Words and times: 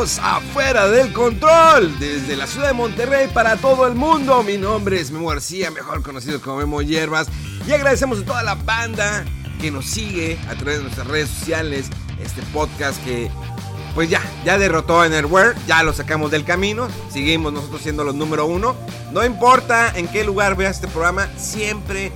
Bienvenidos 0.00 0.78
a 0.78 0.88
del 0.88 1.12
Control, 1.12 1.98
desde 1.98 2.34
la 2.34 2.46
ciudad 2.46 2.68
de 2.68 2.72
Monterrey 2.72 3.28
para 3.34 3.58
todo 3.58 3.86
el 3.86 3.94
mundo. 3.94 4.42
Mi 4.42 4.56
nombre 4.56 4.98
es 4.98 5.10
Memo 5.10 5.28
García, 5.28 5.70
mejor 5.70 6.02
conocido 6.02 6.40
como 6.40 6.56
Memo 6.56 6.80
Hierbas, 6.80 7.28
y 7.68 7.72
agradecemos 7.72 8.20
a 8.20 8.24
toda 8.24 8.42
la 8.42 8.54
banda 8.54 9.26
que 9.60 9.70
nos 9.70 9.84
sigue 9.84 10.38
a 10.48 10.54
través 10.54 10.78
de 10.78 10.84
nuestras 10.84 11.06
redes 11.06 11.28
sociales. 11.28 11.90
Este 12.18 12.40
podcast 12.54 13.04
que, 13.04 13.30
pues 13.94 14.08
ya, 14.08 14.22
ya 14.42 14.56
derrotó 14.56 15.02
a 15.02 15.06
Enerware, 15.06 15.54
ya 15.66 15.82
lo 15.82 15.92
sacamos 15.92 16.30
del 16.30 16.46
camino, 16.46 16.88
seguimos 17.12 17.52
nosotros 17.52 17.82
siendo 17.82 18.02
los 18.02 18.14
número 18.14 18.46
uno. 18.46 18.76
No 19.12 19.22
importa 19.22 19.92
en 19.94 20.08
qué 20.08 20.24
lugar 20.24 20.56
veas 20.56 20.76
este 20.76 20.88
programa, 20.88 21.28
siempre 21.36 22.10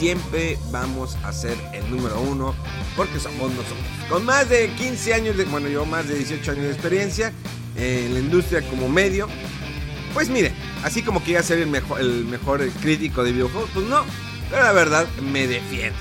siempre 0.00 0.58
vamos 0.70 1.18
a 1.24 1.30
ser 1.30 1.58
el 1.74 1.90
número 1.90 2.18
uno 2.22 2.54
porque 2.96 3.20
somos 3.20 3.50
nosotros. 3.50 3.78
Con 4.08 4.24
más 4.24 4.48
de 4.48 4.70
15 4.70 5.12
años, 5.12 5.36
de, 5.36 5.44
bueno, 5.44 5.68
yo 5.68 5.84
más 5.84 6.08
de 6.08 6.14
18 6.14 6.52
años 6.52 6.64
de 6.64 6.72
experiencia 6.72 7.32
en 7.76 8.14
la 8.14 8.20
industria 8.20 8.62
como 8.62 8.88
medio, 8.88 9.28
pues 10.14 10.30
mire, 10.30 10.54
así 10.82 11.02
como 11.02 11.22
que 11.22 11.32
iba 11.32 11.40
a 11.40 11.42
ser 11.42 11.58
el 11.58 11.66
mejor, 11.66 12.00
el 12.00 12.24
mejor 12.24 12.66
crítico 12.80 13.22
de 13.22 13.32
videojuegos, 13.32 13.68
pues 13.74 13.86
no, 13.88 14.02
pero 14.48 14.62
la 14.62 14.72
verdad 14.72 15.06
me 15.30 15.46
defiendo. 15.46 15.98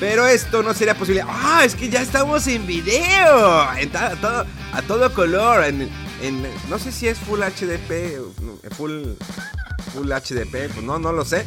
Pero 0.00 0.26
esto 0.26 0.62
no 0.62 0.72
sería 0.72 0.94
posible. 0.94 1.22
Ah, 1.28 1.62
es 1.62 1.74
que 1.74 1.90
ya 1.90 2.00
estamos 2.00 2.46
en 2.46 2.66
video. 2.66 3.60
a, 3.60 3.76
todo, 4.18 4.46
a 4.72 4.82
todo 4.82 5.12
color. 5.12 5.64
En, 5.64 5.90
en, 6.22 6.42
no 6.70 6.78
sé 6.78 6.90
si 6.90 7.08
es 7.08 7.18
Full 7.18 7.40
HDP. 7.40 8.18
Full, 8.76 9.02
full 9.94 10.08
HDP. 10.10 10.72
Pues 10.72 10.82
no, 10.82 10.98
no 10.98 11.12
lo 11.12 11.24
sé. 11.24 11.46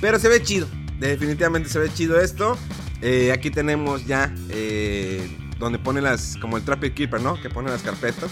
Pero 0.00 0.20
se 0.20 0.28
ve 0.28 0.40
chido 0.44 0.68
definitivamente 1.08 1.68
se 1.68 1.78
ve 1.78 1.92
chido 1.92 2.20
esto. 2.20 2.56
Eh, 3.00 3.32
aquí 3.32 3.50
tenemos 3.50 4.06
ya 4.06 4.32
eh, 4.50 5.28
donde 5.58 5.78
pone 5.78 6.00
las, 6.00 6.36
como 6.40 6.56
el 6.56 6.64
Trapper 6.64 6.94
Keeper, 6.94 7.20
¿no? 7.20 7.40
Que 7.40 7.50
pone 7.50 7.70
las 7.70 7.82
carpetas. 7.82 8.30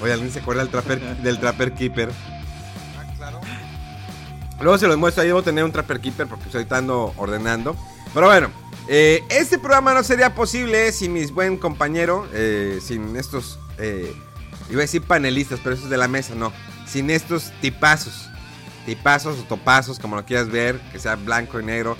Oye, 0.00 0.12
¿alguien 0.12 0.30
se 0.30 0.40
acuerda 0.40 0.62
del 0.62 0.70
Trapper, 0.70 1.00
del 1.22 1.40
trapper 1.40 1.72
Keeper? 1.72 2.10
Ah, 2.98 3.14
claro. 3.16 3.40
Luego 4.60 4.76
se 4.76 4.86
los 4.86 4.98
muestro, 4.98 5.22
ahí 5.22 5.28
debo 5.28 5.42
tener 5.42 5.64
un 5.64 5.72
Trapper 5.72 6.00
Keeper 6.00 6.26
porque 6.26 6.44
estoy 6.44 6.62
estando 6.62 7.14
ordenando. 7.16 7.74
Pero 8.12 8.26
bueno, 8.26 8.50
eh, 8.88 9.22
este 9.30 9.58
programa 9.58 9.94
no 9.94 10.02
sería 10.02 10.34
posible 10.34 10.92
sin 10.92 11.14
mis 11.14 11.32
buen 11.32 11.56
compañero, 11.56 12.26
sin 12.80 13.16
estos, 13.16 13.58
iba 13.78 14.80
a 14.80 14.82
decir 14.82 15.02
panelistas, 15.02 15.60
pero 15.62 15.74
eso 15.74 15.84
es 15.84 15.90
de 15.90 15.96
la 15.96 16.08
mesa, 16.08 16.34
no. 16.34 16.52
Sin 16.86 17.10
estos 17.10 17.52
tipazos 17.60 18.28
tipazos 18.86 19.38
o 19.38 19.42
topazos, 19.42 19.98
como 19.98 20.16
lo 20.16 20.24
quieras 20.24 20.48
ver, 20.48 20.80
que 20.92 20.98
sea 20.98 21.16
blanco 21.16 21.60
y 21.60 21.64
negro. 21.64 21.96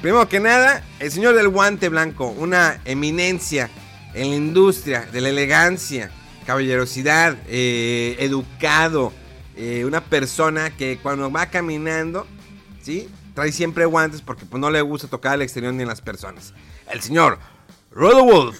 Primero 0.00 0.28
que 0.28 0.40
nada, 0.40 0.82
el 0.98 1.12
señor 1.12 1.34
del 1.36 1.48
guante 1.48 1.88
blanco, 1.88 2.28
una 2.28 2.80
eminencia 2.84 3.70
en 4.14 4.30
la 4.30 4.36
industria 4.36 5.02
de 5.12 5.20
la 5.20 5.28
elegancia, 5.28 6.10
caballerosidad, 6.44 7.36
eh, 7.46 8.16
educado, 8.18 9.12
eh, 9.56 9.84
una 9.84 10.00
persona 10.00 10.70
que 10.70 10.98
cuando 11.00 11.30
va 11.30 11.46
caminando, 11.46 12.26
¿sí? 12.82 13.08
Trae 13.34 13.52
siempre 13.52 13.84
guantes 13.84 14.22
porque 14.22 14.44
pues, 14.44 14.60
no 14.60 14.70
le 14.70 14.80
gusta 14.80 15.06
tocar 15.06 15.34
al 15.34 15.42
exterior 15.42 15.72
ni 15.72 15.84
las 15.84 16.00
personas. 16.00 16.52
El 16.90 17.00
señor 17.00 17.38
Rodolfo 17.92 18.54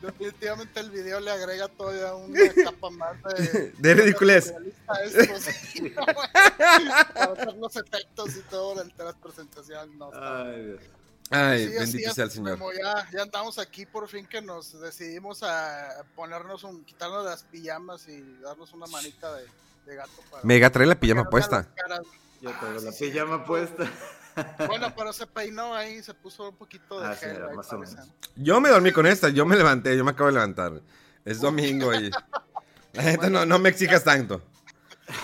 Definitivamente 0.00 0.80
el 0.80 0.90
video 0.90 1.20
le 1.20 1.30
agrega 1.30 1.68
todavía 1.68 2.14
una 2.14 2.38
capa 2.64 2.90
más 2.90 3.16
de, 3.22 3.72
de 3.78 3.94
ridiculez. 3.94 4.54
Para 4.86 5.04
hacer 5.04 5.28
los 7.56 7.76
efectos 7.76 8.36
y 8.36 8.40
todo 8.50 8.82
en 8.82 8.92
la 8.96 9.12
presentación. 9.12 9.98
No, 9.98 10.10
Ay, 10.14 10.64
Dios. 10.64 10.80
Ay, 11.30 11.68
bendito 11.68 12.14
sea 12.14 12.24
el 12.24 12.30
Señor. 12.30 12.58
ya, 12.82 13.06
ya, 13.12 13.22
andamos 13.22 13.58
aquí 13.58 13.84
por 13.84 14.08
fin 14.08 14.26
que 14.26 14.40
nos 14.40 14.80
decidimos 14.80 15.42
a 15.42 16.02
ponernos 16.16 16.64
un, 16.64 16.84
quitarnos 16.84 17.24
las 17.24 17.42
pijamas 17.42 18.08
y 18.08 18.22
darnos 18.40 18.72
una 18.72 18.86
manita 18.86 19.34
de, 19.34 19.46
de 19.84 19.96
gato. 19.96 20.22
Para 20.30 20.42
Mega 20.42 20.70
trae 20.70 20.86
la 20.86 20.98
pijama 20.98 21.28
puesta. 21.28 21.68
Yo 22.40 22.50
tengo 22.60 22.80
la 22.80 22.92
pijama 22.92 23.44
puesta. 23.44 23.90
Bueno, 24.66 24.92
pero 24.96 25.12
se 25.12 25.26
peinó 25.26 25.74
ahí, 25.74 26.02
se 26.02 26.14
puso 26.14 26.48
un 26.50 26.56
poquito 26.56 27.00
de 27.00 27.06
ah, 27.06 27.16
gel. 27.16 27.40
yo 28.36 28.60
me 28.60 28.68
dormí 28.68 28.92
con 28.92 29.06
esta, 29.06 29.28
yo 29.28 29.44
me 29.44 29.56
levanté, 29.56 29.96
yo 29.96 30.04
me 30.04 30.12
acabo 30.12 30.28
de 30.28 30.34
levantar. 30.34 30.80
Es 31.24 31.40
domingo 31.40 31.92
y 31.94 32.10
la 32.92 33.02
gente 33.02 33.30
no, 33.30 33.44
no 33.44 33.58
me 33.58 33.68
exijas 33.68 34.04
tanto. 34.04 34.40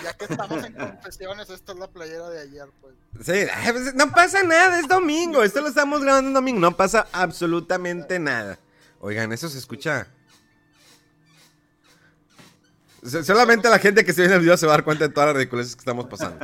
Ya 0.03 0.13
que 0.15 0.25
estamos 0.25 0.65
en 0.65 0.73
confesiones, 0.75 1.51
esta 1.51 1.73
es 1.73 1.79
la 1.79 1.89
playera 1.89 2.29
de 2.31 2.41
ayer, 2.41 2.69
pues. 2.81 2.95
Sí, 3.21 3.47
pues, 3.71 3.95
no 3.95 4.11
pasa 4.11 4.43
nada, 4.43 4.81
es 4.81 4.89
domingo. 4.89 5.43
Esto 5.43 5.61
lo 5.61 5.69
estamos 5.69 6.03
grabando 6.03 6.29
en 6.29 6.35
domingo. 6.35 6.61
No 6.61 6.77
pasa 6.77 7.07
absolutamente 7.13 8.19
nada. 8.19 8.59
Oigan, 9.01 9.33
eso 9.33 9.49
se 9.49 9.59
escucha. 9.59 10.09
Solamente 13.05 13.69
la 13.69 13.79
gente 13.79 14.05
que 14.05 14.15
se 14.15 14.23
ve 14.23 14.29
en 14.29 14.33
el 14.35 14.41
video 14.41 14.57
se 14.57 14.67
va 14.67 14.73
a 14.73 14.77
dar 14.77 14.85
cuenta 14.85 15.07
de 15.07 15.13
todas 15.13 15.29
las 15.29 15.37
ridiculeces 15.37 15.77
que 15.77 15.81
estamos 15.81 16.07
pasando. 16.07 16.39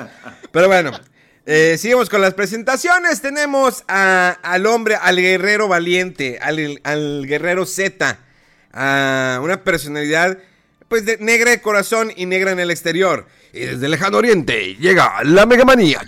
Pero 0.52 0.68
bueno, 0.68 0.90
eh, 1.46 1.76
seguimos 1.78 2.10
con 2.10 2.20
las 2.20 2.34
presentaciones. 2.34 3.22
Tenemos 3.22 3.82
al 3.88 4.66
hombre, 4.66 4.96
al 4.96 5.16
guerrero 5.16 5.68
valiente, 5.68 6.38
al, 6.40 7.26
guerrero 7.26 7.64
Z, 7.64 8.18
a 8.72 9.40
una 9.42 9.64
personalidad 9.64 10.38
pues 10.88 11.06
de 11.06 11.16
negra 11.18 11.50
de 11.50 11.62
corazón 11.62 12.12
y 12.14 12.26
negra 12.26 12.52
en 12.52 12.60
el 12.60 12.70
exterior. 12.70 13.26
Y 13.52 13.60
desde 13.60 13.86
el 13.86 13.92
lejano 13.92 14.18
oriente 14.18 14.74
llega 14.76 15.24
la 15.24 15.46
Megamanía. 15.46 16.02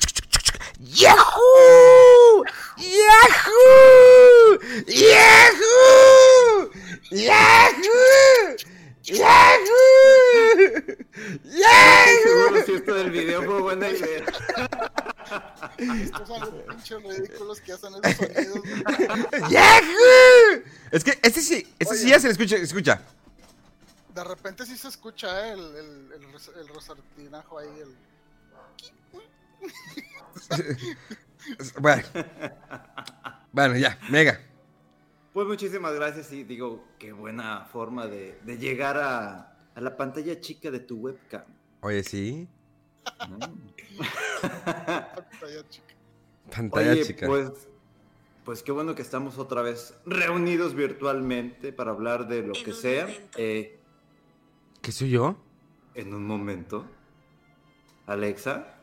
¡Yahoo! 0.80 2.44
¡Yahoo! 2.76 4.58
¡Yahoo! 4.86 6.70
¡Yahoo! 7.10 8.56
¡Yahoo! 9.02 10.21
¡Yahoo! 11.44 12.62
Si 12.66 12.72
esto 12.72 12.94
del 12.94 13.10
video 13.10 13.42
fue 13.42 13.60
buena 13.60 13.88
idea. 13.88 14.24
Estos 15.78 16.28
son 16.28 16.40
los 16.40 16.50
pinches 16.50 17.02
ridículos 17.02 17.60
que 17.60 17.72
hacen 17.72 17.94
esos 18.02 18.16
sonidos. 18.16 18.60
¡Yahoo! 19.50 20.62
Es 20.90 21.04
que 21.04 21.18
este 21.22 21.40
sí, 21.40 21.66
este 21.78 21.96
sí 21.96 22.08
ya 22.08 22.20
se 22.20 22.28
le 22.28 22.32
escucha, 22.32 22.56
escucha. 22.56 23.00
De 24.14 24.24
repente 24.24 24.66
sí 24.66 24.76
se 24.76 24.88
escucha 24.88 25.48
¿eh? 25.48 25.52
el, 25.52 25.60
el, 25.60 26.12
el, 26.12 26.24
el 26.60 26.68
rosartinajo 26.68 27.58
ahí. 27.58 27.68
El... 27.80 27.96
bueno. 31.80 32.02
bueno, 33.52 33.76
ya, 33.76 33.98
mega. 34.10 34.40
Pues 35.32 35.46
muchísimas 35.46 35.94
gracias 35.94 36.30
y 36.32 36.44
digo, 36.44 36.84
qué 36.98 37.12
buena 37.12 37.64
forma 37.64 38.06
de, 38.06 38.38
llegar 38.58 38.98
a, 38.98 39.51
la 39.80 39.96
pantalla 39.96 40.38
chica 40.40 40.70
de 40.70 40.80
tu 40.80 40.96
webcam. 40.96 41.44
Oye, 41.80 42.02
sí. 42.02 42.48
pantalla 43.18 43.54
chica. 45.68 45.94
Pantalla 46.54 47.02
chica. 47.02 47.26
Pues, 47.26 47.68
pues 48.44 48.62
qué 48.62 48.72
bueno 48.72 48.94
que 48.94 49.02
estamos 49.02 49.38
otra 49.38 49.62
vez 49.62 49.94
reunidos 50.04 50.74
virtualmente 50.74 51.72
para 51.72 51.92
hablar 51.92 52.28
de 52.28 52.42
lo 52.42 52.52
que 52.52 52.72
sea. 52.72 53.08
Eh, 53.36 53.78
¿Qué 54.80 54.92
soy 54.92 55.10
yo? 55.10 55.36
En 55.94 56.14
un 56.14 56.26
momento. 56.26 56.84
Alexa. 58.06 58.81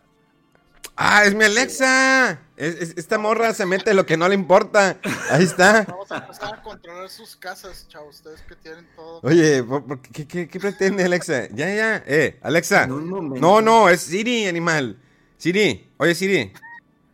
Ah, 1.01 1.23
es 1.23 1.33
mi 1.33 1.45
Alexa. 1.45 2.41
Es- 2.57 2.75
es- 2.75 2.93
esta 2.97 3.17
morra 3.17 3.53
se 3.53 3.65
mete 3.65 3.93
lo 3.93 4.05
que 4.05 4.17
no 4.17 4.27
le 4.27 4.35
importa. 4.35 4.99
Ahí 5.31 5.43
está. 5.45 5.83
Vamos 5.87 6.11
a 6.11 6.17
empezar 6.17 6.55
a 6.55 6.61
controlar 6.61 7.09
sus 7.09 7.37
casas, 7.37 7.87
chavos. 7.87 8.17
Ustedes 8.17 8.41
que 8.41 8.55
tienen 8.57 8.85
todo. 8.97 9.21
Oye, 9.23 9.63
¿por- 9.63 9.85
por 9.85 10.01
qué, 10.01 10.27
qué- 10.27 10.49
qué 10.49 10.59
pretende 10.59 11.05
Alexa? 11.05 11.47
Ya, 11.53 11.73
ya. 11.73 12.03
Eh, 12.05 12.37
Alexa. 12.41 12.85
No, 12.85 13.61
no, 13.61 13.87
es 13.89 14.01
Siri, 14.01 14.45
animal. 14.47 14.97
Siri. 15.37 15.89
Oye, 15.97 16.13
Siri. 16.15 16.51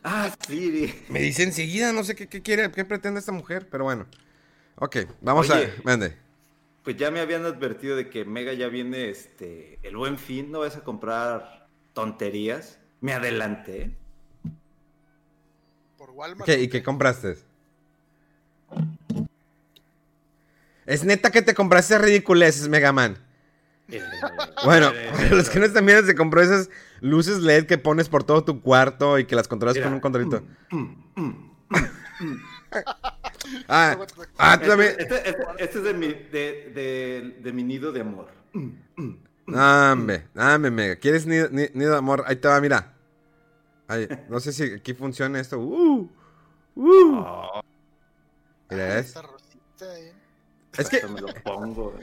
Ah, 0.02 0.34
Siri. 0.48 1.04
Me 1.08 1.20
dice 1.20 1.44
enseguida, 1.44 1.92
no 1.92 2.02
sé 2.02 2.16
qué, 2.16 2.26
qué 2.28 2.42
quiere, 2.42 2.72
qué 2.72 2.84
pretende 2.84 3.20
esta 3.20 3.30
mujer, 3.32 3.68
pero 3.70 3.84
bueno. 3.84 4.06
Ok, 4.76 4.96
vamos 5.20 5.48
Oye. 5.48 5.66
a. 5.66 5.82
Mande. 5.84 6.16
Pues 6.82 6.96
ya 6.96 7.12
me 7.12 7.20
habían 7.20 7.44
advertido 7.44 7.94
de 7.94 8.10
que 8.10 8.24
Mega 8.24 8.52
ya 8.52 8.66
viene 8.66 9.10
este 9.10 9.78
el 9.84 9.96
buen 9.96 10.18
fin, 10.18 10.50
no 10.50 10.58
vas 10.60 10.74
a 10.76 10.82
comprar 10.82 11.68
tonterías. 11.92 12.80
Me 13.00 13.12
adelanté. 13.12 13.94
Por 15.98 16.10
Walmart. 16.10 16.46
¿Qué, 16.46 16.60
¿Y 16.62 16.68
qué 16.68 16.82
compraste? 16.82 17.36
Es 20.86 21.04
neta 21.04 21.30
que 21.30 21.42
te 21.42 21.54
compraste 21.54 21.98
ridiculeces, 21.98 22.68
Mega 22.68 22.92
Man. 22.92 23.18
Eh, 23.88 24.00
Bueno, 24.64 24.90
eh, 24.94 25.10
para 25.12 25.30
los 25.36 25.48
que 25.50 25.58
no 25.58 25.64
están 25.66 25.84
viendo, 25.86 26.06
se 26.06 26.14
compró 26.14 26.40
esas 26.42 26.70
luces 27.00 27.38
LED 27.38 27.66
que 27.66 27.78
pones 27.78 28.08
por 28.08 28.24
todo 28.24 28.44
tu 28.44 28.60
cuarto 28.62 29.18
y 29.18 29.26
que 29.26 29.36
las 29.36 29.48
controlas 29.48 29.76
Mira. 29.76 29.86
con 29.86 29.94
un 29.94 30.00
controlito. 30.00 30.42
ah, 33.68 33.96
ah, 34.38 34.58
tú 34.60 34.66
también. 34.68 34.94
este- 34.98 35.28
este- 35.28 35.36
este 35.58 35.78
es 35.78 35.84
de 35.84 35.94
mi, 35.94 36.06
de, 36.08 36.72
de- 36.74 37.36
de 37.42 37.52
mi 37.52 37.62
nido 37.62 37.92
de 37.92 38.00
amor. 38.00 38.28
Dame, 39.46 40.26
dame, 40.34 40.70
Mega. 40.70 40.96
¿Quieres 40.96 41.26
nido, 41.26 41.48
ni- 41.50 41.68
nido 41.74 41.92
de 41.92 41.98
amor? 41.98 42.24
Ahí 42.26 42.36
te 42.36 42.48
va, 42.48 42.60
mira. 42.60 42.92
No 44.28 44.40
sé 44.40 44.52
si 44.52 44.64
aquí 44.74 44.94
funciona 44.94 45.38
esto. 45.40 45.58
Uh, 45.60 46.10
uh. 46.74 47.24
Mira, 48.70 48.98
es, 48.98 49.06
Esta 49.06 49.22
rosita, 49.22 49.98
eh. 50.00 50.12
es 50.76 50.88
que 50.88 51.06
me 51.06 51.20
lo 51.20 51.28
pongo. 51.44 51.96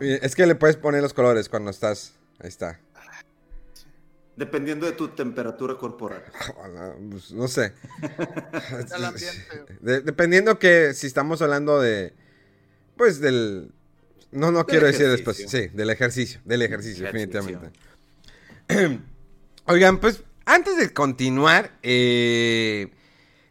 es 0.00 0.34
que 0.34 0.46
le 0.46 0.54
puedes 0.54 0.76
poner 0.76 1.02
los 1.02 1.12
colores 1.12 1.48
cuando 1.50 1.70
estás. 1.70 2.14
Ahí 2.40 2.48
está. 2.48 2.80
Dependiendo 4.34 4.86
de 4.86 4.92
tu 4.92 5.08
temperatura 5.08 5.76
corporal. 5.76 6.24
Ojalá, 6.56 6.94
pues, 7.10 7.32
no 7.32 7.46
sé. 7.48 7.74
Al 8.94 9.04
ambiente. 9.04 9.66
De- 9.82 10.00
dependiendo 10.00 10.58
que 10.58 10.94
si 10.94 11.06
estamos 11.06 11.42
hablando 11.42 11.78
de. 11.80 12.14
Pues 12.96 13.20
del. 13.20 13.70
No, 14.32 14.50
no 14.50 14.58
Del 14.58 14.66
quiero 14.66 14.86
decir 14.86 15.08
después. 15.08 15.44
Sí, 15.46 15.68
del 15.68 15.90
ejercicio. 15.90 16.40
Del 16.44 16.62
ejercicio, 16.62 17.06
Ejercicio. 17.06 17.42
definitivamente. 17.42 17.78
Oigan, 19.66 19.98
pues 19.98 20.24
antes 20.44 20.76
de 20.76 20.92
continuar, 20.92 21.78
eh, 21.82 22.92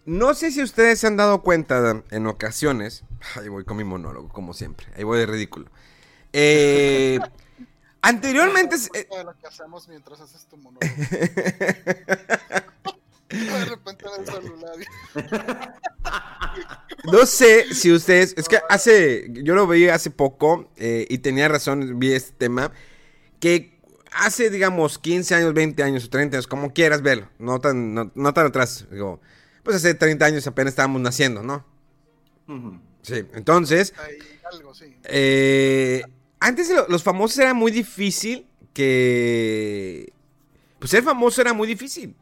no 0.05 0.33
sé 0.33 0.51
si 0.51 0.61
ustedes 0.61 0.99
se 0.99 1.07
han 1.07 1.17
dado 1.17 1.41
cuenta 1.41 2.03
en 2.09 2.27
ocasiones. 2.27 3.03
Ahí 3.35 3.47
voy 3.47 3.63
con 3.63 3.77
mi 3.77 3.83
monólogo, 3.83 4.29
como 4.29 4.53
siempre. 4.53 4.87
Ahí 4.95 5.03
voy 5.03 5.19
de 5.19 5.27
ridículo. 5.27 5.69
Eh, 6.33 7.19
anteriormente. 8.01 8.75
Me 8.93 8.99
eh, 8.99 9.07
de 9.17 9.23
lo 9.23 9.37
que 9.37 9.47
hacemos 9.47 9.87
mientras 9.87 10.19
haces 10.19 10.45
tu 10.47 10.57
monólogo. 10.57 10.81
de 13.31 13.65
repente 13.65 14.05
en 14.05 14.21
el 14.21 14.25
celular. 14.33 14.75
No 17.11 17.25
sé 17.25 17.73
si 17.73 17.91
ustedes. 17.91 18.33
Es 18.37 18.47
que 18.47 18.59
hace. 18.69 19.27
Yo 19.31 19.55
lo 19.55 19.65
veía 19.67 19.95
hace 19.95 20.11
poco 20.11 20.69
eh, 20.77 21.07
y 21.09 21.19
tenía 21.19 21.47
razón, 21.47 21.99
vi 21.99 22.13
este 22.13 22.33
tema. 22.37 22.71
Que 23.39 23.79
hace, 24.11 24.49
digamos, 24.49 24.99
15 24.99 25.35
años, 25.35 25.53
20 25.53 25.81
años 25.83 26.05
o 26.05 26.09
30 26.09 26.37
años, 26.37 26.47
como 26.47 26.73
quieras 26.73 27.01
verlo. 27.01 27.29
No 27.39 27.59
tan, 27.59 27.93
no, 27.93 28.11
no 28.13 28.33
tan 28.33 28.47
atrás. 28.47 28.85
Digo, 28.91 29.19
pues 29.63 29.77
hace 29.77 29.93
30 29.93 30.25
años 30.25 30.45
apenas 30.47 30.73
estábamos 30.73 31.01
naciendo, 31.01 31.41
¿no? 31.41 31.65
Sí, 33.01 33.23
entonces. 33.33 33.93
Ahí 33.97 34.17
algo, 34.51 34.73
sí. 34.75 34.93
eh, 35.05 36.03
antes 36.39 36.69
lo- 36.69 36.87
los 36.89 37.01
famosos 37.01 37.39
era 37.39 37.53
muy 37.53 37.71
difícil 37.71 38.45
que. 38.73 40.11
Pues 40.79 40.91
ser 40.91 41.03
famoso 41.03 41.41
era 41.41 41.53
muy 41.53 41.67
difícil. 41.67 42.15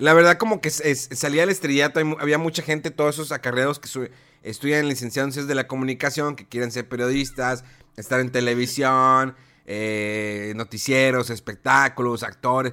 La 0.00 0.14
verdad, 0.14 0.38
como 0.38 0.62
que 0.62 0.70
salía 0.70 1.42
el 1.42 1.50
estrellato, 1.50 2.00
había 2.18 2.38
mucha 2.38 2.62
gente, 2.62 2.90
todos 2.90 3.16
esos 3.16 3.32
acarreados 3.32 3.78
que 3.78 4.10
estudian 4.42 4.88
licenciados 4.88 5.46
de 5.46 5.54
la 5.54 5.66
comunicación, 5.66 6.36
que 6.36 6.48
quieren 6.48 6.72
ser 6.72 6.88
periodistas, 6.88 7.64
estar 7.98 8.18
en 8.20 8.32
televisión, 8.32 9.36
eh, 9.66 10.54
noticieros, 10.56 11.28
espectáculos, 11.28 12.22
actores. 12.22 12.72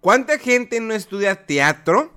¿Cuánta 0.00 0.36
gente 0.36 0.80
no 0.80 0.94
estudia 0.94 1.46
teatro? 1.46 2.12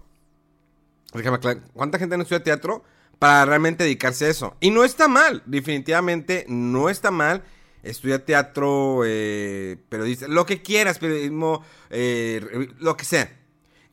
¿Cuánta 1.73 1.99
gente 1.99 2.17
no 2.17 2.23
estudia 2.23 2.43
teatro 2.43 2.83
para 3.19 3.45
realmente 3.45 3.83
dedicarse 3.83 4.25
a 4.25 4.29
eso? 4.29 4.57
Y 4.59 4.71
no 4.71 4.83
está 4.83 5.07
mal, 5.07 5.43
definitivamente 5.45 6.45
no 6.49 6.89
está 6.89 7.11
mal. 7.11 7.43
Estudia 7.83 8.25
teatro, 8.25 9.03
eh, 9.05 9.77
periodista, 9.87 10.27
lo 10.27 10.47
que 10.47 10.63
quieras, 10.63 10.97
periodismo, 10.97 11.63
eh, 11.91 12.69
lo 12.79 12.97
que 12.97 13.05
sea. 13.05 13.31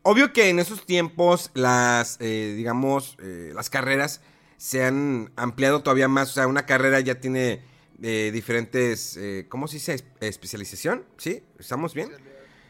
Obvio 0.07 0.33
que 0.35 0.51
en 0.51 0.59
esos 0.59 0.85
tiempos 0.85 1.51
las, 1.55 2.19
eh, 2.21 2.53
digamos, 2.57 3.17
eh, 3.23 3.53
las 3.55 3.71
carreras 3.71 4.21
se 4.59 4.85
han 4.85 5.33
ampliado 5.35 5.83
todavía 5.83 6.09
más. 6.09 6.31
O 6.31 6.35
sea, 6.35 6.47
una 6.47 6.67
carrera 6.67 7.01
ya 7.01 7.21
tiene 7.21 7.63
eh, 8.03 8.31
diferentes, 8.33 9.17
eh, 9.17 9.47
¿cómo 9.49 9.67
se 9.67 9.77
dice? 9.77 9.95
Es- 9.95 10.05
Especialización, 10.21 11.05
¿sí? 11.17 11.43
¿Estamos 11.59 11.95
bien? 11.95 12.11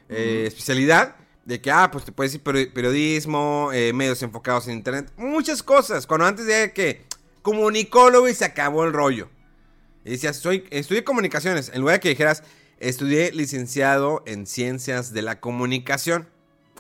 Eh, 0.09 0.45
especialidad. 0.47 1.17
De 1.45 1.61
que, 1.61 1.71
ah, 1.71 1.91
pues 1.91 2.05
te 2.07 2.13
puedes 2.13 2.33
decir 2.33 2.43
peri- 2.45 2.73
periodismo, 2.73 3.69
medios 3.93 4.23
enfocados 4.23 4.67
en 4.69 4.75
internet, 4.79 5.13
muchas 5.19 5.63
cosas. 5.63 6.07
Cuando 6.07 6.25
antes 6.27 6.47
de 6.47 6.73
que 6.73 7.05
comunicólogo 7.43 8.29
y 8.31 8.35
se 8.35 8.47
acabó 8.47 8.85
el 8.85 8.93
rollo. 8.95 9.29
Y 10.07 10.11
decías, 10.13 10.37
soy, 10.37 10.65
estudié 10.71 11.05
comunicaciones. 11.05 11.71
En 11.75 11.81
lugar 11.81 11.97
de 11.97 12.01
que 12.01 12.09
dijeras, 12.11 12.43
estudié 12.79 13.31
licenciado 13.33 14.23
en 14.27 14.47
ciencias 14.47 15.13
de 15.13 15.21
la 15.23 15.41
comunicación. 15.41 16.29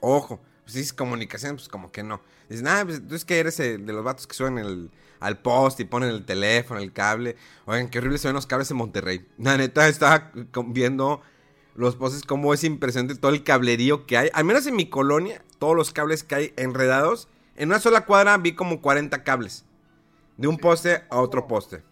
Ojo, 0.01 0.41
pues 0.65 0.75
dices 0.75 0.93
comunicación, 0.93 1.57
pues 1.57 1.69
como 1.69 1.91
que 1.93 2.03
no. 2.03 2.21
Dices, 2.49 2.63
nah, 2.63 2.85
pues 2.85 3.07
tú 3.07 3.15
es 3.15 3.25
que 3.25 3.39
eres 3.39 3.59
el 3.61 3.85
de 3.87 3.93
los 3.93 4.05
vatos 4.05 4.27
que 4.27 4.35
suben 4.35 4.59
el, 4.59 4.91
al 5.21 5.39
post 5.41 5.81
y 5.81 5.85
ponen 5.85 6.11
el 6.11 6.25
teléfono, 6.25 6.81
el 6.81 6.93
cable. 6.93 7.37
Oigan, 7.67 7.89
qué 7.89 7.99
horrible 7.99 8.19
se 8.19 8.29
ven 8.29 8.35
los 8.35 8.47
cables 8.47 8.71
en 8.71 8.77
Monterrey. 8.77 9.27
La 9.39 9.57
neta, 9.57 9.89
estaba 9.89 10.31
viendo 10.67 11.23
los 11.75 11.97
postes, 11.97 12.23
cómo 12.23 12.55
es 12.55 12.63
impresionante 12.65 13.17
todo 13.17 13.33
el 13.33 13.43
cablerío 13.43 14.07
que 14.07 14.17
hay. 14.17 14.31
Al 14.33 14.45
menos 14.45 14.67
en 14.67 14.77
mi 14.77 14.89
colonia, 14.89 15.43
todos 15.59 15.75
los 15.75 15.93
cables 15.93 16.23
que 16.23 16.35
hay 16.35 16.55
enredados. 16.57 17.29
En 17.57 17.69
una 17.69 17.81
sola 17.81 18.05
cuadra 18.05 18.37
vi 18.39 18.55
como 18.55 18.81
40 18.81 19.23
cables. 19.25 19.65
De 20.37 20.49
un 20.49 20.57
Sí, 20.57 20.63
poste 20.63 21.05
a 21.11 21.21
otro 21.21 21.43
como- 21.43 21.55
poste. 21.57 21.83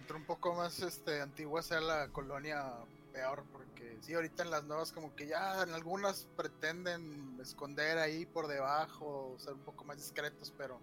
Entre 0.00 0.16
un 0.16 0.24
poco 0.24 0.54
más 0.54 0.80
este, 0.80 1.20
antigua 1.20 1.62
sea 1.62 1.80
la 1.80 2.08
colonia 2.08 2.64
peor, 3.12 3.42
porque 3.52 3.73
sí, 4.00 4.14
ahorita 4.14 4.42
en 4.42 4.50
las 4.50 4.64
nuevas 4.64 4.92
como 4.92 5.14
que 5.14 5.26
ya 5.26 5.62
en 5.62 5.74
algunas 5.74 6.26
pretenden 6.36 7.38
esconder 7.40 7.98
ahí 7.98 8.26
por 8.26 8.46
debajo, 8.46 9.36
ser 9.38 9.54
un 9.54 9.60
poco 9.60 9.84
más 9.84 9.96
discretos, 9.96 10.52
pero 10.56 10.80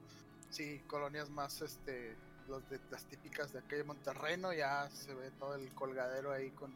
sí, 0.50 0.82
colonias 0.88 1.30
más, 1.30 1.62
este, 1.62 2.16
los 2.48 2.68
de, 2.70 2.80
las 2.90 3.04
típicas 3.06 3.54
de 3.54 3.60
aquel 3.60 3.86
Monterrey, 3.86 4.38
¿no? 4.38 4.54
Ya 4.54 4.90
se 4.92 5.14
ve 5.14 5.32
todo 5.40 5.56
el 5.56 5.70
colgadero 5.74 6.32
ahí 6.32 6.52
con... 6.52 6.74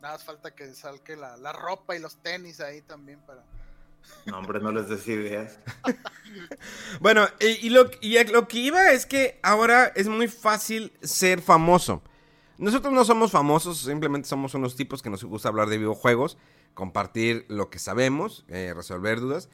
Nada 0.00 0.14
más 0.14 0.24
falta 0.24 0.50
que 0.52 0.74
salque 0.74 1.14
la, 1.14 1.36
la 1.36 1.52
ropa 1.52 1.94
y 1.94 2.00
los 2.00 2.16
tenis 2.16 2.60
ahí 2.60 2.82
también 2.82 3.20
para... 3.20 3.42
No, 4.26 4.38
hombre, 4.38 4.60
no 4.60 4.72
les 4.72 4.88
des 4.88 5.06
ideas. 5.08 5.58
Bueno, 7.00 7.28
y, 7.40 7.66
y 7.66 7.68
lo, 7.68 7.90
y 8.00 8.22
lo 8.24 8.48
que 8.48 8.56
iba 8.56 8.90
es 8.92 9.04
que 9.04 9.38
ahora 9.42 9.92
es 9.94 10.08
muy 10.08 10.28
fácil 10.28 10.90
ser 11.02 11.42
famoso. 11.42 12.02
Nosotros 12.62 12.92
no 12.92 13.04
somos 13.04 13.32
famosos, 13.32 13.78
simplemente 13.78 14.28
somos 14.28 14.54
unos 14.54 14.76
tipos 14.76 15.02
que 15.02 15.10
nos 15.10 15.24
gusta 15.24 15.48
hablar 15.48 15.68
de 15.68 15.78
videojuegos, 15.78 16.38
compartir 16.74 17.44
lo 17.48 17.70
que 17.70 17.80
sabemos, 17.80 18.44
eh, 18.46 18.72
resolver 18.72 19.18
dudas. 19.18 19.48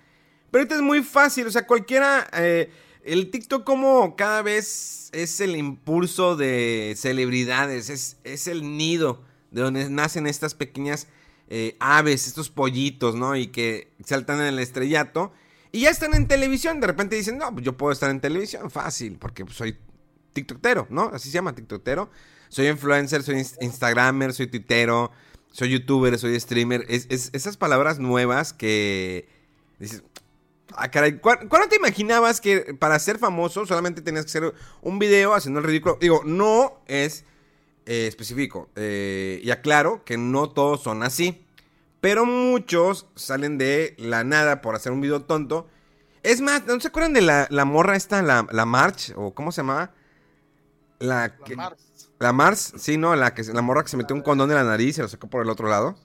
Pero 0.50 0.60
ahorita 0.60 0.74
es 0.74 0.82
muy 0.82 1.02
fácil, 1.02 1.46
o 1.46 1.50
sea, 1.50 1.66
cualquiera... 1.66 2.28
eh, 2.34 2.70
el 3.04 3.30
TikTok 3.30 3.64
como 3.64 4.14
cada 4.14 4.42
vez 4.42 5.08
es 5.14 5.40
el 5.40 5.56
impulso 5.56 6.36
de 6.36 6.92
celebridades, 6.98 7.88
es, 7.88 8.18
es 8.24 8.46
el 8.46 8.76
nido 8.76 9.22
de 9.50 9.62
donde 9.62 9.88
nacen 9.88 10.26
estas 10.26 10.54
pequeñas 10.54 11.06
eh, 11.48 11.76
aves, 11.80 12.26
estos 12.26 12.50
pollitos, 12.50 13.14
¿no? 13.14 13.34
Y 13.36 13.46
que 13.46 13.90
saltan 14.04 14.40
en 14.40 14.48
el 14.48 14.58
estrellato. 14.58 15.32
Y 15.72 15.80
ya 15.80 15.90
están 15.90 16.12
en 16.12 16.28
televisión. 16.28 16.80
De 16.80 16.86
repente 16.86 17.16
dicen, 17.16 17.38
no, 17.38 17.50
pues 17.54 17.64
yo 17.64 17.78
puedo 17.78 17.90
estar 17.90 18.10
en 18.10 18.20
televisión. 18.20 18.70
Fácil, 18.70 19.16
porque 19.18 19.46
soy 19.48 19.78
TikToktero, 20.42 20.86
¿no? 20.90 21.10
Así 21.12 21.28
se 21.30 21.34
llama, 21.34 21.54
TikToktero. 21.54 22.10
Soy 22.48 22.68
influencer, 22.68 23.22
soy 23.22 23.36
ins- 23.36 23.56
Instagramer, 23.60 24.32
soy 24.32 24.46
tuitero, 24.46 25.10
soy 25.52 25.70
youtuber, 25.70 26.18
soy 26.18 26.38
streamer. 26.40 26.84
Es, 26.88 27.06
es- 27.10 27.30
esas 27.32 27.56
palabras 27.56 27.98
nuevas 27.98 28.52
que 28.52 29.28
dices, 29.78 30.02
ah, 30.74 30.90
caray, 30.90 31.18
¿cu- 31.18 31.48
¿cuándo 31.48 31.68
te 31.68 31.76
imaginabas 31.76 32.40
que 32.40 32.74
para 32.78 32.98
ser 32.98 33.18
famoso 33.18 33.66
solamente 33.66 34.00
tenías 34.02 34.24
que 34.24 34.30
hacer 34.30 34.54
un 34.82 34.98
video 34.98 35.34
haciendo 35.34 35.60
el 35.60 35.66
ridículo? 35.66 35.98
Digo, 36.00 36.22
no 36.24 36.80
es 36.86 37.24
eh, 37.86 38.06
específico. 38.06 38.68
eh, 38.76 39.40
y 39.42 39.50
aclaro 39.50 40.04
que 40.04 40.16
no 40.16 40.48
todos 40.50 40.82
son 40.82 41.02
así. 41.02 41.44
Pero 42.00 42.24
muchos 42.26 43.06
salen 43.16 43.58
de 43.58 43.94
la 43.98 44.22
nada 44.24 44.60
por 44.62 44.76
hacer 44.76 44.92
un 44.92 45.00
video 45.00 45.22
tonto. 45.22 45.68
Es 46.22 46.40
más, 46.40 46.64
¿no 46.66 46.78
se 46.80 46.88
acuerdan 46.88 47.12
de 47.12 47.22
la, 47.22 47.46
la 47.50 47.64
morra 47.64 47.96
esta, 47.96 48.22
la, 48.22 48.46
la 48.52 48.64
March? 48.66 49.12
¿O 49.16 49.34
cómo 49.34 49.50
se 49.52 49.62
llamaba? 49.62 49.92
La, 50.98 51.28
La 51.28 51.36
que, 51.36 51.56
Mars. 51.56 52.10
la 52.18 52.32
Mars, 52.32 52.72
sí, 52.76 52.96
¿no? 52.96 53.14
La, 53.16 53.34
que, 53.34 53.42
la 53.44 53.62
morra 53.62 53.82
que 53.82 53.88
se 53.88 53.96
metió 53.96 54.16
un 54.16 54.22
condón 54.22 54.50
en 54.50 54.56
la 54.56 54.64
nariz 54.64 54.88
y 54.88 54.92
se 54.94 55.02
lo 55.02 55.08
sacó 55.08 55.28
por 55.28 55.42
el 55.42 55.50
otro 55.50 55.68
lado. 55.68 55.96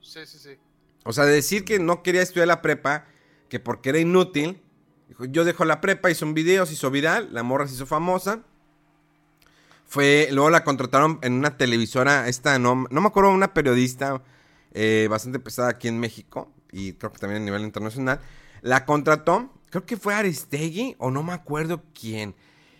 Sí, 0.00 0.20
sí, 0.26 0.38
sí. 0.38 0.58
O 1.04 1.12
sea, 1.12 1.24
decir 1.24 1.64
que 1.64 1.78
no 1.78 2.02
quería 2.02 2.22
estudiar 2.22 2.48
la 2.48 2.60
prepa, 2.62 3.06
que 3.48 3.60
porque 3.60 3.90
era 3.90 3.98
inútil. 3.98 4.62
Dijo, 5.08 5.24
yo 5.24 5.44
dejo 5.44 5.64
la 5.64 5.80
prepa, 5.80 6.10
hizo 6.10 6.26
un 6.26 6.34
video, 6.34 6.66
se 6.66 6.74
hizo 6.74 6.90
viral, 6.90 7.28
la 7.32 7.42
morra 7.42 7.66
se 7.66 7.74
hizo 7.74 7.86
famosa. 7.86 8.42
Fue, 9.86 10.28
luego 10.32 10.50
la 10.50 10.64
contrataron 10.64 11.18
en 11.22 11.32
una 11.32 11.56
televisora, 11.56 12.28
esta, 12.28 12.58
no, 12.58 12.86
no 12.90 13.00
me 13.00 13.06
acuerdo, 13.06 13.30
una 13.30 13.54
periodista 13.54 14.22
eh, 14.74 15.06
bastante 15.08 15.38
pesada 15.38 15.70
aquí 15.70 15.88
en 15.88 15.98
México, 15.98 16.52
y 16.70 16.92
creo 16.92 17.10
que 17.10 17.18
también 17.18 17.40
a 17.40 17.44
nivel 17.46 17.62
internacional. 17.62 18.20
La 18.60 18.84
contrató, 18.84 19.50
creo 19.70 19.86
que 19.86 19.96
fue 19.96 20.14
Aristegui, 20.14 20.94
o 20.98 21.10
no 21.10 21.22
me 21.22 21.32
acuerdo 21.32 21.82
quién. 21.98 22.34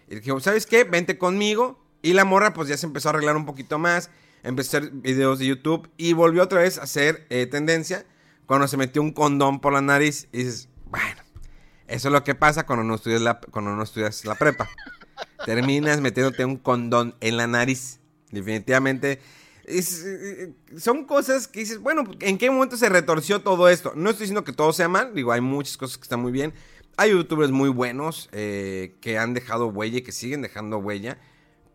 Y 0.08 0.20
dijo, 0.20 0.40
¿sabes 0.40 0.66
qué? 0.66 0.84
Vente 0.84 1.18
conmigo. 1.18 1.78
Y 2.02 2.12
la 2.12 2.24
morra 2.24 2.54
pues 2.54 2.68
ya 2.68 2.76
se 2.76 2.86
empezó 2.86 3.08
a 3.08 3.12
arreglar 3.12 3.36
un 3.36 3.46
poquito 3.46 3.78
más. 3.78 4.10
Empezó 4.42 4.76
a 4.76 4.80
hacer 4.80 4.92
videos 4.92 5.38
de 5.38 5.46
YouTube 5.46 5.90
y 5.96 6.12
volvió 6.12 6.42
otra 6.42 6.60
vez 6.60 6.78
a 6.78 6.82
hacer 6.82 7.26
eh, 7.28 7.46
tendencia 7.46 8.06
cuando 8.46 8.68
se 8.68 8.76
metió 8.76 9.02
un 9.02 9.12
condón 9.12 9.60
por 9.60 9.72
la 9.72 9.80
nariz. 9.80 10.28
Y 10.32 10.38
dices, 10.38 10.68
bueno, 10.86 11.22
eso 11.86 12.08
es 12.08 12.12
lo 12.12 12.24
que 12.24 12.34
pasa 12.34 12.64
cuando 12.64 12.84
no 12.84 12.94
estudias 12.94 13.20
la, 13.20 13.40
cuando 13.40 13.74
no 13.74 13.82
estudias 13.82 14.24
la 14.24 14.36
prepa. 14.36 14.68
Terminas 15.44 16.00
metiéndote 16.00 16.44
un 16.44 16.56
condón 16.56 17.14
en 17.20 17.36
la 17.36 17.46
nariz. 17.46 18.00
Definitivamente. 18.30 19.20
es, 19.64 20.04
eh, 20.04 20.54
son 20.76 21.04
cosas 21.04 21.48
que 21.48 21.60
dices, 21.60 21.78
bueno, 21.78 22.04
¿en 22.20 22.38
qué 22.38 22.50
momento 22.50 22.76
se 22.76 22.88
retorció 22.88 23.40
todo 23.40 23.68
esto? 23.68 23.92
No 23.96 24.10
estoy 24.10 24.24
diciendo 24.24 24.44
que 24.44 24.52
todo 24.52 24.72
sea 24.72 24.88
mal, 24.88 25.14
digo, 25.14 25.32
hay 25.32 25.40
muchas 25.40 25.76
cosas 25.76 25.98
que 25.98 26.04
están 26.04 26.20
muy 26.20 26.32
bien. 26.32 26.54
Hay 26.98 27.12
youtubers 27.12 27.50
muy 27.52 27.68
buenos 27.70 28.28
eh, 28.32 28.96
que 29.00 29.18
han 29.18 29.32
dejado 29.32 29.68
huella 29.68 29.98
y 29.98 30.02
que 30.02 30.12
siguen 30.12 30.42
dejando 30.42 30.78
huella. 30.78 31.16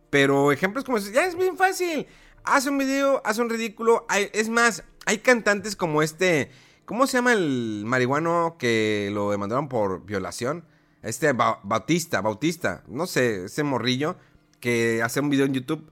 Pero 0.09 0.51
ejemplos 0.51 0.83
como 0.83 0.97
esos, 0.97 1.11
ya 1.13 1.25
es 1.25 1.35
bien 1.37 1.57
fácil. 1.57 2.05
Hace 2.43 2.69
un 2.69 2.77
video, 2.77 3.21
hace 3.25 3.41
un 3.41 3.49
ridículo. 3.49 4.05
Hay- 4.09 4.29
es 4.33 4.49
más, 4.49 4.83
hay 5.05 5.19
cantantes 5.19 5.75
como 5.75 6.03
este. 6.03 6.51
¿Cómo 6.85 7.07
se 7.07 7.13
llama 7.17 7.31
el 7.33 7.83
marihuano 7.85 8.57
que 8.59 9.09
lo 9.13 9.31
demandaron 9.31 9.69
por 9.69 10.05
violación? 10.05 10.65
Este 11.01 11.31
Ba- 11.31 11.61
Bautista, 11.63 12.21
Bautista. 12.21 12.83
No 12.87 13.07
sé, 13.07 13.45
ese 13.45 13.63
morrillo 13.63 14.17
que 14.59 15.01
hace 15.01 15.21
un 15.21 15.29
video 15.29 15.45
en 15.45 15.53
YouTube. 15.53 15.89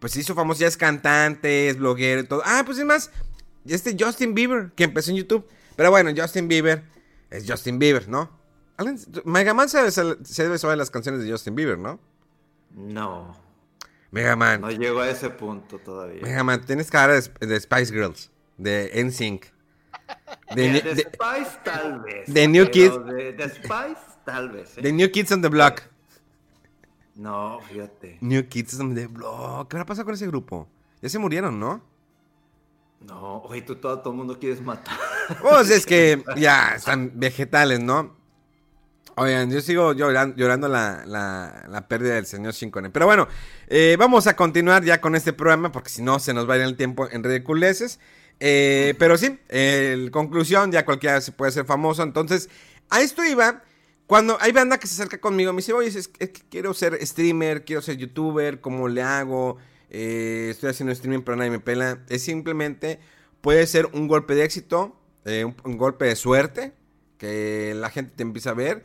Pues 0.00 0.12
se 0.12 0.20
hizo 0.20 0.34
famoso, 0.34 0.60
ya 0.62 0.66
es 0.66 0.76
cantante, 0.76 1.68
es 1.68 1.78
bloguero 1.78 2.22
y 2.22 2.24
todo. 2.26 2.42
Ah, 2.44 2.64
pues 2.66 2.78
es 2.78 2.84
más, 2.84 3.12
este 3.64 3.96
Justin 3.98 4.34
Bieber, 4.34 4.72
que 4.74 4.82
empezó 4.84 5.12
en 5.12 5.18
YouTube. 5.18 5.46
Pero 5.76 5.90
bueno, 5.92 6.10
Justin 6.16 6.48
Bieber 6.48 6.82
es 7.30 7.48
Justin 7.48 7.78
Bieber, 7.78 8.08
¿no? 8.08 8.41
¿Alguien- 8.82 9.22
Mega 9.24 9.54
Man 9.54 9.68
se, 9.68 9.90
se 9.90 10.42
debe 10.42 10.58
saber 10.58 10.78
las 10.78 10.90
canciones 10.90 11.22
de 11.24 11.30
Justin 11.30 11.54
Bieber, 11.54 11.78
¿no? 11.78 11.98
No, 12.70 13.34
Mega 14.10 14.36
Man. 14.36 14.60
no 14.60 14.70
llego 14.70 15.00
a 15.00 15.08
ese 15.10 15.30
punto 15.30 15.78
todavía. 15.78 16.22
Mega 16.22 16.42
Man, 16.44 16.64
tienes 16.64 16.90
cara 16.90 17.14
de, 17.20 17.46
de 17.46 17.60
Spice 17.60 17.92
Girls, 17.92 18.30
de 18.58 18.90
NSYNC. 19.04 19.46
De, 20.54 20.68
de 20.72 20.94
de- 20.94 21.02
Spice 21.02 21.58
tal 21.64 22.00
vez. 22.00 22.32
de 22.32 22.48
New 22.48 22.70
Kids. 22.70 23.04
De, 23.06 23.32
de 23.32 23.48
Spice 23.48 23.96
tal 24.26 24.50
vez. 24.50 24.76
¿eh? 24.76 24.82
de 24.82 24.92
New 24.92 25.10
Kids 25.10 25.32
on 25.32 25.40
the 25.40 25.48
Block. 25.48 25.80
No, 27.14 27.60
fíjate. 27.68 28.18
New 28.20 28.46
Kids 28.48 28.78
on 28.80 28.94
the 28.94 29.06
Block. 29.06 29.68
¿Qué 29.70 29.76
habrá 29.76 29.86
pasado 29.86 30.04
con 30.06 30.14
ese 30.14 30.26
grupo? 30.26 30.68
Ya 31.00 31.08
se 31.08 31.18
murieron, 31.18 31.58
¿no? 31.58 31.82
No, 33.00 33.38
oye, 33.42 33.62
tú 33.62 33.76
todo, 33.76 33.98
todo 34.00 34.10
el 34.12 34.16
mundo 34.18 34.38
quieres 34.38 34.60
matar. 34.60 34.96
Pues 35.40 35.70
es 35.70 35.86
que 35.86 36.22
ya 36.36 36.74
están 36.76 37.12
vegetales, 37.14 37.80
¿no? 37.80 38.14
Oigan, 39.16 39.50
yo 39.50 39.60
sigo 39.60 39.92
lloran- 39.92 40.34
llorando, 40.36 40.68
la, 40.68 41.04
la- 41.06 41.64
la 41.68 41.88
pérdida 41.88 42.14
del 42.14 42.24
señor 42.26 42.54
Shinkone. 42.54 42.90
Pero 42.90 43.06
bueno, 43.06 43.28
eh, 43.68 43.96
vamos 43.98 44.26
a 44.26 44.36
continuar 44.36 44.84
ya 44.84 45.00
con 45.00 45.14
este 45.14 45.32
programa 45.32 45.70
porque 45.70 45.90
si 45.90 46.02
no 46.02 46.18
se 46.18 46.32
nos 46.32 46.48
va 46.48 46.54
a 46.54 46.56
ir 46.58 46.62
el 46.62 46.76
tiempo 46.76 47.08
en 47.10 47.22
ridiculeces. 47.22 48.00
Eh, 48.40 48.94
pero 48.98 49.16
sí, 49.18 49.38
en 49.50 50.10
conclusión, 50.10 50.72
ya 50.72 50.84
cualquiera 50.84 51.20
se 51.20 51.32
puede 51.32 51.52
ser 51.52 51.64
famoso. 51.66 52.02
Entonces, 52.02 52.48
a 52.90 53.00
esto 53.02 53.24
iba. 53.24 53.62
Cuando 54.06 54.36
hay 54.40 54.52
banda 54.52 54.78
que 54.78 54.86
se 54.86 54.94
acerca 54.94 55.20
conmigo, 55.20 55.52
me 55.52 55.58
dice, 55.58 55.72
oye, 55.72 55.88
es 55.88 56.08
que 56.08 56.24
es 56.24 56.30
que 56.30 56.40
quiero 56.50 56.74
ser 56.74 56.98
streamer, 57.06 57.64
quiero 57.64 57.80
ser 57.82 57.96
youtuber, 57.98 58.60
¿cómo 58.60 58.88
le 58.88 59.02
hago? 59.02 59.58
Eh, 59.90 60.48
estoy 60.50 60.70
haciendo 60.70 60.92
streaming, 60.92 61.20
pero 61.22 61.36
nadie 61.36 61.50
me 61.50 61.60
pela. 61.60 62.00
Es 62.08 62.22
simplemente, 62.22 62.98
puede 63.42 63.66
ser 63.66 63.86
un 63.92 64.08
golpe 64.08 64.34
de 64.34 64.44
éxito, 64.44 64.96
eh, 65.24 65.44
un, 65.44 65.54
un 65.64 65.76
golpe 65.78 66.06
de 66.06 66.16
suerte, 66.16 66.72
que 67.18 67.74
la 67.76 67.90
gente 67.90 68.12
te 68.16 68.22
empieza 68.22 68.50
a 68.50 68.54
ver. 68.54 68.84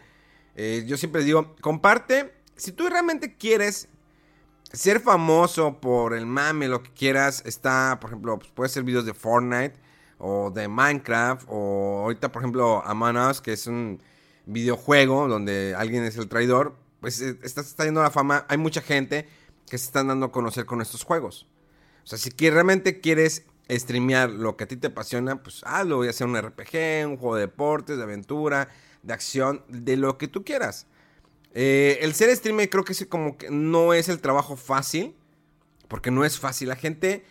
Eh, 0.57 0.83
yo 0.87 0.97
siempre 0.97 1.23
digo, 1.23 1.55
comparte. 1.61 2.33
Si 2.55 2.71
tú 2.71 2.89
realmente 2.89 3.37
quieres 3.37 3.87
ser 4.73 4.99
famoso 4.99 5.79
por 5.79 6.15
el 6.15 6.25
mame, 6.25 6.67
lo 6.67 6.81
que 6.81 6.91
quieras, 6.91 7.43
está, 7.45 7.99
por 8.01 8.09
ejemplo, 8.09 8.39
pues, 8.39 8.51
puede 8.51 8.69
ser 8.69 8.83
videos 8.83 9.05
de 9.05 9.13
Fortnite 9.13 9.75
o 10.17 10.49
de 10.49 10.67
Minecraft 10.67 11.45
o 11.47 12.01
ahorita, 12.03 12.31
por 12.31 12.41
ejemplo, 12.41 12.83
Among 12.83 13.17
Us, 13.17 13.39
que 13.39 13.53
es 13.53 13.67
un 13.67 14.01
videojuego 14.47 15.27
donde 15.27 15.75
alguien 15.77 16.03
es 16.03 16.17
el 16.17 16.27
traidor, 16.27 16.75
pues 17.01 17.21
eh, 17.21 17.37
está, 17.43 17.61
está 17.61 17.85
yendo 17.85 18.01
la 18.01 18.09
fama. 18.09 18.45
Hay 18.49 18.57
mucha 18.57 18.81
gente 18.81 19.29
que 19.69 19.77
se 19.77 19.85
están 19.85 20.07
dando 20.07 20.25
a 20.25 20.31
conocer 20.31 20.65
con 20.65 20.81
estos 20.81 21.03
juegos. 21.03 21.45
O 22.03 22.07
sea, 22.07 22.17
si 22.17 22.31
realmente 22.49 22.99
quieres 22.99 23.45
streamear 23.69 24.31
lo 24.31 24.57
que 24.57 24.63
a 24.63 24.67
ti 24.67 24.77
te 24.77 24.87
apasiona, 24.87 25.43
pues 25.43 25.61
hazlo, 25.65 26.03
ya 26.03 26.13
sea 26.13 26.25
un 26.25 26.35
RPG, 26.35 27.05
un 27.05 27.17
juego 27.17 27.35
de 27.35 27.41
deportes, 27.41 27.97
de 27.97 28.03
aventura, 28.03 28.69
de 29.03 29.13
acción, 29.13 29.63
de 29.69 29.97
lo 29.97 30.17
que 30.17 30.27
tú 30.27 30.43
quieras. 30.43 30.87
Eh, 31.53 31.99
el 32.01 32.13
ser 32.13 32.35
streamer 32.35 32.69
creo 32.69 32.83
que 32.83 32.93
es 32.93 33.05
como 33.07 33.37
que 33.37 33.49
no 33.49 33.93
es 33.93 34.09
el 34.09 34.19
trabajo 34.19 34.55
fácil, 34.55 35.15
porque 35.87 36.11
no 36.11 36.25
es 36.25 36.37
fácil. 36.39 36.67
La 36.69 36.75
gente 36.75 37.23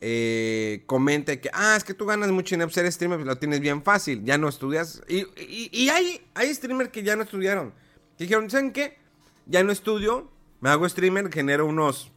eh, 0.00 0.82
comenta 0.86 1.36
que, 1.40 1.50
ah, 1.52 1.74
es 1.76 1.84
que 1.84 1.94
tú 1.94 2.06
ganas 2.06 2.30
mucho 2.30 2.56
por 2.58 2.72
ser 2.72 2.90
streamer, 2.90 3.18
pues 3.18 3.26
lo 3.26 3.38
tienes 3.38 3.60
bien 3.60 3.82
fácil, 3.82 4.24
ya 4.24 4.38
no 4.38 4.48
estudias. 4.48 5.02
Y, 5.08 5.20
y- 5.40 5.68
y 5.72 5.88
hay, 5.88 6.20
hay 6.34 6.54
streamers 6.54 6.90
que 6.90 7.02
ya 7.02 7.16
no 7.16 7.22
estudiaron. 7.22 7.72
Que 8.16 8.24
dijeron, 8.24 8.48
¿saben 8.48 8.72
qué? 8.72 8.98
Ya 9.46 9.62
no 9.62 9.72
estudio, 9.72 10.30
me 10.60 10.70
hago 10.70 10.88
streamer, 10.88 11.32
genero 11.32 11.66
unos... 11.66 12.12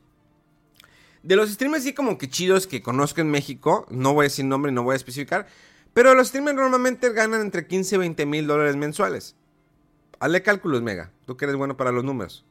De 1.21 1.35
los 1.35 1.49
streamers 1.51 1.83
sí 1.83 1.93
como 1.93 2.17
que 2.17 2.29
chidos 2.29 2.65
que 2.65 2.81
conozco 2.81 3.19
en 3.19 3.29
México, 3.29 3.85
no 3.89 4.13
voy 4.13 4.23
a 4.23 4.27
decir 4.29 4.45
nombre, 4.45 4.71
no 4.71 4.83
voy 4.83 4.93
a 4.93 4.95
especificar, 4.95 5.47
pero 5.99 6.15
los 6.15 6.29
streamers 6.29 6.55
normalmente 6.55 7.11
ganan 7.11 7.41
entre 7.41 7.67
15 7.67 7.95
y 7.95 7.97
20 7.97 8.25
mil 8.25 8.47
dólares 8.47 8.77
mensuales. 8.77 9.35
Hazle 10.21 10.41
cálculos, 10.41 10.81
Mega, 10.81 11.11
tú 11.25 11.35
que 11.35 11.43
eres 11.43 11.57
bueno 11.57 11.75
para 11.75 11.91
los 11.91 12.05
números. 12.05 12.45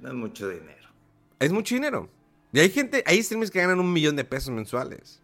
No 0.00 0.10
es 0.10 0.14
mucho 0.14 0.48
dinero. 0.48 0.88
Es 1.40 1.50
mucho 1.50 1.74
dinero. 1.74 2.08
Y 2.52 2.60
hay 2.60 2.70
gente, 2.70 3.02
hay 3.04 3.20
streamers 3.20 3.50
que 3.50 3.60
ganan 3.60 3.80
un 3.80 3.92
millón 3.92 4.14
de 4.14 4.22
pesos 4.22 4.50
mensuales. 4.54 5.20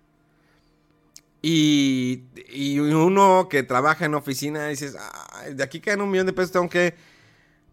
Y, 1.42 2.25
y 2.49 2.80
uno 2.80 3.46
que 3.49 3.62
trabaja 3.62 4.06
en 4.06 4.14
oficina 4.16 4.66
dices, 4.66 4.96
"Ay, 5.30 5.54
de 5.54 5.62
aquí 5.62 5.78
que 5.78 5.90
gano 5.92 6.02
un 6.02 6.11
millón 6.11 6.26
de 6.26 6.32
pesos 6.32 6.50
tengo 6.50 6.68
que, 6.68 6.96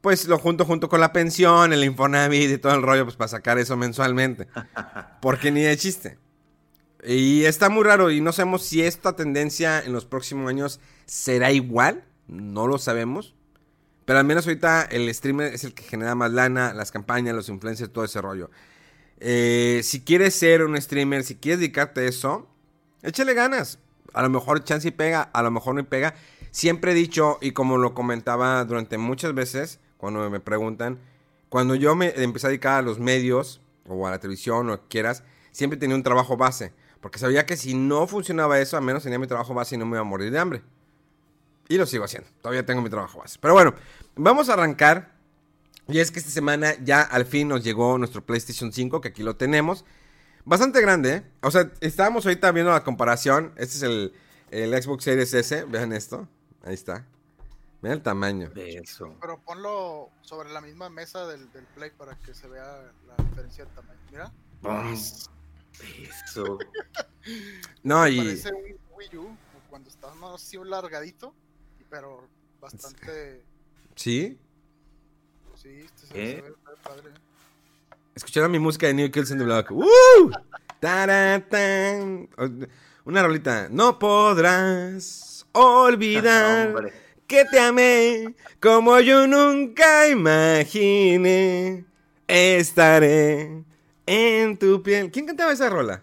pues 0.02 0.28
lo 0.28 0.38
junto 0.38 0.64
junto 0.64 0.90
con 0.90 1.02
la 1.02 1.12
pensión, 1.12 1.74
el 1.74 1.84
Infonavit 1.84 2.52
y 2.52 2.58
todo 2.60 2.76
el 2.76 2.84
rollo, 2.84 3.06
pues 3.06 3.16
para 3.16 3.30
sacar 3.30 3.58
eso 3.58 3.76
mensualmente. 3.78 4.48
Porque 5.24 5.50
ni 5.50 5.64
de 5.64 5.76
chiste. 5.76 6.20
Y 7.04 7.46
está 7.46 7.70
muy 7.70 7.84
raro 7.84 8.12
y 8.12 8.22
no 8.22 8.32
sabemos 8.32 8.64
si 8.64 8.84
esta 8.84 9.16
tendencia 9.16 9.80
en 9.80 9.94
los 9.94 10.06
próximos 10.06 10.50
años 10.50 10.80
será 11.06 11.52
igual. 11.52 12.04
No 12.28 12.68
lo 12.68 12.78
sabemos. 12.78 13.36
Pero 14.06 14.20
al 14.20 14.26
menos 14.26 14.46
ahorita 14.46 14.84
el 14.84 15.14
streamer 15.14 15.54
es 15.54 15.64
el 15.64 15.74
que 15.74 15.84
genera 15.84 16.16
más 16.16 16.32
lana, 16.32 16.74
las 16.74 16.92
campañas, 16.92 17.36
los 17.36 17.50
influencers, 17.50 17.92
todo 17.92 18.04
ese 18.04 18.22
rollo. 18.22 18.50
Eh, 19.20 19.82
si 19.84 20.02
quieres 20.02 20.36
ser 20.36 20.64
un 20.64 20.80
streamer, 20.82 21.24
si 21.24 21.36
quieres 21.36 21.60
dedicarte 21.60 22.02
a 22.02 22.06
eso, 22.06 22.48
échale 23.04 23.34
ganas. 23.34 23.80
A 24.14 24.22
lo 24.24 24.30
mejor 24.30 24.64
chance 24.64 24.88
y 24.88 24.92
pega, 24.92 25.22
a 25.22 25.44
lo 25.44 25.52
mejor 25.52 25.76
no 25.76 25.82
y 25.82 25.84
pega. 25.84 26.16
Siempre 26.52 26.92
he 26.92 26.96
dicho, 26.96 27.38
y 27.42 27.52
como 27.52 27.78
lo 27.78 27.94
comentaba 27.94 28.66
durante 28.66 28.98
muchas 28.98 29.34
veces, 29.34 29.80
cuando 29.98 30.30
me 30.30 30.40
preguntan, 30.40 31.00
cuando 31.50 31.76
yo 31.76 31.96
me 31.96 32.14
empecé 32.16 32.48
a 32.48 32.50
dedicar 32.50 32.80
a 32.80 32.82
los 32.82 33.00
medios, 33.00 33.62
o 33.88 34.08
a 34.08 34.12
la 34.12 34.20
televisión, 34.20 34.70
o 34.70 34.82
quieras, 34.90 35.24
siempre 35.52 35.80
tenía 35.80 35.96
un 35.96 36.04
trabajo 36.04 36.36
base. 36.36 36.74
Porque 37.02 37.20
sabía 37.20 37.46
que 37.46 37.58
si 37.58 37.74
no 37.74 38.08
funcionaba 38.08 38.60
eso, 38.60 38.78
al 38.78 38.84
menos 38.84 39.04
tenía 39.04 39.20
mi 39.20 39.28
trabajo 39.28 39.54
base 39.54 39.76
y 39.76 39.78
no 39.78 39.86
me 39.86 39.94
iba 39.94 40.02
a 40.02 40.06
morir 40.06 40.32
de 40.32 40.40
hambre. 40.40 40.62
Y 41.68 41.78
lo 41.78 41.86
sigo 41.86 42.04
haciendo. 42.04 42.30
Todavía 42.42 42.66
tengo 42.66 42.82
mi 42.82 42.90
trabajo 42.90 43.20
base. 43.20 43.40
Pero 43.42 43.54
bueno, 43.54 43.74
vamos 44.16 44.50
a 44.50 44.54
arrancar. 44.54 45.16
Y 45.88 46.00
es 46.00 46.12
que 46.12 46.20
esta 46.20 46.32
semana 46.32 46.76
ya 46.84 47.02
al 47.02 47.26
fin 47.26 47.48
nos 47.48 47.64
llegó 47.64 47.98
nuestro 47.98 48.24
PlayStation 48.24 48.72
5, 48.72 49.02
que 49.02 49.10
aquí 49.10 49.24
lo 49.24 49.36
tenemos. 49.36 49.84
Bastante 50.46 50.80
grande, 50.80 51.16
¿eh? 51.16 51.24
O 51.42 51.52
sea, 51.52 51.72
estábamos 51.82 52.26
ahorita 52.26 52.52
viendo 52.52 52.72
la 52.72 52.84
comparación. 52.84 53.52
Este 53.58 53.78
es 53.78 53.84
el, 53.84 54.14
el 54.52 54.82
Xbox 54.82 55.04
Series 55.04 55.34
S. 55.34 55.66
Vean 55.66 55.94
esto. 55.94 56.28
Ahí 56.64 56.76
está. 56.76 57.06
Vean 57.82 57.96
el 57.96 58.04
tamaño. 58.04 58.50
De 58.52 58.76
eso. 58.76 59.16
Pero 59.20 59.40
ponlo 59.40 60.10
sobre 60.22 60.52
la 60.52 60.62
misma 60.62 60.90
mesa 60.90 61.26
del, 61.28 61.52
del 61.52 61.66
Play 61.66 61.92
para 61.98 62.16
que 62.20 62.34
se 62.34 62.48
vea 62.48 62.92
la 63.08 63.24
diferencia 63.24 63.66
de 63.66 63.72
tamaño. 63.72 64.00
Mira, 64.12 64.32
Bum. 64.62 64.96
Eso. 66.26 66.58
No, 67.84 68.08
y... 68.08 68.18
parece 68.18 68.52
un 68.52 68.80
Wii 68.96 69.18
U, 69.18 69.38
cuando 69.70 69.90
estaba 69.90 70.16
más 70.16 70.42
así 70.42 70.58
largadito, 70.64 71.36
pero 71.88 72.28
bastante. 72.60 73.44
¿Sí? 73.96 74.40
Sí, 75.56 75.70
este 75.86 76.08
se, 76.08 76.32
¿Eh? 76.32 76.36
se 76.38 76.42
ve 76.42 76.56
padre. 76.84 77.12
Escucharon 78.16 78.52
mi 78.52 78.58
música 78.60 78.88
de 78.88 78.96
New 78.96 79.12
Kills 79.12 79.30
in 79.30 79.38
the 79.38 79.44
Block. 79.44 79.70
¡Woo! 79.70 79.86
Taratán. 80.80 82.28
Una 83.06 83.24
rolita. 83.24 83.68
No 83.70 84.00
podrás 84.00 85.46
olvidar 85.52 86.70
Hombre. 86.70 86.94
que 87.28 87.46
te 87.46 87.60
amé 87.60 88.36
como 88.60 89.00
yo 89.00 89.28
nunca 89.28 90.08
imaginé. 90.08 91.86
Estaré 92.28 93.64
en 94.12 94.58
tu 94.58 94.82
piel. 94.84 95.10
¿Quién 95.12 95.26
cantaba 95.26 95.54
esa 95.54 95.70
rola? 95.70 96.02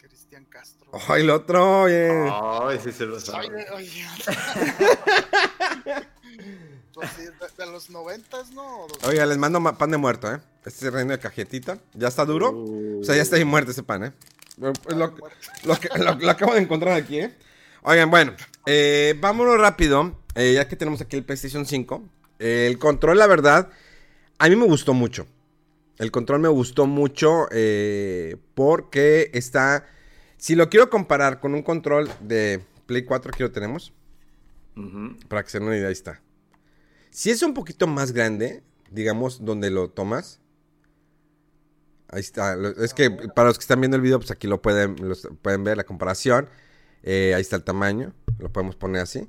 Cristian 0.00 0.44
Castro. 0.46 0.90
Ay, 1.08 1.22
el 1.22 1.30
otro, 1.30 1.82
oye. 1.82 2.10
Ay, 2.10 2.80
sí 2.82 2.90
se 2.92 3.04
lo 3.06 3.16
Oye, 3.16 3.24
sabe. 3.24 3.66
oye. 3.74 4.04
Pues 6.94 7.10
sí, 7.14 7.22
de, 7.24 7.64
de 7.64 7.70
los 7.70 7.90
noventas, 7.90 8.50
¿no? 8.52 8.86
Oiga, 9.06 9.26
les 9.26 9.36
mando 9.36 9.60
ma- 9.60 9.76
pan 9.76 9.90
de 9.90 9.98
muerto, 9.98 10.32
¿eh? 10.34 10.40
Este 10.64 10.90
reino 10.90 11.12
de 11.12 11.18
cajetita. 11.18 11.78
¿Ya 11.94 12.08
está 12.08 12.24
duro? 12.24 12.50
Uh. 12.52 13.00
O 13.02 13.04
sea, 13.04 13.14
ya 13.14 13.22
está 13.22 13.36
ahí 13.36 13.44
muerto 13.44 13.70
ese 13.70 13.82
pan, 13.82 14.04
¿eh? 14.04 14.12
Lo, 14.56 14.72
lo- 14.88 15.14
lo 15.64 15.78
que- 15.78 15.88
lo- 15.98 16.14
lo 16.14 16.30
acabo 16.30 16.54
de 16.54 16.60
encontrar 16.62 16.94
aquí, 16.94 17.20
¿eh? 17.20 17.34
Oigan, 17.82 18.10
bueno, 18.10 18.32
eh, 18.64 19.14
vámonos 19.20 19.58
rápido, 19.60 20.18
eh, 20.34 20.54
ya 20.54 20.66
que 20.66 20.74
tenemos 20.74 21.00
aquí 21.02 21.16
el 21.16 21.24
PlayStation 21.24 21.66
5. 21.66 22.02
Eh, 22.38 22.66
el 22.70 22.78
control, 22.78 23.18
la 23.18 23.26
verdad, 23.26 23.68
a 24.38 24.48
mí 24.48 24.56
me 24.56 24.64
gustó 24.66 24.94
mucho. 24.94 25.26
El 25.98 26.10
control 26.10 26.40
me 26.40 26.48
gustó 26.48 26.86
mucho 26.86 27.46
eh, 27.50 28.36
porque 28.54 29.30
está... 29.32 29.86
Si 30.36 30.54
lo 30.54 30.68
quiero 30.68 30.90
comparar 30.90 31.40
con 31.40 31.54
un 31.54 31.62
control 31.62 32.10
de 32.20 32.62
Play 32.86 33.04
4, 33.04 33.30
aquí 33.32 33.42
lo 33.42 33.50
tenemos. 33.52 33.92
Para 35.28 35.42
que 35.42 35.48
se 35.50 35.58
den 35.58 35.66
una 35.68 35.76
idea, 35.76 35.86
ahí 35.88 35.92
está. 35.92 36.20
Si 37.10 37.30
es 37.30 37.42
un 37.42 37.54
poquito 37.54 37.86
más 37.86 38.12
grande, 38.12 38.62
digamos, 38.90 39.42
donde 39.44 39.70
lo 39.70 39.88
tomas. 39.88 40.40
Ahí 42.08 42.20
está. 42.20 42.56
Es 42.78 42.92
que 42.92 43.10
para 43.10 43.48
los 43.48 43.56
que 43.58 43.62
están 43.62 43.80
viendo 43.80 43.96
el 43.96 44.02
video, 44.02 44.18
pues 44.18 44.30
aquí 44.30 44.46
lo 44.46 44.60
pueden, 44.60 44.96
los- 45.00 45.26
pueden 45.40 45.64
ver 45.64 45.78
la 45.78 45.84
comparación. 45.84 46.48
Eh, 47.02 47.32
ahí 47.34 47.40
está 47.40 47.56
el 47.56 47.64
tamaño. 47.64 48.12
Lo 48.38 48.52
podemos 48.52 48.76
poner 48.76 49.00
así. 49.00 49.26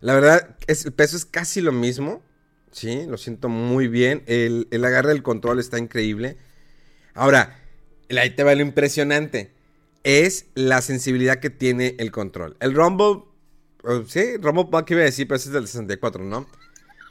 La 0.00 0.14
verdad, 0.14 0.56
es, 0.68 0.84
el 0.86 0.92
peso 0.92 1.16
es 1.16 1.24
casi 1.24 1.60
lo 1.60 1.72
mismo. 1.72 2.22
Sí, 2.72 3.06
lo 3.06 3.16
siento 3.16 3.48
muy 3.48 3.88
bien. 3.88 4.22
El, 4.26 4.68
el 4.70 4.84
agarre 4.84 5.10
del 5.10 5.22
control 5.22 5.58
está 5.58 5.78
increíble. 5.78 6.36
Ahora, 7.14 7.58
ahí 8.10 8.30
te 8.30 8.44
va 8.44 8.54
lo 8.54 8.62
impresionante. 8.62 9.52
Es 10.04 10.46
la 10.54 10.82
sensibilidad 10.82 11.40
que 11.40 11.50
tiene 11.50 11.96
el 11.98 12.12
control. 12.12 12.56
El 12.60 12.74
Rumble 12.74 13.22
Oh, 13.88 14.02
Sí, 14.04 14.36
Rumble 14.38 14.66
Pack 14.70 14.90
iba 14.90 15.00
a 15.02 15.04
decir, 15.04 15.28
pero 15.28 15.36
ese 15.36 15.48
es 15.48 15.52
del 15.52 15.68
64, 15.68 16.24
¿no? 16.24 16.46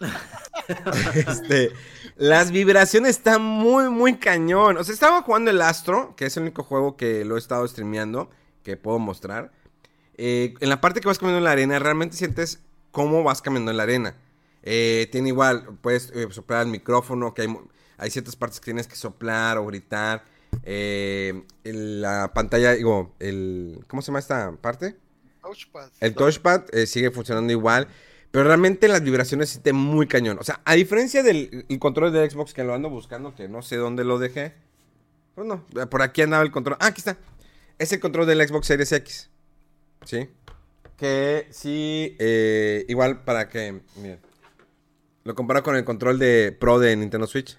este, 1.15 1.71
las 2.17 2.51
vibraciones 2.51 3.11
están 3.11 3.41
muy, 3.41 3.89
muy 3.89 4.17
cañón. 4.17 4.75
O 4.75 4.83
sea, 4.83 4.93
estaba 4.93 5.21
jugando 5.21 5.51
el 5.51 5.61
Astro, 5.61 6.15
que 6.17 6.25
es 6.25 6.35
el 6.35 6.43
único 6.43 6.63
juego 6.63 6.97
que 6.97 7.23
lo 7.23 7.37
he 7.37 7.39
estado 7.39 7.65
streameando, 7.65 8.29
que 8.63 8.75
puedo 8.75 8.99
mostrar. 8.99 9.53
Eh, 10.17 10.53
en 10.59 10.67
la 10.67 10.81
parte 10.81 10.99
que 10.99 11.07
vas 11.07 11.17
caminando 11.17 11.37
en 11.37 11.43
la 11.45 11.51
arena, 11.51 11.79
realmente 11.79 12.17
sientes 12.17 12.59
cómo 12.91 13.23
vas 13.23 13.41
caminando 13.41 13.71
en 13.71 13.77
la 13.77 13.83
arena. 13.83 14.15
Eh, 14.65 15.07
tiene 15.11 15.29
igual, 15.29 15.77
puedes 15.81 16.11
eh, 16.11 16.27
soplar 16.31 16.63
el 16.63 16.71
micrófono, 16.71 17.33
que 17.33 17.43
hay, 17.43 17.57
hay 17.97 18.09
ciertas 18.09 18.35
partes 18.35 18.59
que 18.59 18.65
tienes 18.65 18.87
que 18.87 18.95
soplar 18.95 19.57
o 19.57 19.65
gritar. 19.65 20.25
Eh, 20.63 21.43
la 21.63 22.33
pantalla, 22.33 22.73
digo, 22.73 23.15
el... 23.19 23.79
¿Cómo 23.87 24.01
se 24.01 24.07
llama 24.07 24.19
esta 24.19 24.51
parte? 24.53 24.97
Touchpad. 25.41 25.91
El 25.99 26.15
touchpad 26.15 26.65
sigue 26.85 27.11
funcionando 27.11 27.53
igual. 27.53 27.87
Pero 28.31 28.47
realmente 28.47 28.89
las 28.89 29.01
vibraciones 29.01 29.47
se 29.47 29.53
sienten 29.53 29.77
muy 29.77 30.07
cañón. 30.07 30.37
O 30.41 30.43
sea, 30.43 30.59
a 30.65 30.73
diferencia 30.73 31.23
del 31.23 31.65
el 31.69 31.79
control 31.79 32.11
de 32.11 32.29
Xbox 32.29 32.53
que 32.53 32.65
lo 32.65 32.73
ando 32.73 32.89
buscando, 32.89 33.33
que 33.33 33.47
no 33.47 33.61
sé 33.61 33.77
dónde 33.77 34.03
lo 34.03 34.19
dejé. 34.19 34.53
Pues 35.35 35.47
no, 35.47 35.65
por 35.89 36.01
aquí 36.01 36.21
andaba 36.21 36.43
el 36.43 36.51
control. 36.51 36.75
Ah, 36.81 36.87
aquí 36.87 36.99
está. 36.99 37.17
Es 37.77 37.93
el 37.93 38.01
control 38.01 38.25
del 38.25 38.45
Xbox 38.45 38.67
Series 38.67 38.91
X. 38.91 39.29
¿Sí? 40.03 40.29
Que 40.97 41.47
sí, 41.51 42.17
eh, 42.19 42.83
igual 42.89 43.23
para 43.23 43.47
que... 43.47 43.79
Miren. 43.95 44.19
Lo 45.25 45.33
comparo 45.33 45.63
con 45.63 45.75
el 45.75 45.83
control 45.83 46.19
de 46.19 46.55
Pro 46.57 46.77
de 46.77 46.95
Nintendo 46.95 47.25
Switch. 47.25 47.57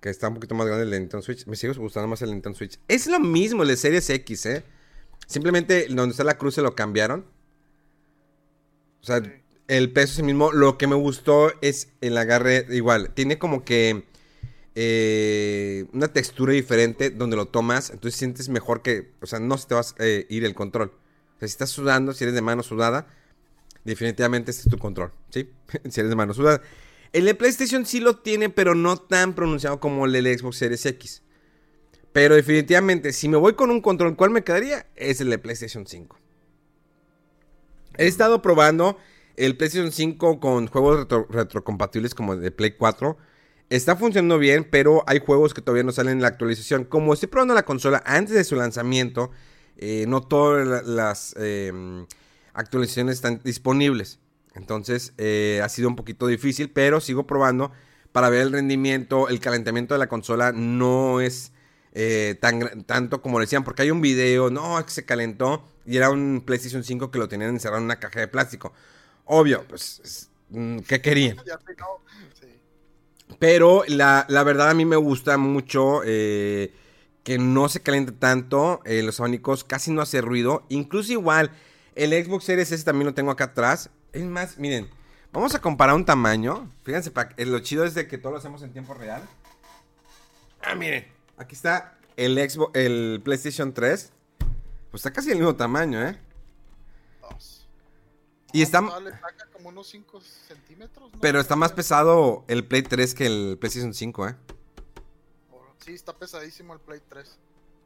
Que 0.00 0.08
está 0.08 0.28
un 0.28 0.34
poquito 0.34 0.54
más 0.54 0.66
grande 0.66 0.84
el 0.84 0.90
de 0.90 1.00
Nintendo 1.00 1.22
Switch. 1.22 1.44
Me 1.46 1.56
sigue 1.56 1.72
gustando 1.74 2.06
más 2.06 2.22
el 2.22 2.30
Nintendo 2.30 2.56
Switch. 2.56 2.78
Es 2.86 3.08
lo 3.08 3.18
mismo 3.18 3.62
el 3.64 3.68
de 3.68 3.76
Series 3.76 4.08
X, 4.08 4.46
¿eh? 4.46 4.62
Simplemente 5.26 5.88
donde 5.90 6.12
está 6.12 6.22
la 6.22 6.38
cruz 6.38 6.54
se 6.54 6.62
lo 6.62 6.74
cambiaron. 6.76 7.26
O 9.02 9.04
sea, 9.04 9.22
Sí. 9.24 9.30
el 9.66 9.92
peso 9.92 10.12
es 10.12 10.18
el 10.20 10.26
mismo. 10.26 10.52
Lo 10.52 10.78
que 10.78 10.86
me 10.86 10.94
gustó 10.94 11.52
es 11.62 11.88
el 12.00 12.16
agarre 12.16 12.66
igual. 12.70 13.12
Tiene 13.12 13.38
como 13.38 13.64
que 13.64 14.04
eh, 14.76 15.86
una 15.92 16.12
textura 16.12 16.52
diferente 16.52 17.10
donde 17.10 17.34
lo 17.34 17.46
tomas. 17.46 17.90
Entonces 17.90 18.16
sientes 18.16 18.48
mejor 18.48 18.82
que... 18.82 19.14
O 19.20 19.26
sea, 19.26 19.40
no 19.40 19.58
se 19.58 19.66
te 19.66 19.74
va 19.74 19.80
a 19.80 19.84
eh, 19.98 20.26
ir 20.28 20.44
el 20.44 20.54
control. 20.54 20.92
O 21.36 21.38
sea, 21.40 21.48
si 21.48 21.52
estás 21.52 21.70
sudando, 21.70 22.12
si 22.12 22.22
eres 22.22 22.34
de 22.36 22.40
mano 22.40 22.62
sudada, 22.62 23.08
definitivamente 23.84 24.50
este 24.50 24.62
es 24.64 24.68
tu 24.70 24.78
control. 24.78 25.12
¿Sí? 25.30 25.48
si 25.90 26.00
eres 26.00 26.10
de 26.10 26.16
mano 26.16 26.34
sudada. 26.34 26.62
El 27.12 27.24
de 27.24 27.34
PlayStation 27.34 27.84
sí 27.86 28.00
lo 28.00 28.16
tiene, 28.18 28.50
pero 28.50 28.74
no 28.74 28.96
tan 28.96 29.34
pronunciado 29.34 29.80
como 29.80 30.06
el 30.06 30.12
del 30.12 30.38
Xbox 30.38 30.56
Series 30.58 30.86
X. 30.86 31.22
Pero 32.12 32.34
definitivamente, 32.34 33.12
si 33.12 33.28
me 33.28 33.36
voy 33.36 33.54
con 33.54 33.70
un 33.70 33.80
control, 33.80 34.16
¿cuál 34.16 34.30
me 34.30 34.42
quedaría? 34.44 34.86
Es 34.96 35.20
el 35.20 35.30
de 35.30 35.38
PlayStation 35.38 35.86
5. 35.86 36.16
He 37.98 38.06
estado 38.06 38.42
probando 38.42 38.96
el 39.36 39.56
PlayStation 39.56 39.92
5 39.92 40.40
con 40.40 40.66
juegos 40.68 41.00
retro- 41.08 41.26
retrocompatibles 41.28 42.14
como 42.14 42.36
de 42.36 42.50
Play 42.50 42.72
4. 42.72 43.16
Está 43.68 43.96
funcionando 43.96 44.38
bien, 44.38 44.66
pero 44.68 45.04
hay 45.06 45.20
juegos 45.20 45.54
que 45.54 45.62
todavía 45.62 45.84
no 45.84 45.92
salen 45.92 46.14
en 46.14 46.22
la 46.22 46.28
actualización. 46.28 46.84
Como 46.84 47.12
estoy 47.14 47.28
probando 47.28 47.54
la 47.54 47.64
consola 47.64 48.02
antes 48.04 48.34
de 48.34 48.44
su 48.44 48.56
lanzamiento, 48.56 49.30
eh, 49.76 50.04
no 50.08 50.20
todas 50.22 50.66
la- 50.66 50.82
las 50.82 51.34
eh, 51.38 51.72
actualizaciones 52.60 53.16
están 53.16 53.40
disponibles. 53.44 54.18
Entonces 54.54 55.12
eh, 55.18 55.60
ha 55.64 55.68
sido 55.68 55.88
un 55.88 55.96
poquito 55.96 56.26
difícil, 56.26 56.70
pero 56.70 57.00
sigo 57.00 57.26
probando 57.26 57.72
para 58.12 58.28
ver 58.30 58.42
el 58.42 58.52
rendimiento, 58.52 59.28
el 59.28 59.40
calentamiento 59.40 59.94
de 59.94 59.98
la 59.98 60.08
consola 60.08 60.52
no 60.52 61.20
es 61.20 61.52
eh, 61.92 62.36
tan 62.40 62.82
tanto 62.84 63.22
como 63.22 63.40
decían, 63.40 63.64
porque 63.64 63.82
hay 63.82 63.90
un 63.90 64.00
video, 64.00 64.50
no, 64.50 64.78
es 64.78 64.84
que 64.84 64.90
se 64.92 65.04
calentó 65.04 65.64
y 65.86 65.96
era 65.96 66.10
un 66.10 66.42
PlayStation 66.44 66.84
5 66.84 67.10
que 67.10 67.18
lo 67.18 67.28
tenían 67.28 67.50
encerrado 67.50 67.78
en 67.78 67.84
una 67.84 67.98
caja 68.00 68.20
de 68.20 68.28
plástico. 68.28 68.72
Obvio, 69.24 69.64
pues, 69.68 70.00
es- 70.04 70.30
mm, 70.50 70.78
¿qué 70.80 71.00
querían? 71.00 71.36
Pero 73.38 73.84
la, 73.88 74.26
la 74.28 74.42
verdad 74.42 74.70
a 74.70 74.74
mí 74.74 74.84
me 74.84 74.96
gusta 74.96 75.38
mucho 75.38 76.02
eh, 76.04 76.72
que 77.22 77.38
no 77.38 77.68
se 77.68 77.80
caliente 77.80 78.12
tanto. 78.12 78.80
los 78.84 79.20
abanicos 79.20 79.64
casi 79.64 79.92
no 79.92 80.02
hace 80.02 80.20
ruido. 80.20 80.64
Incluso 80.68 81.12
igual, 81.12 81.50
el 82.00 82.24
Xbox 82.24 82.44
Series 82.44 82.72
S 82.72 82.82
también 82.82 83.06
lo 83.06 83.14
tengo 83.14 83.30
acá 83.30 83.44
atrás. 83.44 83.90
Es 84.12 84.24
más, 84.24 84.56
miren, 84.56 84.88
vamos 85.32 85.54
a 85.54 85.60
comparar 85.60 85.94
un 85.94 86.04
tamaño. 86.04 86.72
Fíjense, 86.82 87.12
eh, 87.36 87.44
lo 87.44 87.58
chido 87.60 87.84
es 87.84 87.94
de 87.94 88.08
que 88.08 88.16
todo 88.16 88.32
lo 88.32 88.38
hacemos 88.38 88.62
en 88.62 88.72
tiempo 88.72 88.94
real. 88.94 89.22
Ah, 90.62 90.74
miren, 90.74 91.06
aquí 91.36 91.54
está 91.54 91.98
el, 92.16 92.36
Xbox, 92.36 92.74
el 92.74 93.20
PlayStation 93.22 93.74
3. 93.74 94.12
Pues 94.90 95.00
está 95.00 95.12
casi 95.12 95.30
el 95.30 95.36
mismo 95.36 95.54
tamaño, 95.56 96.02
¿eh? 96.02 96.18
Dos. 97.20 97.66
Y 98.52 98.62
está, 98.62 98.80
No, 98.80 98.98
le 98.98 99.10
saca 99.12 99.46
como 99.52 99.68
unos 99.68 99.86
5 99.88 100.20
centímetros. 100.20 101.12
¿no? 101.12 101.20
pero 101.20 101.38
está 101.38 101.54
más 101.54 101.72
pesado 101.72 102.44
el 102.48 102.66
Play 102.66 102.82
3 102.82 103.14
que 103.14 103.26
el 103.26 103.58
PlayStation 103.60 103.92
5, 103.92 104.28
¿eh? 104.28 104.36
Sí, 105.84 105.92
está 105.92 106.16
pesadísimo 106.16 106.72
el 106.72 106.80
Play 106.80 107.00
3. 107.08 107.38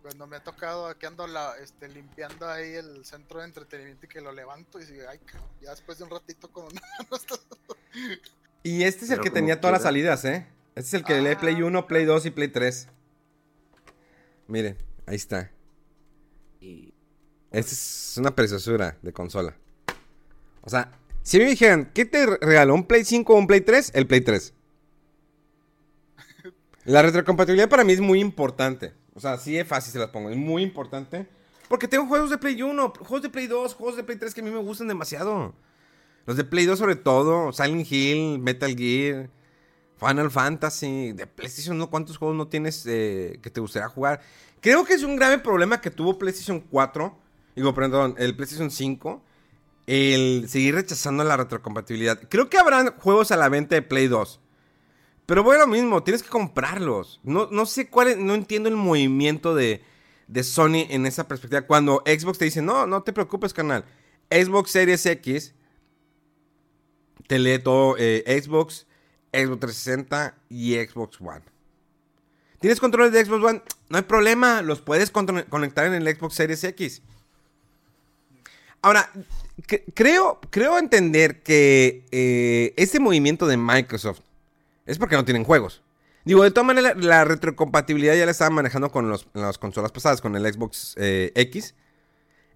Cuando 0.04 0.26
me 0.26 0.36
ha 0.36 0.44
tocado 0.44 0.94
que 0.98 1.06
ando 1.06 1.26
la, 1.26 1.56
este, 1.62 1.88
limpiando 1.88 2.46
ahí 2.46 2.74
el 2.74 3.06
centro 3.06 3.38
de 3.40 3.46
entretenimiento 3.46 4.04
y 4.04 4.08
que 4.10 4.20
lo 4.20 4.32
levanto 4.32 4.78
y 4.78 4.84
digo, 4.84 5.04
ay, 5.08 5.18
cabrón", 5.24 5.48
ya 5.62 5.70
después 5.70 5.96
de 5.96 6.04
un 6.04 6.10
ratito 6.10 6.52
con 6.52 6.66
una 6.66 6.82
Y 8.62 8.82
este 8.82 9.06
es 9.06 9.10
el 9.12 9.16
Pero 9.16 9.24
que 9.24 9.30
tenía 9.30 9.62
todas 9.62 9.72
las 9.72 9.82
salidas, 9.84 10.22
¿eh? 10.26 10.46
Este 10.74 10.88
es 10.88 10.92
el 10.92 11.04
que 11.04 11.22
lee 11.22 11.30
Ah. 11.30 11.40
Play 11.40 11.62
1, 11.62 11.86
Play 11.86 12.04
2 12.04 12.26
y 12.26 12.30
Play 12.32 12.48
3. 12.48 12.88
Miren, 14.46 14.76
ahí 15.06 15.16
está. 15.16 15.50
Y 16.60 16.92
Esta 17.50 17.72
es 17.72 18.14
una 18.18 18.34
preciosura 18.34 18.98
de 19.00 19.10
consola. 19.14 19.56
O 20.60 20.68
sea, 20.68 20.92
si 21.22 21.38
me 21.38 21.46
dijeran, 21.46 21.90
¿qué 21.94 22.04
te 22.04 22.26
regaló? 22.26 22.74
¿Un 22.74 22.86
Play 22.86 23.06
5 23.06 23.32
o 23.32 23.38
un 23.38 23.46
Play 23.46 23.62
3? 23.62 23.92
El 23.94 24.06
Play 24.06 24.20
3. 24.20 24.52
La 26.84 27.00
retrocompatibilidad 27.00 27.70
para 27.70 27.84
mí 27.84 27.94
es 27.94 28.02
muy 28.02 28.20
importante. 28.20 28.92
O 29.14 29.20
sea, 29.20 29.38
sí 29.38 29.56
es 29.56 29.66
fácil, 29.66 29.92
se 29.92 29.98
las 29.98 30.08
pongo. 30.08 30.30
Es 30.30 30.36
muy 30.36 30.62
importante. 30.62 31.26
Porque 31.68 31.88
tengo 31.88 32.06
juegos 32.06 32.30
de 32.30 32.38
Play 32.38 32.60
1, 32.60 32.92
juegos 32.98 33.22
de 33.22 33.30
Play 33.30 33.46
2, 33.46 33.74
juegos 33.74 33.96
de 33.96 34.04
Play 34.04 34.18
3 34.18 34.34
que 34.34 34.40
a 34.40 34.44
mí 34.44 34.50
me 34.50 34.58
gustan 34.58 34.88
demasiado. 34.88 35.54
Los 36.26 36.36
de 36.36 36.44
Play 36.44 36.66
2 36.66 36.78
sobre 36.78 36.96
todo, 36.96 37.52
Silent 37.52 37.90
Hill, 37.90 38.38
Metal 38.38 38.74
Gear. 38.76 39.30
Final 39.96 40.30
Fantasy, 40.30 41.12
de 41.12 41.26
PlayStation 41.26 41.76
1, 41.76 41.90
¿cuántos 41.90 42.16
juegos 42.16 42.36
no 42.36 42.48
tienes 42.48 42.84
eh, 42.86 43.38
que 43.42 43.50
te 43.50 43.60
gustaría 43.60 43.88
jugar? 43.88 44.20
Creo 44.60 44.84
que 44.84 44.94
es 44.94 45.02
un 45.02 45.16
grave 45.16 45.38
problema 45.38 45.80
que 45.80 45.90
tuvo 45.90 46.18
PlayStation 46.18 46.60
4, 46.60 47.16
digo, 47.54 47.74
perdón, 47.74 48.14
el 48.18 48.34
PlayStation 48.34 48.70
5, 48.70 49.22
el 49.86 50.46
seguir 50.48 50.74
rechazando 50.74 51.22
la 51.24 51.36
retrocompatibilidad. 51.36 52.20
Creo 52.28 52.48
que 52.48 52.58
habrán 52.58 52.96
juegos 52.98 53.30
a 53.30 53.36
la 53.36 53.48
venta 53.48 53.74
de 53.74 53.82
Play 53.82 54.08
2. 54.08 54.40
Pero 55.26 55.42
voy 55.42 55.56
a 55.56 55.60
lo 55.60 55.66
mismo, 55.66 56.02
tienes 56.02 56.22
que 56.22 56.28
comprarlos. 56.28 57.20
No, 57.22 57.48
no 57.50 57.66
sé 57.66 57.88
cuál 57.88 58.08
es, 58.08 58.16
no 58.18 58.34
entiendo 58.34 58.68
el 58.68 58.76
movimiento 58.76 59.54
de, 59.54 59.82
de 60.28 60.44
Sony 60.44 60.86
en 60.90 61.06
esa 61.06 61.26
perspectiva. 61.26 61.62
Cuando 61.62 62.02
Xbox 62.04 62.38
te 62.38 62.44
dice, 62.44 62.62
no, 62.62 62.86
no 62.86 63.02
te 63.02 63.12
preocupes, 63.12 63.54
canal. 63.54 63.84
Xbox 64.30 64.70
Series 64.70 65.06
X 65.06 65.54
te 67.26 67.38
lee 67.38 67.58
todo 67.58 67.96
eh, 67.98 68.22
Xbox, 68.42 68.86
Xbox 69.32 69.60
360 69.60 70.34
y 70.50 70.74
Xbox 70.74 71.20
One. 71.20 71.42
¿Tienes 72.60 72.80
controles 72.80 73.12
de 73.12 73.24
Xbox 73.24 73.44
One? 73.44 73.62
No 73.88 73.96
hay 73.98 74.04
problema, 74.04 74.62
los 74.62 74.80
puedes 74.80 75.10
conectar 75.10 75.86
en 75.86 75.94
el 75.94 76.16
Xbox 76.16 76.34
Series 76.34 76.64
X. 76.64 77.02
Ahora, 78.82 79.10
creo, 79.94 80.40
creo 80.50 80.78
entender 80.78 81.42
que 81.42 82.04
eh, 82.10 82.74
ese 82.76 83.00
movimiento 83.00 83.46
de 83.46 83.56
Microsoft 83.56 84.20
es 84.86 84.98
porque 84.98 85.16
no 85.16 85.24
tienen 85.24 85.44
juegos. 85.44 85.82
Digo, 86.24 86.42
de 86.42 86.50
todas 86.50 86.66
maneras, 86.66 86.96
la 86.96 87.24
retrocompatibilidad 87.24 88.14
ya 88.14 88.24
la 88.24 88.30
estaban 88.30 88.54
manejando 88.54 88.90
con 88.90 89.10
las 89.10 89.58
consolas 89.58 89.92
pasadas, 89.92 90.22
con 90.22 90.34
el 90.36 90.50
Xbox 90.50 90.94
eh, 90.96 91.32
X, 91.34 91.74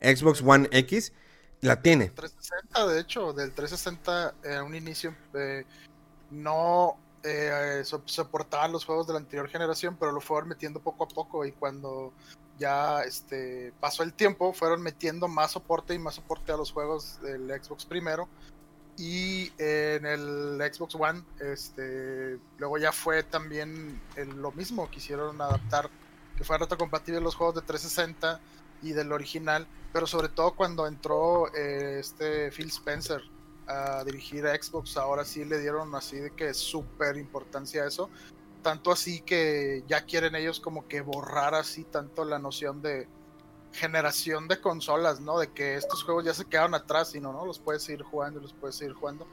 Xbox 0.00 0.42
One 0.42 0.68
X, 0.72 1.12
la 1.60 1.82
tiene. 1.82 2.08
360, 2.08 2.86
de 2.86 3.00
hecho, 3.00 3.32
del 3.34 3.52
360 3.52 4.34
a 4.58 4.62
un 4.62 4.74
inicio 4.74 5.14
eh, 5.34 5.64
no 6.30 6.96
eh, 7.22 7.82
soportaba 8.06 8.68
los 8.68 8.86
juegos 8.86 9.06
de 9.06 9.12
la 9.12 9.18
anterior 9.18 9.48
generación, 9.48 9.96
pero 9.98 10.12
lo 10.12 10.20
fueron 10.22 10.48
metiendo 10.48 10.80
poco 10.80 11.04
a 11.04 11.08
poco 11.08 11.44
y 11.44 11.52
cuando 11.52 12.12
ya 12.58 13.02
este, 13.02 13.72
pasó 13.80 14.02
el 14.02 14.14
tiempo, 14.14 14.54
fueron 14.54 14.80
metiendo 14.82 15.28
más 15.28 15.52
soporte 15.52 15.94
y 15.94 15.98
más 15.98 16.14
soporte 16.14 16.52
a 16.52 16.56
los 16.56 16.72
juegos 16.72 17.20
del 17.20 17.48
Xbox 17.62 17.84
primero 17.84 18.28
y 18.98 19.52
en 19.58 20.04
el 20.04 20.60
Xbox 20.72 20.96
One, 20.96 21.22
este, 21.40 22.38
luego 22.58 22.78
ya 22.78 22.90
fue 22.90 23.22
también 23.22 24.00
lo 24.36 24.50
mismo, 24.52 24.90
quisieron 24.90 25.40
adaptar 25.40 25.88
que 26.36 26.42
fuera 26.42 26.64
retrocompatible 26.64 27.20
los 27.20 27.36
juegos 27.36 27.54
de 27.54 27.62
360 27.62 28.40
y 28.82 28.92
del 28.92 29.12
original, 29.12 29.66
pero 29.92 30.06
sobre 30.06 30.28
todo 30.28 30.52
cuando 30.54 30.86
entró 30.86 31.52
eh, 31.54 31.98
este 32.00 32.50
Phil 32.50 32.68
Spencer 32.68 33.22
a 33.68 34.02
dirigir 34.04 34.46
Xbox, 34.46 34.96
ahora 34.96 35.24
sí 35.24 35.44
le 35.44 35.60
dieron 35.60 35.94
así 35.94 36.16
de 36.16 36.30
que 36.30 36.52
súper 36.52 37.16
importancia 37.18 37.84
a 37.84 37.86
eso, 37.86 38.10
tanto 38.62 38.90
así 38.90 39.20
que 39.20 39.84
ya 39.86 40.06
quieren 40.06 40.34
ellos 40.34 40.58
como 40.58 40.88
que 40.88 41.02
borrar 41.02 41.54
así 41.54 41.84
tanto 41.84 42.24
la 42.24 42.38
noción 42.40 42.82
de, 42.82 43.06
generación 43.72 44.48
de 44.48 44.60
consolas, 44.60 45.20
¿no? 45.20 45.38
De 45.38 45.50
que 45.52 45.76
estos 45.76 46.02
juegos 46.02 46.24
ya 46.24 46.34
se 46.34 46.44
quedaron 46.44 46.74
atrás 46.74 47.14
y 47.14 47.20
no. 47.20 47.44
Los 47.44 47.58
puedes 47.58 47.82
seguir 47.82 48.02
jugando 48.02 48.40
y 48.40 48.42
los 48.42 48.52
puedes 48.52 48.76
seguir 48.76 48.94
jugando. 48.94 49.26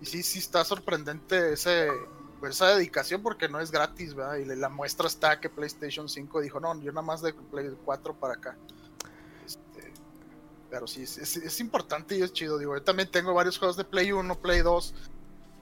Y 0.00 0.06
sí, 0.06 0.22
sí 0.22 0.38
está 0.38 0.64
sorprendente 0.64 1.52
ese, 1.52 1.88
pues, 2.40 2.56
esa 2.56 2.68
dedicación 2.76 3.22
porque 3.22 3.48
no 3.48 3.60
es 3.60 3.70
gratis, 3.70 4.14
¿verdad? 4.14 4.36
Y 4.36 4.44
la 4.44 4.68
muestra 4.68 5.06
está 5.06 5.40
que 5.40 5.50
PlayStation 5.50 6.08
5 6.08 6.40
dijo, 6.40 6.60
no, 6.60 6.80
yo 6.80 6.92
nada 6.92 7.02
más 7.02 7.20
de 7.20 7.32
Play 7.32 7.76
4 7.84 8.14
para 8.14 8.34
acá. 8.34 8.56
Este, 9.44 9.92
pero 10.70 10.86
sí, 10.86 11.02
es, 11.02 11.18
es, 11.18 11.60
importante 11.60 12.16
y 12.16 12.22
es 12.22 12.32
chido. 12.32 12.58
Digo, 12.58 12.76
yo 12.76 12.82
también 12.82 13.10
tengo 13.10 13.34
varios 13.34 13.58
juegos 13.58 13.76
de 13.76 13.84
Play 13.84 14.12
1, 14.12 14.40
Play 14.40 14.62
2, 14.62 14.94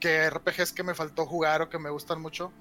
que 0.00 0.28
RPGs 0.28 0.72
que 0.72 0.82
me 0.82 0.94
faltó 0.94 1.24
jugar 1.24 1.62
o 1.62 1.70
que 1.70 1.78
me 1.78 1.90
gustan 1.90 2.20
mucho. 2.20 2.52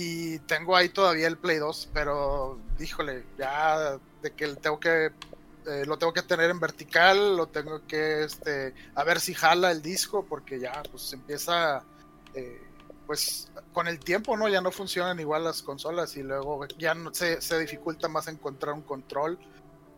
Y 0.00 0.38
tengo 0.38 0.76
ahí 0.76 0.90
todavía 0.90 1.26
el 1.26 1.38
Play 1.38 1.58
2, 1.58 1.90
pero 1.92 2.56
híjole, 2.78 3.24
ya 3.36 3.98
de 4.22 4.32
que 4.32 4.44
eh, 5.66 5.86
lo 5.86 5.98
tengo 5.98 6.12
que 6.12 6.22
tener 6.22 6.50
en 6.50 6.60
vertical, 6.60 7.36
lo 7.36 7.48
tengo 7.48 7.84
que 7.84 8.22
este 8.22 8.74
a 8.94 9.02
ver 9.02 9.18
si 9.18 9.34
jala 9.34 9.72
el 9.72 9.82
disco 9.82 10.24
porque 10.24 10.60
ya 10.60 10.84
pues 10.88 11.12
empieza 11.12 11.82
eh, 12.32 12.62
pues 13.08 13.50
con 13.72 13.88
el 13.88 13.98
tiempo, 13.98 14.36
¿no? 14.36 14.48
Ya 14.48 14.60
no 14.60 14.70
funcionan 14.70 15.18
igual 15.18 15.42
las 15.42 15.62
consolas 15.62 16.16
y 16.16 16.22
luego 16.22 16.64
ya 16.78 16.94
no, 16.94 17.12
se, 17.12 17.42
se 17.42 17.58
dificulta 17.58 18.06
más 18.06 18.28
encontrar 18.28 18.76
un 18.76 18.82
control, 18.82 19.36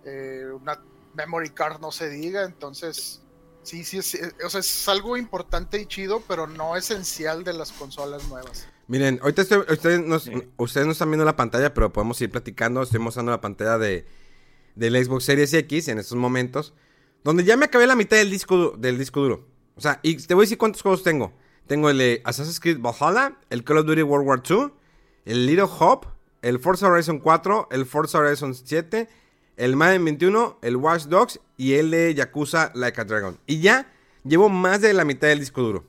eh, 0.06 0.46
una 0.50 0.80
memory 1.12 1.50
card 1.50 1.78
no 1.78 1.92
se 1.92 2.08
diga, 2.08 2.44
entonces 2.44 3.20
sí, 3.64 3.84
sí, 3.84 3.98
es, 3.98 4.18
o 4.42 4.48
sea, 4.48 4.60
es 4.60 4.88
algo 4.88 5.18
importante 5.18 5.78
y 5.78 5.84
chido, 5.84 6.22
pero 6.26 6.46
no 6.46 6.74
esencial 6.74 7.44
de 7.44 7.52
las 7.52 7.70
consolas 7.70 8.26
nuevas. 8.28 8.66
Miren, 8.90 9.20
ahorita 9.22 9.42
ustedes, 9.68 10.04
no 10.04 10.16
están 10.92 11.10
viendo 11.10 11.24
la 11.24 11.36
pantalla, 11.36 11.72
pero 11.72 11.92
podemos 11.92 12.20
ir 12.22 12.28
platicando. 12.28 12.82
Estoy 12.82 12.98
mostrando 12.98 13.30
la 13.30 13.40
pantalla 13.40 13.78
de, 13.78 14.04
del 14.74 15.04
Xbox 15.04 15.26
Series 15.26 15.54
X 15.54 15.86
en 15.86 16.00
estos 16.00 16.18
momentos. 16.18 16.74
Donde 17.22 17.44
ya 17.44 17.56
me 17.56 17.66
acabé 17.66 17.86
la 17.86 17.94
mitad 17.94 18.16
del 18.16 18.30
disco, 18.30 18.74
del 18.76 18.98
disco 18.98 19.20
duro. 19.20 19.46
O 19.76 19.80
sea, 19.80 20.00
y 20.02 20.16
te 20.16 20.34
voy 20.34 20.42
a 20.42 20.46
decir 20.46 20.58
cuántos 20.58 20.82
juegos 20.82 21.04
tengo. 21.04 21.32
Tengo 21.68 21.88
el 21.88 22.20
Assassin's 22.24 22.58
Creed 22.58 22.80
Valhalla, 22.80 23.38
el 23.48 23.62
Call 23.62 23.78
of 23.78 23.86
Duty 23.86 24.02
World 24.02 24.26
War 24.26 24.42
II, 24.50 24.72
el 25.24 25.46
Little 25.46 25.68
Hope, 25.78 26.08
el 26.42 26.58
Forza 26.58 26.88
Horizon 26.88 27.20
4, 27.20 27.68
el 27.70 27.86
Forza 27.86 28.18
Horizon 28.18 28.56
7, 28.56 29.08
el 29.56 29.76
Madden 29.76 30.04
21, 30.04 30.58
el 30.62 30.74
Watch 30.74 31.04
Dogs 31.04 31.38
y 31.56 31.74
el 31.74 31.92
de 31.92 32.12
Yakuza 32.12 32.72
Like 32.74 33.00
a 33.00 33.04
Dragon. 33.04 33.38
Y 33.46 33.60
ya 33.60 33.86
llevo 34.24 34.48
más 34.48 34.80
de 34.80 34.92
la 34.94 35.04
mitad 35.04 35.28
del 35.28 35.38
disco 35.38 35.62
duro. 35.62 35.84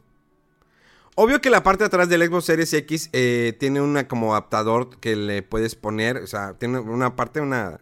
Obvio 1.16 1.42
que 1.42 1.50
la 1.50 1.62
parte 1.62 1.84
de 1.84 1.88
atrás 1.88 2.08
del 2.08 2.26
Xbox 2.26 2.46
Series 2.46 2.74
X 2.74 3.10
eh, 3.12 3.56
tiene 3.60 3.82
una 3.82 4.08
como 4.08 4.32
adaptador 4.32 4.98
que 5.00 5.16
le 5.16 5.44
puedes 5.44 5.76
poner, 5.76 6.18
o 6.18 6.28
sea, 6.28 6.54
tiene 6.54 6.80
una 6.80 7.16
parte, 7.18 7.42
una 7.42 7.82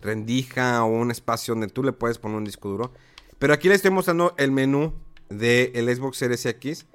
rendija 0.00 0.84
o 0.84 0.86
un 0.86 1.10
espacio 1.10 1.54
donde 1.54 1.66
tú 1.66 1.82
le 1.82 1.92
puedes 1.92 2.18
poner 2.18 2.38
un 2.38 2.44
disco 2.44 2.68
duro. 2.68 2.92
Pero 3.38 3.52
aquí 3.52 3.68
le 3.68 3.74
estoy 3.74 3.90
mostrando 3.90 4.34
el 4.38 4.52
menú 4.52 4.92
del 5.28 5.94
Xbox 5.94 6.18
Series 6.18 6.46
X. 6.46 6.86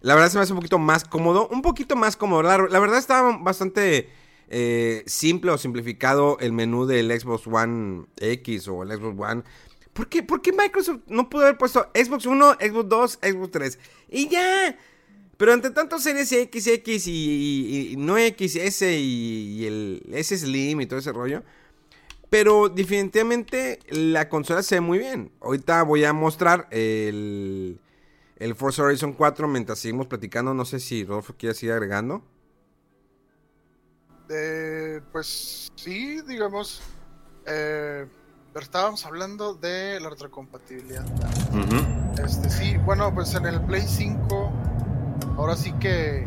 La 0.00 0.14
verdad 0.14 0.30
se 0.30 0.38
me 0.38 0.42
hace 0.42 0.52
un 0.52 0.58
poquito 0.58 0.78
más 0.78 1.04
cómodo, 1.04 1.48
un 1.48 1.60
poquito 1.60 1.96
más 1.96 2.16
cómodo. 2.16 2.42
La, 2.42 2.80
verdad 2.80 2.98
estaba 2.98 3.36
bastante 3.36 4.08
eh, 4.48 5.02
simple 5.06 5.50
o 5.50 5.58
simplificado 5.58 6.38
el 6.40 6.52
menú 6.52 6.86
del 6.86 7.10
Xbox 7.18 7.46
One 7.46 8.06
X 8.16 8.68
o 8.68 8.82
el 8.82 8.90
Xbox 8.92 9.16
One. 9.18 9.42
¿Por 9.92 10.08
qué, 10.08 10.22
¿Por 10.22 10.40
qué 10.40 10.52
Microsoft 10.52 11.00
no 11.08 11.28
pudo 11.28 11.42
haber 11.42 11.58
puesto 11.58 11.90
Xbox 11.94 12.24
1, 12.24 12.54
Xbox 12.54 12.88
2, 12.88 13.18
Xbox 13.22 13.50
3? 13.50 13.78
Y 14.08 14.28
ya. 14.28 14.78
Pero 15.40 15.54
entre 15.54 15.70
tanto 15.70 15.98
Series 15.98 16.30
X, 16.30 16.66
X 16.66 17.06
y, 17.06 17.94
no 17.96 18.16
XS 18.18 18.82
y, 18.82 19.64
el 19.66 20.02
S 20.12 20.36
Slim 20.36 20.82
y 20.82 20.86
todo 20.86 20.98
ese 20.98 21.12
rollo. 21.12 21.42
Pero 22.28 22.68
definitivamente 22.68 23.78
la 23.88 24.28
consola 24.28 24.62
se 24.62 24.74
ve 24.74 24.80
muy 24.82 24.98
bien. 24.98 25.32
Ahorita 25.40 25.82
voy 25.84 26.04
a 26.04 26.12
mostrar 26.12 26.68
el, 26.70 27.80
el 28.36 28.54
Forza 28.54 28.82
Horizon 28.82 29.14
4 29.14 29.48
mientras 29.48 29.78
seguimos 29.78 30.08
platicando. 30.08 30.52
No 30.52 30.66
sé 30.66 30.78
si 30.78 31.06
Rodolfo 31.06 31.34
quiere 31.38 31.54
seguir 31.54 31.72
agregando. 31.72 32.22
Eh, 34.28 35.00
pues 35.10 35.72
sí, 35.74 36.20
digamos. 36.28 36.82
Eh, 37.46 38.06
pero 38.52 38.62
estábamos 38.62 39.06
hablando 39.06 39.54
de 39.54 40.00
la 40.00 40.10
retrocompatibilidad. 40.10 41.06
Este 42.22 42.50
sí, 42.50 42.76
bueno, 42.84 43.14
pues 43.14 43.34
en 43.34 43.46
el 43.46 43.58
Play 43.62 43.86
5 43.88 44.59
ahora 45.40 45.56
sí 45.56 45.72
que 45.80 46.26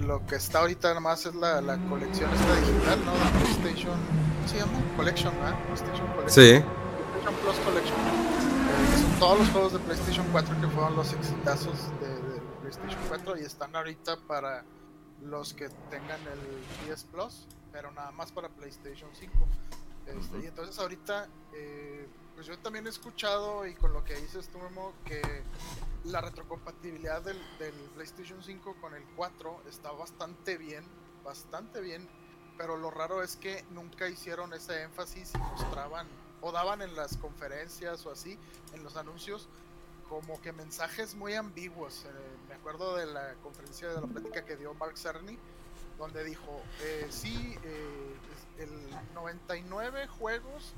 lo 0.00 0.24
que 0.26 0.36
está 0.36 0.60
ahorita 0.60 0.88
nada 0.88 1.00
más 1.00 1.26
es 1.26 1.34
la, 1.34 1.60
la 1.60 1.76
colección 1.88 2.32
esta 2.32 2.56
digital, 2.56 3.04
¿no? 3.04 3.12
De 3.12 3.30
PlayStation, 3.40 3.98
¿cómo 4.36 4.48
se 4.48 4.56
llama? 4.56 4.96
Collection, 4.96 5.34
¿ah? 5.42 5.54
PlayStation 5.66 6.06
Collection. 6.14 6.30
Sí. 6.30 6.64
PlayStation 7.12 7.34
Plus 7.42 7.56
Collection. 7.58 7.98
Eh, 7.98 9.02
son 9.02 9.20
todos 9.20 9.38
los 9.40 9.48
juegos 9.50 9.72
de 9.74 9.78
PlayStation 9.80 10.26
4 10.32 10.60
que 10.62 10.66
fueron 10.68 10.96
los 10.96 11.12
exitazos 11.12 11.74
de, 12.00 12.08
de, 12.08 12.40
PlayStation 12.62 13.00
4 13.08 13.38
y 13.38 13.44
están 13.44 13.76
ahorita 13.76 14.16
para 14.26 14.64
los 15.22 15.52
que 15.52 15.68
tengan 15.90 16.20
el 16.32 16.90
PS 16.94 17.04
Plus, 17.04 17.46
pero 17.70 17.92
nada 17.92 18.12
más 18.12 18.32
para 18.32 18.48
PlayStation 18.48 19.10
5. 19.12 19.32
Este, 20.06 20.38
Y 20.38 20.46
entonces 20.46 20.78
ahorita, 20.78 21.28
eh, 21.52 22.08
pues 22.38 22.46
yo 22.46 22.56
también 22.60 22.86
he 22.86 22.90
escuchado 22.90 23.66
y 23.66 23.74
con 23.74 23.92
lo 23.92 24.04
que 24.04 24.14
dices 24.14 24.48
tú, 24.48 24.58
Memo, 24.58 24.92
que 25.04 25.20
la 26.04 26.20
retrocompatibilidad 26.20 27.20
del, 27.20 27.36
PlayStation 27.96 28.40
5 28.40 28.76
con 28.80 28.94
el 28.94 29.02
4 29.16 29.62
está 29.68 29.90
bastante 29.90 30.56
bien, 30.56 30.84
bastante 31.24 31.80
bien, 31.80 32.08
pero 32.56 32.76
lo 32.76 32.92
raro 32.92 33.24
es 33.24 33.34
que 33.34 33.64
nunca 33.70 34.08
hicieron 34.08 34.52
ese 34.52 34.82
énfasis 34.82 35.32
y 35.34 35.38
mostraban 35.38 36.06
o 36.40 36.52
daban 36.52 36.80
en 36.80 36.94
las 36.94 37.16
conferencias 37.16 38.06
o 38.06 38.12
así, 38.12 38.38
en 38.72 38.84
los 38.84 38.96
anuncios, 38.96 39.48
como 40.08 40.40
que 40.40 40.52
mensajes 40.52 41.16
muy 41.16 41.34
ambiguos. 41.34 42.04
Eh, 42.04 42.08
me 42.48 42.54
acuerdo 42.54 42.94
de 42.94 43.06
la 43.06 43.34
conferencia 43.42 43.88
de 43.88 44.00
la 44.00 44.06
plática 44.06 44.44
que 44.44 44.56
dio 44.56 44.74
Mark 44.74 44.96
Cerny, 44.96 45.36
donde 45.98 46.22
dijo, 46.22 46.62
eh, 46.82 47.08
sí, 47.10 47.58
eh, 47.64 48.14
el 48.58 49.14
99 49.14 50.06
juegos 50.06 50.76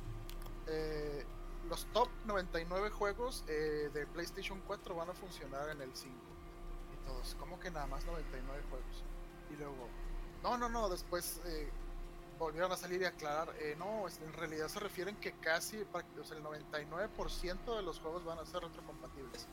eh, 0.67 1.25
los 1.69 1.87
top 1.93 2.09
99 2.27 2.91
juegos 2.91 3.45
eh, 3.49 3.91
de 3.93 4.07
PlayStation 4.07 4.61
4 4.67 4.95
van 4.95 5.11
a 5.11 5.15
funcionar 5.15 5.69
en 5.71 5.81
el 5.81 5.95
5. 5.95 6.15
Y 6.93 7.07
todos, 7.07 7.37
¿cómo 7.39 7.61
que 7.61 7.71
nada 7.71 7.87
más 7.87 8.05
99 8.05 8.63
juegos? 8.69 9.05
Y 9.51 9.57
luego, 9.57 9.89
no, 10.43 10.57
no, 10.57 10.69
no, 10.69 10.89
después 10.89 11.41
eh, 11.45 11.71
volvieron 12.39 12.73
a 12.73 12.77
salir 12.77 13.03
y 13.03 13.05
aclarar, 13.05 13.55
eh, 13.59 13.77
no, 13.79 14.07
en 14.09 14.33
realidad 14.33 14.69
se 14.69 14.81
refieren 14.81 15.17
que 15.17 15.33
casi, 15.33 15.77
o 15.83 16.25
sea, 16.25 16.37
el 16.37 16.43
99% 16.43 17.77
de 17.77 17.83
los 17.83 18.01
juegos 18.01 18.25
van 18.25 18.39
a 18.39 18.47
ser 18.47 18.63
retrocompatibles. 18.63 19.47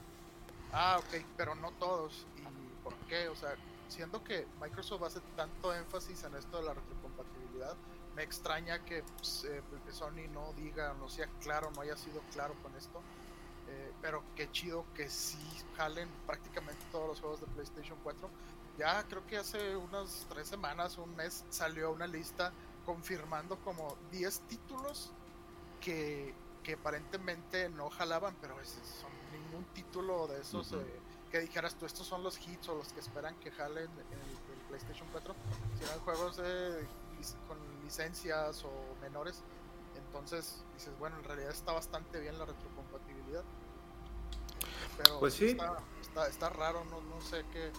Ah, 0.71 0.99
ok, 0.99 1.25
pero 1.35 1.55
no 1.55 1.71
todos. 1.73 2.25
¿Y 2.37 2.83
por 2.83 2.93
qué? 3.07 3.27
O 3.29 3.35
sea, 3.35 3.55
siendo 3.89 4.23
que 4.23 4.47
Microsoft 4.61 5.03
hace 5.03 5.19
tanto 5.35 5.73
énfasis 5.73 6.23
en 6.23 6.35
esto 6.35 6.57
de 6.57 6.63
la 6.63 6.73
retrocompatibilidad, 6.73 7.75
me 8.17 8.23
extraña 8.23 8.83
que 8.83 9.03
pues, 9.15 9.45
eh, 9.45 9.61
Sony 9.91 10.27
no 10.33 10.51
diga, 10.53 10.95
no 10.95 11.07
sea 11.07 11.27
claro, 11.39 11.69
no 11.75 11.81
haya 11.81 11.95
sido 11.95 12.19
claro 12.33 12.55
con 12.63 12.75
esto. 12.75 12.99
Eh, 13.69 13.91
pero 14.01 14.23
qué 14.35 14.49
chido 14.51 14.85
que 14.95 15.07
sí 15.07 15.37
jalen 15.75 16.09
prácticamente 16.25 16.83
todos 16.91 17.07
los 17.07 17.19
juegos 17.19 17.41
de 17.41 17.47
PlayStation 17.47 17.97
4. 18.03 18.29
Ya 18.79 19.03
creo 19.03 19.25
que 19.27 19.37
hace 19.37 19.75
unas 19.75 20.25
tres 20.29 20.47
semanas, 20.47 20.97
un 20.97 21.15
mes, 21.15 21.45
salió 21.49 21.91
una 21.91 22.07
lista 22.07 22.51
confirmando 22.85 23.57
como 23.57 23.95
10 24.11 24.39
títulos 24.47 25.11
que, 25.79 26.33
que 26.63 26.73
aparentemente 26.73 27.69
no 27.69 27.89
jalaban, 27.91 28.35
pero 28.41 28.59
ese 28.59 28.79
son 28.83 29.11
ningún 29.31 29.65
título 29.73 30.25
de 30.27 30.41
esos 30.41 30.71
Ujú. 30.71 30.81
eh, 30.81 30.99
que 31.29 31.39
dijeras 31.41 31.75
tú, 31.75 31.85
estos 31.85 32.07
son 32.07 32.23
los 32.23 32.39
hits 32.39 32.69
o 32.69 32.75
los 32.75 32.93
que 32.93 32.99
esperan 32.99 33.35
que 33.39 33.51
jalen 33.51 33.91
en 33.91 34.19
el, 34.19 34.57
el 34.57 34.61
PlayStation 34.69 35.07
4. 35.11 35.35
Si 35.77 35.83
eran 35.83 35.99
juegos 35.99 36.37
de, 36.37 36.87
con 37.47 37.76
licencias 37.87 38.63
o 38.63 38.71
menores, 39.01 39.41
entonces 39.95 40.63
dices, 40.75 40.91
bueno, 40.99 41.17
en 41.17 41.23
realidad 41.23 41.51
está 41.51 41.71
bastante 41.71 42.19
bien 42.19 42.37
la 42.37 42.45
retrocompatibilidad. 42.45 43.43
Pero 44.97 45.19
Pues 45.19 45.33
sí. 45.33 45.49
Está, 45.49 45.77
está, 46.01 46.27
está 46.27 46.49
raro, 46.49 46.83
no, 46.85 47.01
no 47.01 47.21
sé 47.21 47.45
qué. 47.51 47.71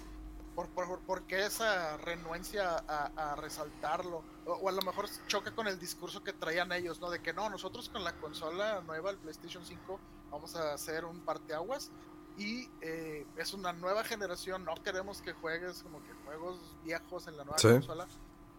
¿Por, 0.54 0.68
por, 0.70 0.98
por 1.00 1.22
qué 1.22 1.46
esa 1.46 1.96
renuencia 1.98 2.76
a, 2.88 3.32
a 3.32 3.36
resaltarlo? 3.36 4.24
O, 4.46 4.52
o 4.54 4.68
a 4.68 4.72
lo 4.72 4.82
mejor 4.82 5.06
choca 5.28 5.52
con 5.54 5.68
el 5.68 5.78
discurso 5.78 6.24
que 6.24 6.32
traían 6.32 6.72
ellos, 6.72 7.00
¿no? 7.00 7.10
De 7.10 7.20
que 7.22 7.32
no, 7.32 7.48
nosotros 7.48 7.88
con 7.88 8.02
la 8.02 8.12
consola 8.14 8.80
nueva, 8.80 9.10
el 9.10 9.18
PlayStation 9.18 9.64
5, 9.64 10.00
vamos 10.30 10.56
a 10.56 10.72
hacer 10.74 11.04
un 11.04 11.20
parteaguas. 11.20 11.90
Y 12.36 12.68
eh, 12.80 13.26
es 13.36 13.52
una 13.52 13.72
nueva 13.72 14.04
generación, 14.04 14.64
no 14.64 14.74
queremos 14.82 15.20
que 15.22 15.32
juegues 15.32 15.82
como 15.82 16.00
que 16.04 16.12
juegos 16.24 16.58
viejos 16.84 17.26
en 17.26 17.36
la 17.36 17.44
nueva 17.44 17.58
Sí. 17.58 17.68
consola. 17.68 18.06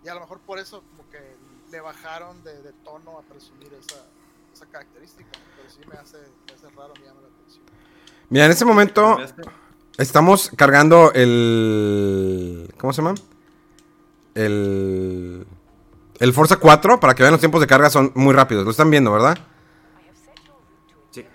Y 0.04 0.08
a 0.08 0.14
lo 0.14 0.22
mejor 0.22 0.40
por 0.40 0.60
eso 0.60 0.82
como 0.90 1.10
que 1.10 1.20
le 1.72 1.82
bajaron 1.82 2.44
de, 2.44 2.62
de 2.62 2.72
tono 2.84 3.18
a 3.20 3.22
presumir 3.22 3.68
esa, 3.74 4.06
esa 4.54 4.66
característica. 4.68 5.30
Pero 5.58 5.70
sí 5.70 5.80
me 5.88 5.96
hace, 5.98 6.18
me 6.18 6.54
hace 6.54 6.70
raro, 6.76 6.94
me 7.00 7.06
llama 7.06 7.22
la 7.22 7.28
atención. 7.28 7.64
Mira, 8.30 8.46
en 8.46 8.52
este 8.52 8.66
momento 8.66 9.18
estamos 9.98 10.52
cargando 10.56 11.12
el. 11.14 12.74
¿Cómo 12.78 12.94
se 12.94 13.02
llama? 13.02 13.16
El. 14.36 15.46
El 16.20 16.34
Forza 16.34 16.58
4, 16.58 17.00
para 17.00 17.16
que 17.16 17.24
vean 17.24 17.32
los 17.32 17.40
tiempos 17.40 17.62
de 17.62 17.68
carga, 17.68 17.90
son 17.90 18.12
muy 18.16 18.34
rápidos. 18.34 18.66
Lo 18.66 18.72
están 18.72 18.90
viendo, 18.90 19.12
¿verdad? 19.12 19.38
Sí. 21.12 21.26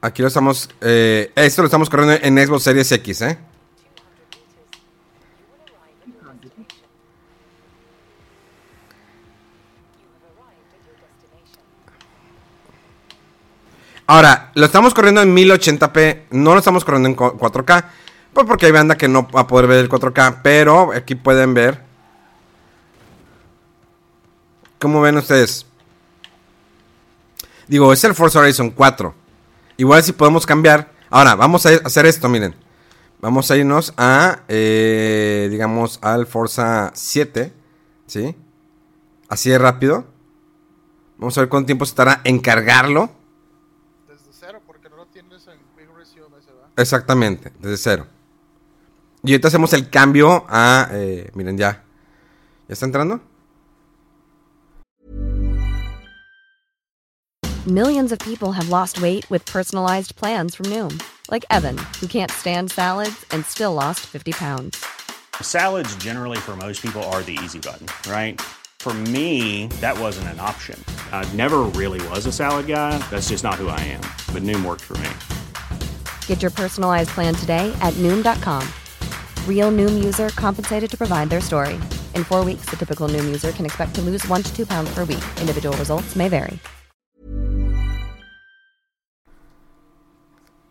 Aquí 0.00 0.22
lo 0.22 0.28
estamos. 0.28 0.68
eh, 0.80 1.32
esto 1.34 1.62
lo 1.62 1.66
estamos 1.66 1.88
corriendo 1.90 2.14
en 2.22 2.46
Xbox 2.46 2.62
Series 2.64 2.92
X, 2.92 3.22
¿eh? 3.22 3.38
Ahora, 14.08 14.50
lo 14.54 14.64
estamos 14.64 14.94
corriendo 14.94 15.20
en 15.22 15.36
1080p, 15.36 16.22
no 16.30 16.52
lo 16.54 16.58
estamos 16.58 16.82
corriendo 16.84 17.10
en 17.10 17.14
cu- 17.14 17.36
4K. 17.38 17.84
Pues 18.32 18.46
porque 18.46 18.66
hay 18.66 18.72
banda 18.72 18.96
que 18.96 19.06
no 19.06 19.28
va 19.28 19.42
a 19.42 19.46
poder 19.46 19.66
ver 19.66 19.78
el 19.78 19.88
4K, 19.88 20.40
pero 20.42 20.92
aquí 20.94 21.14
pueden 21.14 21.52
ver. 21.54 21.82
¿Cómo 24.78 25.00
ven 25.00 25.16
ustedes? 25.16 25.66
Digo, 27.66 27.92
es 27.92 28.02
el 28.04 28.14
Forza 28.14 28.38
Horizon 28.38 28.70
4. 28.70 29.14
Igual 29.76 30.02
si 30.02 30.12
podemos 30.12 30.46
cambiar. 30.46 30.90
Ahora, 31.10 31.34
vamos 31.34 31.66
a 31.66 31.70
hacer 31.84 32.06
esto, 32.06 32.28
miren. 32.28 32.54
Vamos 33.20 33.50
a 33.50 33.56
irnos 33.56 33.92
a, 33.96 34.40
eh, 34.48 35.48
digamos, 35.50 35.98
al 36.02 36.26
Forza 36.26 36.92
7. 36.94 37.52
¿Sí? 38.06 38.34
Así 39.28 39.50
de 39.50 39.58
rápido. 39.58 40.06
Vamos 41.18 41.36
a 41.36 41.42
ver 41.42 41.48
cuánto 41.50 41.66
tiempo 41.66 41.84
se 41.84 41.90
estará 41.90 42.20
en 42.24 42.38
cargarlo. 42.38 43.10
Desde 44.08 44.30
cero, 44.30 44.60
porque 44.66 44.88
no 44.88 44.96
lo 44.96 45.06
tienes 45.06 45.46
en 45.48 45.58
Quick 45.76 45.94
Resume, 45.96 46.38
ese 46.38 46.52
va. 46.52 46.67
Exactamente, 46.78 47.52
desde 47.58 47.76
cero. 47.76 48.06
Y 49.24 49.32
ahorita 49.32 49.48
hacemos 49.48 49.72
el 49.72 49.90
cambio 49.90 50.46
a... 50.48 50.88
eh, 50.92 51.28
miren, 51.34 51.58
ya. 51.58 51.82
¿Ya 52.68 52.72
está 52.72 52.86
entrando? 52.86 53.20
Millions 57.66 58.12
of 58.12 58.18
people 58.20 58.52
have 58.52 58.68
lost 58.68 59.02
weight 59.02 59.28
with 59.28 59.44
personalized 59.44 60.14
plans 60.14 60.54
from 60.54 60.66
Noom, 60.66 61.02
like 61.30 61.44
Evan, 61.50 61.76
who 62.00 62.06
can't 62.06 62.30
stand 62.30 62.70
salads 62.70 63.26
and 63.32 63.44
still 63.44 63.74
lost 63.74 64.06
50 64.06 64.32
pounds. 64.32 64.82
Salads, 65.42 65.94
generally, 65.96 66.38
for 66.38 66.56
most 66.56 66.80
people, 66.80 67.02
are 67.10 67.22
the 67.24 67.36
easy 67.42 67.58
button, 67.58 67.86
right? 68.10 68.40
For 68.78 68.94
me, 68.94 69.66
that 69.80 69.98
wasn't 69.98 70.28
an 70.28 70.38
option. 70.38 70.82
I 71.12 71.28
never 71.34 71.62
really 71.74 72.00
was 72.08 72.26
a 72.26 72.32
salad 72.32 72.68
guy. 72.68 72.96
That's 73.10 73.28
just 73.28 73.42
not 73.42 73.56
who 73.56 73.68
I 73.68 73.80
am. 73.80 74.02
But 74.32 74.44
Noom 74.44 74.64
worked 74.64 74.84
for 74.84 74.96
me. 74.98 75.10
Get 76.28 76.40
your 76.42 76.52
personalized 76.52 77.10
plan 77.10 77.34
today 77.34 77.72
at 77.80 77.92
Noom.com. 77.94 78.62
Real 79.48 79.70
Noom 79.72 80.04
user 80.04 80.28
compensated 80.36 80.90
to 80.90 80.96
provide 80.96 81.28
their 81.28 81.40
story. 81.40 81.74
In 82.14 82.22
four 82.24 82.44
weeks, 82.44 82.66
the 82.70 82.76
typical 82.76 83.08
Noom 83.08 83.26
user 83.26 83.50
can 83.52 83.66
expect 83.66 83.94
to 83.96 84.02
lose 84.02 84.24
one 84.28 84.42
to 84.42 84.54
two 84.56 84.64
pounds 84.66 84.90
per 84.94 85.04
week. 85.04 85.24
Individual 85.40 85.76
results 85.76 86.14
may 86.16 86.28
vary. 86.28 86.58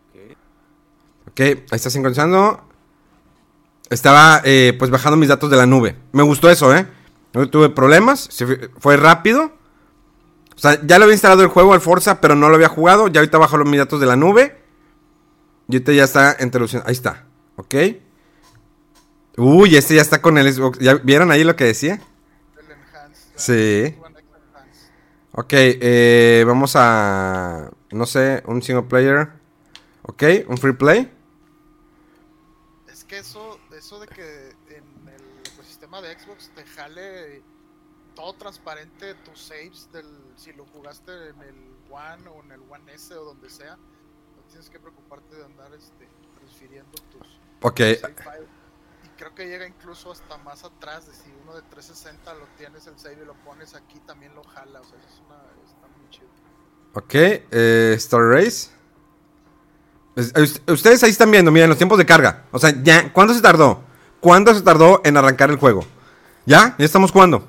Ok. 0.08 0.36
Ok, 1.28 1.40
ahí 1.40 1.76
está 1.76 1.90
sincronizando. 1.90 2.60
Estaba 3.90 4.42
eh, 4.44 4.74
pues 4.78 4.90
bajando 4.90 5.16
mis 5.16 5.28
datos 5.28 5.50
de 5.50 5.56
la 5.56 5.66
nube. 5.66 5.96
Me 6.12 6.22
gustó 6.22 6.50
eso, 6.50 6.74
¿eh? 6.74 6.86
No 7.32 7.48
tuve 7.48 7.68
problemas. 7.70 8.28
fue 8.78 8.96
rápido. 8.96 9.52
O 10.56 10.60
sea, 10.60 10.78
ya 10.84 10.98
lo 10.98 11.04
había 11.04 11.14
instalado 11.14 11.42
el 11.42 11.48
juego, 11.48 11.72
al 11.72 11.80
Forza, 11.80 12.20
pero 12.20 12.34
no 12.34 12.48
lo 12.48 12.56
había 12.56 12.68
jugado. 12.68 13.08
Ya 13.08 13.20
ahorita 13.20 13.38
bajo 13.38 13.56
los- 13.56 13.68
mis 13.68 13.78
datos 13.78 14.00
de 14.00 14.06
la 14.06 14.16
nube. 14.16 14.56
Y 15.68 15.76
ahorita 15.76 15.92
ya 15.92 16.04
está 16.04 16.36
en 16.38 16.50
televisión. 16.50 16.82
Ahí 16.86 16.92
está. 16.92 17.26
Ok. 17.56 17.74
Uy, 19.36 19.76
este 19.76 19.94
ya 19.94 20.02
está 20.02 20.20
con 20.20 20.38
el 20.38 20.52
Xbox. 20.52 20.78
¿Ya 20.78 20.94
vieron 20.94 21.30
ahí 21.30 21.44
lo 21.44 21.56
que 21.56 21.64
decía? 21.64 22.00
El 22.58 22.70
Enhance. 22.70 23.28
Sí. 23.36 23.98
Ok, 25.32 25.52
eh, 25.52 26.42
vamos 26.46 26.72
a... 26.74 27.70
No 27.92 28.06
sé, 28.06 28.42
un 28.46 28.60
single 28.62 28.88
player. 28.88 29.28
Ok, 30.02 30.22
un 30.48 30.58
free 30.58 30.72
play. 30.72 31.12
Es 32.90 33.04
que 33.04 33.18
eso, 33.18 33.60
eso 33.76 34.00
de 34.00 34.08
que 34.08 34.48
en 34.70 35.08
el 35.08 35.52
ecosistema 35.52 36.00
de 36.00 36.18
Xbox 36.18 36.50
te 36.54 36.64
jale 36.64 37.42
todo 38.16 38.32
transparente 38.32 39.14
tus 39.14 39.40
saves 39.40 39.88
del 39.92 40.06
si 40.36 40.52
lo 40.54 40.66
jugaste 40.66 41.12
en 41.12 41.40
el 41.42 41.54
One 41.88 42.28
o 42.28 42.42
en 42.42 42.52
el 42.52 42.60
One 42.68 42.92
S 42.92 43.14
o 43.14 43.24
donde 43.24 43.48
sea, 43.48 43.78
tienes 44.48 44.68
que 44.70 44.78
preocuparte 44.78 45.36
de 45.36 45.44
andar 45.44 45.72
este, 45.74 46.08
transfiriendo 46.38 46.90
tus 47.10 47.26
Ok. 47.62 47.80
Y 47.80 49.08
creo 49.16 49.34
que 49.34 49.46
llega 49.46 49.66
incluso 49.66 50.12
hasta 50.12 50.36
más 50.38 50.64
atrás 50.64 51.06
de 51.06 51.14
si 51.14 51.30
uno 51.42 51.54
de 51.54 51.62
360 51.62 52.34
lo 52.34 52.46
tienes 52.56 52.86
el 52.86 52.98
save 52.98 53.18
y 53.22 53.24
lo 53.26 53.34
pones 53.44 53.74
aquí 53.74 53.98
también 54.00 54.34
lo 54.34 54.44
jala, 54.44 54.80
o 54.80 54.84
sea, 54.84 54.98
eso 54.98 55.08
es 55.08 55.20
una, 55.26 55.36
está 55.66 55.86
muy 55.98 56.08
chido. 56.10 56.28
ok. 56.94 57.14
Eh, 57.50 57.94
Story 57.96 58.34
Race. 58.44 58.70
Es- 60.16 60.32
us- 60.36 60.62
Ustedes 60.68 61.02
ahí 61.04 61.10
están 61.10 61.30
viendo, 61.30 61.50
miren, 61.50 61.68
los 61.68 61.78
tiempos 61.78 61.98
de 61.98 62.06
carga. 62.06 62.44
O 62.52 62.58
sea, 62.58 62.72
ya, 62.82 63.12
¿cuánto 63.12 63.34
se 63.34 63.40
tardó? 63.42 63.82
¿Cuánto 64.20 64.52
se 64.54 64.62
tardó 64.62 65.00
en 65.04 65.16
arrancar 65.16 65.50
el 65.50 65.56
juego? 65.58 65.84
¿Ya? 66.46 66.74
¿Ya 66.78 66.84
estamos 66.84 67.12
jugando? 67.12 67.46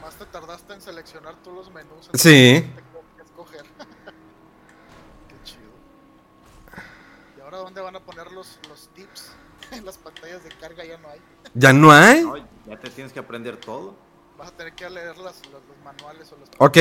Más 0.00 0.14
te 0.16 0.26
tardaste 0.26 0.74
en 0.74 0.80
seleccionar 0.80 1.34
tú 1.42 1.52
los 1.52 1.72
menús. 1.72 2.08
Sí. 2.14 2.56
entonces 2.56 2.84
tengo 2.92 3.04
que 3.16 3.22
escoger. 3.22 3.64
Qué 5.28 5.34
chido. 5.44 5.70
¿Y 7.36 7.40
ahora 7.40 7.58
dónde 7.58 7.80
van 7.80 7.96
a 7.96 8.00
poner 8.00 8.30
los, 8.32 8.58
los 8.68 8.88
tips? 8.94 9.32
En 9.72 9.86
las 9.86 9.96
pantallas 9.96 10.44
de 10.44 10.50
carga 10.50 10.84
ya 11.54 11.72
no 11.72 11.92
hay. 11.92 12.22
¿Ya 12.66 12.74
no 12.74 12.78
te 12.78 12.90
tienes 12.90 13.12
que 13.12 13.20
aprender 13.20 13.56
todo. 13.56 13.94
Vas 14.38 14.48
a 14.48 14.56
tener 14.56 14.72
que 14.74 14.88
leer 14.88 15.16
las, 15.18 15.42
los, 15.46 15.62
los 15.66 15.84
manuales 15.84 16.32
o 16.32 16.36
los 16.36 16.48
Ok. 16.58 16.78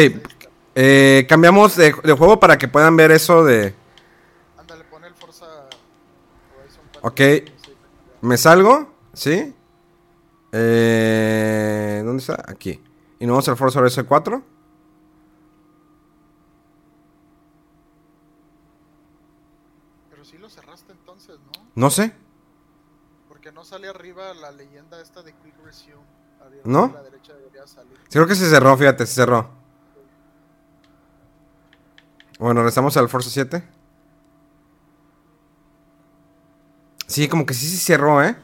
Eh, 0.73 1.25
cambiamos 1.27 1.75
de, 1.75 1.93
de 2.03 2.13
juego 2.13 2.39
para 2.39 2.57
que 2.57 2.67
puedan 2.67 2.95
ver 2.95 3.11
eso 3.11 3.43
de... 3.43 3.75
Ándale, 4.57 4.83
pone 4.85 5.07
el 5.07 5.13
Forza 5.13 5.45
Horizon 6.57 6.83
4. 6.93 7.01
Ok. 7.03 7.21
¿Me 8.21 8.37
salgo? 8.37 8.93
¿Sí? 9.13 9.53
Eh, 10.53 12.01
¿Dónde 12.05 12.21
está? 12.21 12.43
Aquí. 12.47 12.81
Y 13.19 13.25
nos 13.25 13.33
vamos 13.33 13.49
al 13.49 13.57
Forza 13.57 13.79
Horizon 13.79 14.05
4. 14.05 14.43
Pero 20.09 20.25
sí 20.25 20.37
los 20.37 20.53
cerraste 20.53 20.91
entonces, 20.93 21.37
¿no? 21.53 21.65
No 21.75 21.89
sé. 21.89 22.13
Sale 23.71 23.87
arriba 23.87 24.33
la 24.33 24.51
leyenda 24.51 25.01
esta 25.01 25.23
de 25.23 25.31
Quick 25.31 25.55
Resume. 25.63 25.95
Arriba 26.45 26.61
¿No? 26.65 26.83
A 26.83 26.91
la 26.91 27.03
derecha 27.03 27.31
debería 27.33 27.65
salir. 27.65 27.93
Sí, 28.09 28.09
creo 28.09 28.27
que 28.27 28.35
se 28.35 28.49
cerró, 28.49 28.75
fíjate, 28.75 29.05
se 29.05 29.13
cerró. 29.13 29.49
Bueno, 32.37 32.59
regresamos 32.59 32.97
al 32.97 33.07
Forza 33.07 33.29
7. 33.29 33.63
Sí, 37.07 37.29
como 37.29 37.45
que 37.45 37.53
sí 37.53 37.65
se 37.69 37.77
cerró, 37.77 38.21
¿eh? 38.21 38.35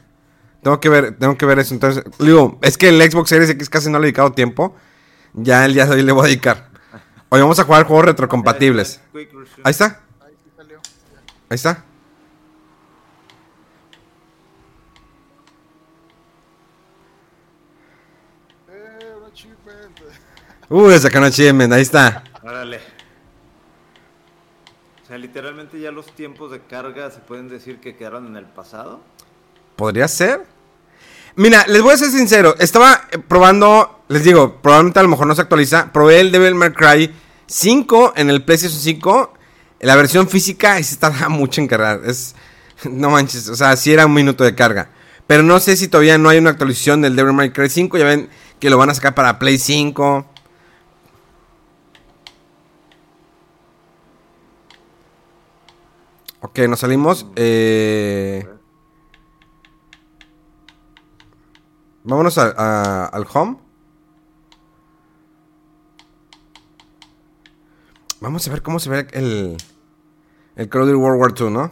Tengo 0.62 0.80
que 0.80 0.88
ver, 0.88 1.18
tengo 1.18 1.36
que 1.36 1.44
ver 1.44 1.58
eso. 1.58 1.74
Entonces, 1.74 2.04
digo, 2.18 2.58
es 2.62 2.78
que 2.78 2.88
el 2.88 3.10
Xbox 3.10 3.28
Series 3.28 3.50
X 3.50 3.68
casi 3.68 3.90
no 3.90 3.98
le 3.98 4.04
he 4.04 4.06
dedicado 4.06 4.32
tiempo. 4.32 4.76
Ya 5.34 5.66
el 5.66 5.74
día 5.74 5.84
de 5.84 5.96
hoy 5.96 6.02
le 6.04 6.12
voy 6.12 6.22
a 6.22 6.28
dedicar. 6.28 6.70
Hoy 7.28 7.42
vamos 7.42 7.58
a 7.58 7.64
jugar 7.64 7.84
juegos 7.84 8.06
retrocompatibles. 8.06 9.02
Ahí 9.62 9.72
está, 9.72 10.00
Ahí 10.22 10.32
sí 10.42 10.50
salió. 10.56 10.80
Ya. 11.12 11.20
ahí 11.50 11.54
está. 11.54 11.84
Eh, 18.70 19.14
un 19.16 19.24
achievement. 19.38 20.00
Uh, 20.68 20.88
le 20.88 20.98
sacaron 20.98 21.28
achievement, 21.28 21.72
ahí 21.72 21.82
está. 21.82 22.24
Órale. 22.42 22.80
O 25.02 25.06
sea, 25.06 25.18
literalmente 25.18 25.80
ya 25.80 25.90
los 25.90 26.14
tiempos 26.14 26.50
de 26.50 26.60
carga 26.60 27.10
se 27.10 27.20
pueden 27.20 27.48
decir 27.48 27.78
que 27.80 27.96
quedaron 27.96 28.26
en 28.26 28.36
el 28.36 28.44
pasado. 28.44 29.00
¿Podría 29.76 30.08
ser? 30.08 30.44
Mira, 31.36 31.64
les 31.68 31.80
voy 31.80 31.94
a 31.94 31.96
ser 31.96 32.10
sincero. 32.10 32.56
Estaba 32.58 33.08
eh, 33.10 33.18
probando, 33.18 34.02
les 34.08 34.24
digo, 34.24 34.60
probablemente 34.60 34.98
a 34.98 35.02
lo 35.02 35.08
mejor 35.08 35.26
no 35.26 35.34
se 35.34 35.42
actualiza. 35.42 35.92
Probé 35.92 36.20
el 36.20 36.32
Devil 36.32 36.54
May 36.54 36.72
Cry 36.72 37.14
5 37.46 38.14
en 38.16 38.28
el 38.28 38.42
PlayStation 38.42 38.80
5. 38.80 39.34
La 39.80 39.96
versión 39.96 40.28
física 40.28 40.82
se 40.82 40.96
tarda 40.96 41.28
mucho 41.28 41.60
en 41.60 41.68
cargar. 41.68 42.02
Es, 42.04 42.34
no 42.90 43.10
manches, 43.10 43.48
o 43.48 43.56
sea, 43.56 43.76
sí 43.76 43.92
era 43.92 44.04
un 44.04 44.14
minuto 44.14 44.44
de 44.44 44.54
carga. 44.54 44.90
Pero 45.26 45.42
no 45.42 45.60
sé 45.60 45.76
si 45.76 45.88
todavía 45.88 46.18
no 46.18 46.28
hay 46.28 46.38
una 46.38 46.50
actualización 46.50 47.02
del 47.02 47.14
Devil 47.14 47.34
May 47.34 47.50
Cry 47.50 47.68
5. 47.68 47.96
Ya 47.98 48.04
ven 48.04 48.28
que 48.60 48.70
lo 48.70 48.78
van 48.78 48.90
a 48.90 48.94
sacar 48.94 49.14
para 49.14 49.38
Play 49.38 49.58
5. 49.58 50.26
Ok, 56.40 56.58
nos 56.68 56.80
salimos. 56.80 57.26
Eh... 57.36 58.46
Vámonos 62.04 62.38
a- 62.38 62.54
a- 62.56 63.06
al 63.06 63.26
home. 63.32 63.58
Vamos 68.20 68.46
a 68.48 68.50
ver 68.50 68.62
cómo 68.62 68.78
se 68.78 68.90
ve 68.90 69.06
el. 69.12 69.56
El 70.56 70.68
Duty 70.68 70.92
World 70.94 71.20
War 71.20 71.34
II, 71.38 71.50
¿no? 71.50 71.70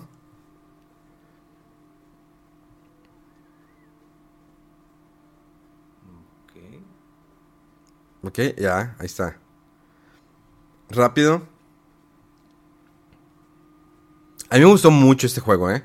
Ok. 6.44 6.82
Ok, 8.26 8.40
ya, 8.58 8.96
ahí 8.98 9.06
está. 9.06 9.38
Rápido. 10.90 11.42
A 14.50 14.56
mí 14.56 14.60
me 14.60 14.66
gustó 14.66 14.90
mucho 14.90 15.28
este 15.28 15.40
juego, 15.40 15.70
¿eh? 15.70 15.84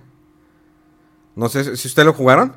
No 1.35 1.49
sé 1.49 1.75
si 1.77 1.87
ustedes 1.87 2.05
lo 2.07 2.13
jugaron. 2.13 2.55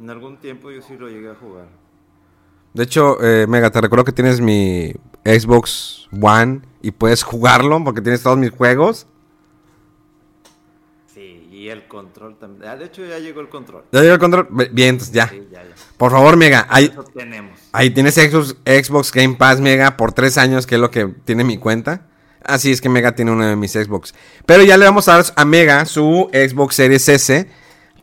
En 0.00 0.08
algún 0.08 0.38
tiempo 0.38 0.70
yo 0.70 0.80
sí 0.80 0.96
lo 0.96 1.08
llegué 1.08 1.30
a 1.30 1.34
jugar. 1.34 1.68
De 2.72 2.84
hecho, 2.84 3.22
eh, 3.22 3.46
Mega, 3.46 3.70
te 3.70 3.82
recuerdo 3.82 4.04
que 4.04 4.12
tienes 4.12 4.40
mi 4.40 4.94
Xbox 5.24 6.08
One 6.18 6.62
y 6.80 6.90
puedes 6.92 7.22
jugarlo 7.22 7.82
porque 7.84 8.00
tienes 8.00 8.22
todos 8.22 8.38
mis 8.38 8.50
juegos. 8.50 9.06
Sí, 11.06 11.48
y 11.50 11.68
el 11.68 11.86
control 11.86 12.38
también. 12.38 12.70
Ah, 12.70 12.76
de 12.76 12.86
hecho 12.86 13.04
ya 13.04 13.18
llegó 13.18 13.40
el 13.40 13.50
control. 13.50 13.84
¿Ya 13.92 14.00
llegó 14.00 14.14
el 14.14 14.20
control? 14.20 14.48
Bien, 14.72 14.90
entonces 14.90 15.12
ya. 15.12 15.28
Sí, 15.28 15.48
ya, 15.50 15.64
ya. 15.64 15.67
Por 15.98 16.12
favor, 16.12 16.36
Mega, 16.36 16.66
ahí, 16.70 17.90
tienes 17.90 18.14
Xbox, 18.14 18.56
Xbox 18.64 19.12
Game 19.12 19.34
Pass, 19.34 19.60
Mega, 19.60 19.96
por 19.96 20.12
tres 20.12 20.38
años, 20.38 20.64
que 20.66 20.76
es 20.76 20.80
lo 20.80 20.92
que 20.92 21.06
tiene 21.24 21.42
mi 21.42 21.58
cuenta. 21.58 22.06
Así 22.44 22.70
es 22.70 22.80
que 22.80 22.88
Mega 22.88 23.16
tiene 23.16 23.32
uno 23.32 23.44
de 23.44 23.56
mis 23.56 23.72
Xbox. 23.72 24.14
Pero 24.46 24.62
ya 24.62 24.76
le 24.76 24.84
vamos 24.84 25.08
a 25.08 25.16
dar 25.16 25.24
a 25.34 25.44
Mega 25.44 25.84
su 25.86 26.30
Xbox 26.32 26.76
Series 26.76 27.08
S 27.08 27.50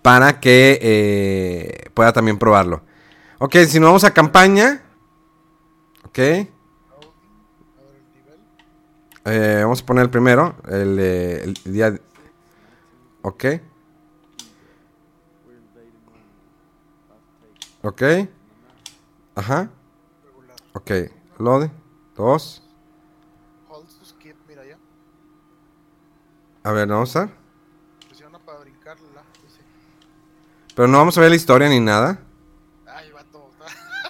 para 0.01 0.41
que 0.41 0.77
eh, 0.81 1.89
pueda 1.93 2.11
también 2.11 2.37
probarlo. 2.37 2.83
Ok, 3.39 3.55
si 3.67 3.79
nos 3.79 3.87
vamos 3.87 4.03
a 4.03 4.13
campaña. 4.13 4.83
Ok. 6.03 6.19
Eh, 9.27 9.59
vamos 9.63 9.81
a 9.81 9.85
poner 9.85 10.03
el 10.03 10.09
primero, 10.09 10.57
el, 10.69 10.99
el 10.99 11.53
día... 11.63 11.97
Ok. 13.21 13.45
Ok. 17.85 18.01
Ajá. 19.35 19.69
Ok. 20.73 20.91
Load. 21.37 21.69
Dos. 22.15 22.63
Hold 23.69 23.87
to 23.99 24.05
skip, 24.05 24.35
mira 24.47 24.65
ya. 24.65 24.77
A 26.63 26.71
ver, 26.71 26.87
vamos 26.87 27.15
a. 27.15 27.25
Dice. 27.25 27.35
Pero 30.73 30.87
no 30.87 30.97
vamos 30.97 31.15
a 31.15 31.21
ver 31.21 31.29
la 31.29 31.35
historia 31.35 31.69
ni 31.69 31.79
nada. 31.79 32.19
Ay, 32.87 33.11
vato. 33.11 33.51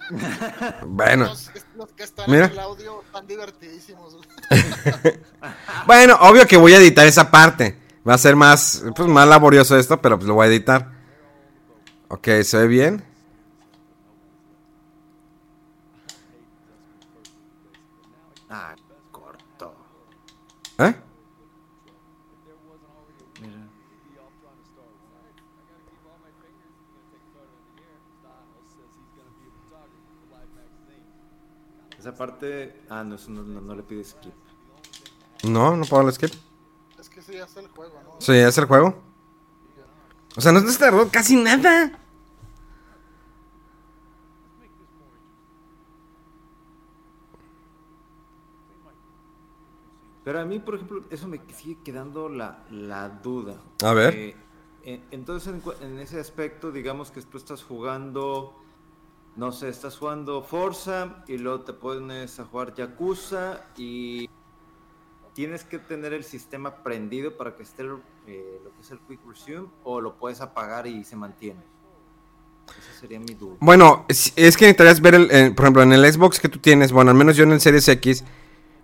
Bueno. 0.86 1.26
Los, 1.26 1.52
los 1.76 1.92
que 1.92 2.04
están 2.04 2.32
Mira. 2.32 2.46
en 2.46 2.52
el 2.54 2.60
audio 2.60 3.02
están 3.02 3.28
divertidísimos. 3.28 4.18
Bueno, 5.86 6.16
obvio 6.22 6.48
que 6.48 6.56
voy 6.56 6.74
a 6.74 6.78
editar 6.78 7.06
esa 7.06 7.30
parte. 7.30 7.78
Va 8.08 8.14
a 8.14 8.18
ser 8.18 8.38
más, 8.38 8.86
pues, 8.96 9.10
más 9.10 9.28
laborioso 9.28 9.78
esto, 9.78 10.02
pero 10.02 10.18
pues 10.18 10.28
lo 10.28 10.36
voy 10.36 10.46
a 10.46 10.50
editar. 10.50 10.92
Ok, 12.08 12.28
¿se 12.44 12.58
ve 12.60 12.68
bien? 12.68 13.16
Ah, 18.50 18.76
corto. 19.12 19.76
¿Eh? 20.78 20.96
Mira. 23.42 23.68
Esa 31.98 32.14
parte. 32.14 32.82
Ah, 32.90 33.04
no, 33.04 33.16
eso 33.16 33.32
no, 33.32 33.44
no, 33.44 33.62
no 33.62 33.76
le 33.76 33.84
pide 33.84 34.04
skip. 34.04 34.34
No, 35.44 35.76
no 35.76 35.86
puedo 35.86 36.04
darle 36.04 36.12
skip. 36.12 36.32
es 37.00 37.10
que 37.10 37.22
sí, 37.22 37.34
ya 37.34 37.46
está 37.46 37.62
el 37.62 37.68
juego, 37.70 38.02
¿no? 38.04 38.16
Sí, 38.20 38.34
es 38.34 38.58
el 38.58 38.66
juego. 38.66 39.02
O 40.36 40.42
sea, 40.42 40.52
no 40.52 40.60
se 40.60 40.78
tardó 40.78 41.08
casi 41.10 41.38
nada. 41.38 41.98
Pero 50.26 50.40
a 50.42 50.46
mí, 50.46 50.60
por 50.60 50.76
ejemplo, 50.76 51.04
eso 51.12 51.28
me 51.28 51.40
sigue 51.56 51.78
quedando 51.84 52.28
la, 52.28 52.66
la 52.72 53.08
duda. 53.08 53.62
A 53.84 53.94
ver. 53.94 54.14
Eh, 54.16 54.36
eh, 54.84 55.02
entonces, 55.12 55.54
en, 55.54 55.88
en 55.88 56.00
ese 56.00 56.20
aspecto, 56.20 56.72
digamos 56.72 57.12
que 57.12 57.22
tú 57.22 57.38
estás 57.38 57.64
jugando, 57.64 58.54
no 59.36 59.52
sé, 59.52 59.70
estás 59.70 59.98
jugando 59.98 60.42
Forza 60.42 61.24
y 61.28 61.38
luego 61.38 61.62
te 61.62 61.74
pones 61.74 62.40
a 62.40 62.46
jugar 62.46 62.74
Yakuza 62.74 63.62
y 63.78 64.28
tienes 65.34 65.64
que 65.64 65.78
tener 65.78 66.12
el 66.14 66.24
sistema 66.24 66.78
prendido 66.78 67.38
para 67.38 67.56
que 67.56 67.62
esté 67.62 67.84
eh, 67.84 68.60
lo 68.64 68.74
que 68.74 68.82
es 68.82 68.90
el 68.90 69.00
Quick 69.02 69.20
Resume 69.28 69.68
o 69.84 70.02
lo 70.02 70.16
puedes 70.16 70.42
apagar 70.42 70.88
y 70.88 71.04
se 71.04 71.16
mantiene. 71.16 71.62
Esa 72.68 73.00
sería 73.00 73.20
mi 73.20 73.36
duda. 73.36 73.58
Bueno, 73.60 74.06
es, 74.08 74.34
es 74.36 74.58
que 74.58 74.66
necesitarías 74.66 75.02
ver, 75.02 75.14
el, 75.14 75.30
eh, 75.30 75.52
por 75.52 75.66
ejemplo, 75.66 75.84
en 75.84 75.94
el 75.94 76.12
Xbox 76.12 76.40
que 76.40 76.50
tú 76.50 76.58
tienes, 76.58 76.92
bueno, 76.92 77.12
al 77.12 77.18
menos 77.18 77.36
yo 77.36 77.44
en 77.44 77.52
el 77.52 77.62
Series 77.62 77.88
X, 77.88 78.24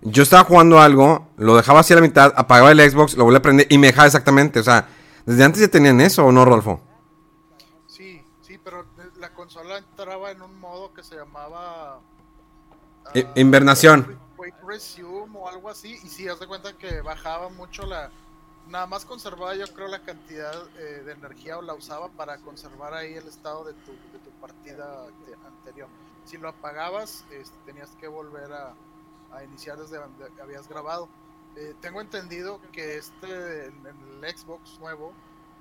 yo 0.02 0.22
estaba 0.22 0.44
jugando 0.44 0.80
algo, 0.80 1.28
lo 1.36 1.56
dejaba 1.56 1.80
así 1.80 1.92
a 1.92 1.96
la 1.96 2.02
mitad, 2.02 2.32
apagaba 2.36 2.72
el 2.72 2.90
Xbox, 2.90 3.16
lo 3.16 3.24
volvía 3.24 3.38
a 3.38 3.42
prender 3.42 3.66
y 3.70 3.78
me 3.78 3.88
dejaba 3.88 4.06
exactamente. 4.06 4.60
O 4.60 4.62
sea, 4.62 4.88
desde 5.24 5.44
antes 5.44 5.60
ya 5.60 5.68
tenían 5.68 6.00
eso, 6.00 6.26
¿o 6.26 6.32
no, 6.32 6.44
Rolfo? 6.44 6.80
Sí, 7.86 8.24
sí, 8.40 8.58
pero 8.58 8.84
la 9.18 9.32
consola 9.32 9.78
entraba 9.78 10.30
en 10.30 10.42
un 10.42 10.58
modo 10.58 10.92
que 10.92 11.02
se 11.02 11.16
llamaba... 11.16 12.00
Ah, 13.04 13.10
invernación. 13.36 14.18
Resume 14.66 15.38
o 15.38 15.48
algo 15.48 15.68
así. 15.68 15.98
Y 16.02 16.08
sí, 16.08 16.28
haz 16.28 16.40
de 16.40 16.46
cuenta 16.46 16.72
que 16.72 17.00
bajaba 17.00 17.48
mucho 17.50 17.86
la... 17.86 18.10
Nada 18.68 18.86
más 18.86 19.04
conservaba 19.04 19.54
yo 19.56 19.66
creo 19.74 19.88
la 19.88 20.00
cantidad 20.02 20.54
eh, 20.78 21.02
de 21.04 21.12
energía 21.12 21.58
o 21.58 21.62
la 21.62 21.74
usaba 21.74 22.08
para 22.08 22.38
conservar 22.38 22.94
ahí 22.94 23.14
el 23.14 23.26
estado 23.26 23.64
de 23.64 23.72
tu, 23.74 23.90
de 23.90 24.18
tu 24.24 24.30
partida 24.40 25.04
ante- 25.06 25.46
anterior. 25.46 25.88
Si 26.24 26.38
lo 26.38 26.48
apagabas, 26.48 27.24
este, 27.32 27.56
tenías 27.66 27.90
que 28.00 28.06
volver 28.06 28.52
a, 28.52 28.72
a 29.32 29.44
iniciar 29.44 29.78
desde 29.78 29.98
donde 29.98 30.30
habías 30.40 30.68
grabado. 30.68 31.08
Eh, 31.56 31.74
tengo 31.80 32.00
entendido 32.00 32.60
que 32.72 32.96
este 32.96 33.66
en, 33.66 33.86
en 33.86 34.24
el 34.24 34.36
Xbox 34.36 34.78
nuevo 34.80 35.12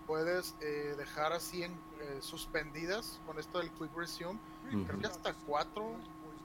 puedes 0.08 0.56
eh, 0.62 0.96
dejar 0.98 1.34
así 1.34 1.64
en, 1.64 1.72
eh, 2.00 2.20
suspendidas 2.22 3.20
con 3.26 3.40
esto 3.40 3.60
del 3.60 3.72
Quick 3.72 3.96
Resume. 3.96 4.40
Creo 4.70 5.00
que 5.00 5.08
hasta 5.08 5.34
cuatro 5.34 5.96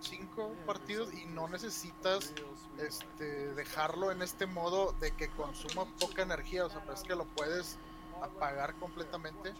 cinco 0.01 0.53
partidos 0.66 1.12
y 1.14 1.24
no 1.27 1.49
necesitas 1.49 2.33
este, 2.79 3.55
dejarlo 3.55 4.12
en 4.12 4.22
este 4.22 4.47
modo 4.47 4.93
de 5.01 5.11
que 5.12 5.29
consuma 5.29 5.85
poca 5.99 6.22
energía, 6.22 6.66
o 6.66 6.70
sea, 6.70 6.85
pues 6.85 7.03
que 7.03 7.14
lo 7.14 7.24
puedes 7.24 7.79
apagar 8.22 8.74
completamente 8.74 9.53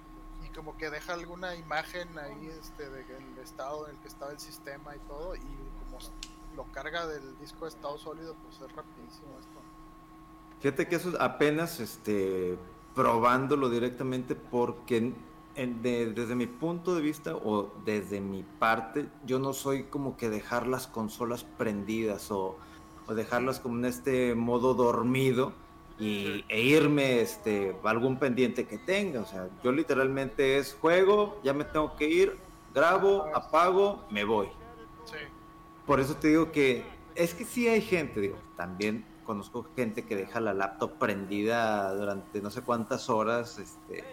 y 0.45 0.49
como 0.51 0.77
que 0.77 0.91
deja 0.91 1.14
alguna 1.14 1.55
imagen 1.55 2.19
ahí 2.19 2.49
este, 2.61 2.89
del 2.89 3.39
estado 3.43 3.87
en 3.89 3.97
el 3.97 4.01
que 4.03 4.09
estaba 4.09 4.33
el 4.33 4.41
sistema 4.41 4.95
y 4.95 4.99
todo 5.01 5.35
y 5.37 5.41
como 5.41 5.99
lo 6.57 6.65
carga 6.73 7.07
del 7.07 7.39
disco 7.39 7.65
de 7.65 7.71
estado 7.71 7.99
sólido, 7.99 8.35
pues 8.43 8.57
es 8.57 8.75
rapidísimo 8.75 9.39
esto. 9.39 9.61
Fíjate 10.61 10.89
que 10.89 10.97
eso 10.97 11.11
es 11.11 11.21
apenas 11.21 11.81
este, 11.81 12.59
probándolo 12.95 13.69
directamente 13.69 14.35
porque 14.35 15.13
desde 15.55 16.35
mi 16.35 16.47
punto 16.47 16.95
de 16.95 17.01
vista 17.01 17.35
o 17.35 17.73
desde 17.85 18.21
mi 18.21 18.43
parte, 18.43 19.09
yo 19.25 19.39
no 19.39 19.53
soy 19.53 19.85
como 19.85 20.17
que 20.17 20.29
dejar 20.29 20.67
las 20.67 20.87
consolas 20.87 21.45
prendidas 21.45 22.31
o, 22.31 22.57
o 23.07 23.15
dejarlas 23.15 23.61
como 23.61 23.77
en 23.79 23.87
este 23.87 24.35
modo 24.35 24.75
dormido 24.75 25.53
y, 25.99 26.45
e 26.49 26.61
irme 26.61 27.21
este, 27.21 27.75
a 27.83 27.91
algún 27.91 28.19
pendiente 28.19 28.67
que 28.67 28.79
tenga. 28.79 29.21
O 29.21 29.27
sea, 29.27 29.49
yo 29.63 29.73
literalmente 29.73 30.59
es 30.59 30.75
juego, 30.75 31.41
ya 31.43 31.55
me 31.55 31.65
tengo 31.65 31.97
que 31.97 32.09
ir, 32.09 32.39
grabo, 32.75 33.27
apago, 33.35 34.05
me 34.11 34.25
voy. 34.25 34.49
Por 35.87 36.01
eso 36.01 36.16
te 36.16 36.28
digo 36.28 36.53
que 36.53 36.84
es 37.14 37.34
que 37.34 37.45
sí 37.45 37.68
hay 37.68 37.80
gente, 37.80 38.20
digo, 38.20 38.39
también 38.57 39.05
conozco 39.24 39.66
gente 39.74 40.05
que 40.05 40.16
deja 40.16 40.41
la 40.41 40.55
laptop 40.55 40.99
prendida 40.99 41.93
durante 41.95 42.41
no 42.41 42.51
sé 42.51 42.62
cuántas 42.62 43.11
horas, 43.11 43.59
este, 43.59 44.05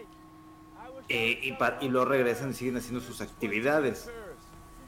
eh, 1.09 1.39
y, 1.41 1.85
y 1.85 1.89
luego 1.89 2.05
regresan 2.05 2.51
y 2.51 2.53
siguen 2.53 2.77
haciendo 2.77 3.01
sus 3.01 3.21
actividades. 3.21 4.09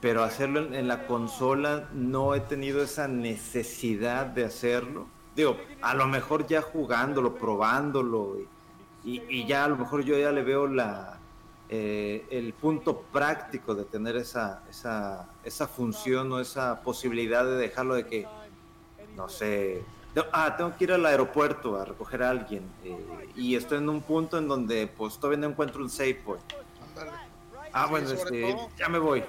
Pero 0.01 0.23
hacerlo 0.23 0.73
en, 0.73 0.87
la 0.87 1.07
consola 1.07 1.89
no 1.93 2.35
he 2.35 2.41
tenido 2.41 2.83
esa 2.83 3.07
necesidad 3.07 4.25
de 4.27 4.45
hacerlo. 4.45 5.07
Digo, 5.35 5.57
a 5.81 5.95
lo 5.95 6.07
mejor 6.07 6.47
ya 6.47 6.61
jugándolo, 6.61 7.35
probándolo, 7.35 8.37
y, 9.03 9.45
ya 9.45 9.65
a 9.65 9.67
lo 9.67 9.77
mejor 9.77 10.03
yo 10.03 10.17
ya 10.17 10.31
le 10.31 10.43
veo 10.43 10.67
la, 10.67 11.14
eh, 11.69 12.25
el 12.29 12.53
punto 12.53 13.01
práctico 13.01 13.73
de 13.73 13.85
tener 13.85 14.15
esa, 14.15 14.63
esa, 14.69 15.27
esa 15.43 15.67
función 15.67 16.31
o 16.31 16.39
esa 16.39 16.81
posibilidad 16.81 17.43
de 17.43 17.55
dejarlo 17.55 17.95
de 17.95 18.05
que, 18.05 18.27
no 19.15 19.29
sé, 19.29 19.83
ah, 20.31 20.55
tengo 20.55 20.75
que 20.77 20.83
ir 20.83 20.93
al 20.93 21.05
aeropuerto 21.05 21.79
a 21.79 21.85
recoger 21.85 22.23
a 22.23 22.29
alguien 22.29 22.63
eh, 22.83 23.31
y 23.35 23.55
estoy 23.55 23.79
en 23.79 23.89
un 23.89 24.01
punto 24.01 24.37
en 24.37 24.47
donde 24.47 24.87
pues 24.87 25.17
todavía 25.17 25.39
no 25.39 25.47
encuentro 25.47 25.81
un 25.81 25.89
safe 25.89 26.15
point. 26.15 26.43
Ah, 27.73 27.87
bueno, 27.87 28.09
este, 28.11 28.55
ya 28.77 28.87
me 28.87 28.99
voy. 28.99 29.23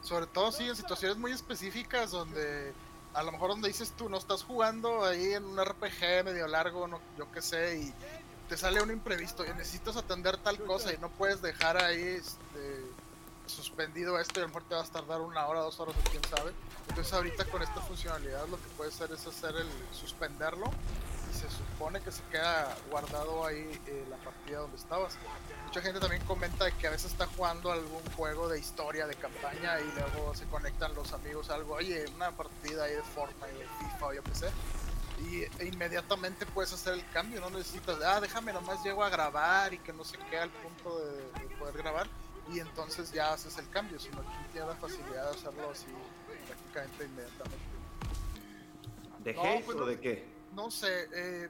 Sobre 0.00 0.26
todo 0.26 0.50
sí, 0.50 0.64
en 0.64 0.74
situaciones 0.74 1.18
muy 1.18 1.32
específicas 1.32 2.10
donde 2.10 2.72
a 3.14 3.22
lo 3.22 3.32
mejor 3.32 3.50
donde 3.50 3.68
dices 3.68 3.92
tú, 3.92 4.08
no 4.08 4.16
estás 4.16 4.42
jugando 4.42 5.04
ahí 5.04 5.32
en 5.32 5.44
un 5.44 5.62
RPG 5.62 6.24
medio 6.24 6.46
largo, 6.46 6.86
no, 6.88 7.00
yo 7.16 7.30
qué 7.32 7.42
sé, 7.42 7.78
y 7.78 7.94
te 8.48 8.56
sale 8.56 8.82
un 8.82 8.90
imprevisto 8.90 9.44
y 9.44 9.48
necesitas 9.50 9.96
atender 9.96 10.38
tal 10.38 10.58
cosa 10.64 10.92
y 10.92 10.98
no 10.98 11.10
puedes 11.10 11.42
dejar 11.42 11.82
ahí 11.82 12.02
este, 12.02 12.82
suspendido 13.46 14.18
esto 14.18 14.40
y 14.40 14.42
a 14.42 14.42
lo 14.42 14.48
mejor 14.48 14.64
te 14.64 14.74
vas 14.74 14.88
a 14.88 14.92
tardar 14.92 15.20
una 15.20 15.46
hora, 15.46 15.60
dos 15.60 15.78
horas 15.80 15.94
o 15.96 16.10
quién 16.10 16.22
sabe. 16.24 16.52
Entonces 16.88 17.12
ahorita 17.12 17.44
con 17.46 17.62
esta 17.62 17.80
funcionalidad 17.82 18.46
lo 18.48 18.56
que 18.56 18.68
puede 18.76 18.90
hacer 18.90 19.12
es 19.12 19.26
hacer 19.26 19.54
el 19.56 19.68
suspenderlo 19.92 20.70
y 21.30 21.34
se 21.36 21.50
supone 21.50 22.00
que 22.00 22.10
se 22.10 22.22
queda 22.30 22.74
guardado 22.90 23.44
ahí 23.46 23.68
eh, 23.86 24.06
la 24.08 24.16
partida 24.16 24.60
donde 24.60 24.78
estabas. 24.78 25.18
Mucha 25.66 25.82
gente 25.82 26.00
también 26.00 26.24
comenta 26.24 26.70
que 26.70 26.86
a 26.86 26.90
veces 26.90 27.12
está 27.12 27.26
jugando 27.26 27.70
algún 27.70 28.02
juego 28.16 28.48
de 28.48 28.58
historia, 28.58 29.06
de 29.06 29.14
campaña 29.14 29.78
y 29.80 29.92
luego 29.92 30.34
se 30.34 30.46
conectan 30.46 30.94
los 30.94 31.12
amigos 31.12 31.50
a 31.50 31.54
algo, 31.54 31.74
oye, 31.74 32.06
una 32.14 32.30
partida 32.30 32.84
ahí 32.84 32.94
de 32.94 33.02
Fortnite, 33.02 33.58
de 33.58 33.66
FIFA 33.78 34.06
o 34.06 34.12
yo 34.14 34.22
qué 34.22 34.34
sé. 34.34 34.50
Y 35.20 35.42
e 35.42 35.66
inmediatamente 35.66 36.46
puedes 36.46 36.72
hacer 36.72 36.94
el 36.94 37.08
cambio, 37.10 37.40
no 37.40 37.50
necesitas, 37.50 37.98
ah, 38.04 38.20
déjame 38.20 38.52
nomás 38.52 38.82
llego 38.84 39.02
a 39.02 39.10
grabar 39.10 39.74
y 39.74 39.78
que 39.78 39.92
no 39.92 40.04
se 40.04 40.16
quede 40.18 40.40
al 40.40 40.50
punto 40.50 40.98
de 40.98 41.56
poder 41.56 41.76
grabar 41.76 42.08
y 42.52 42.60
entonces 42.60 43.12
ya 43.12 43.32
haces 43.32 43.58
el 43.58 43.68
cambio, 43.70 43.98
sino 43.98 44.22
que 44.22 44.52
tiene 44.52 44.66
la 44.66 44.76
facilidad 44.76 45.30
de 45.30 45.36
hacerlo 45.36 45.70
así 45.70 45.86
prácticamente 46.46 47.04
inmediatamente. 47.04 47.68
¿De 49.18 49.62
pues 49.64 49.76
o 49.76 49.84
de 49.84 50.00
qué? 50.00 50.28
No 50.54 50.70
sé, 50.70 51.08
eh, 51.12 51.48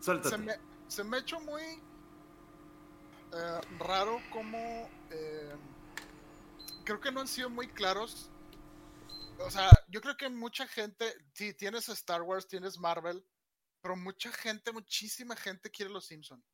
se, 0.00 0.38
me, 0.38 0.54
se 0.88 1.04
me 1.04 1.16
ha 1.16 1.20
hecho 1.20 1.40
muy 1.40 1.62
eh, 1.62 3.60
raro 3.78 4.20
como 4.30 4.88
eh, 5.10 5.54
creo 6.84 7.00
que 7.00 7.12
no 7.12 7.20
han 7.20 7.28
sido 7.28 7.50
muy 7.50 7.68
claros. 7.68 8.30
O 9.46 9.50
sea, 9.50 9.70
yo 9.88 10.00
creo 10.00 10.16
que 10.16 10.28
mucha 10.28 10.66
gente, 10.66 11.12
sí, 11.34 11.54
tienes 11.54 11.88
Star 11.88 12.22
Wars, 12.22 12.46
tienes 12.46 12.78
Marvel, 12.78 13.24
pero 13.80 13.96
mucha 13.96 14.30
gente, 14.32 14.72
muchísima 14.72 15.36
gente 15.36 15.70
quiere 15.70 15.92
los 15.92 16.06
Simpsons. 16.06 16.44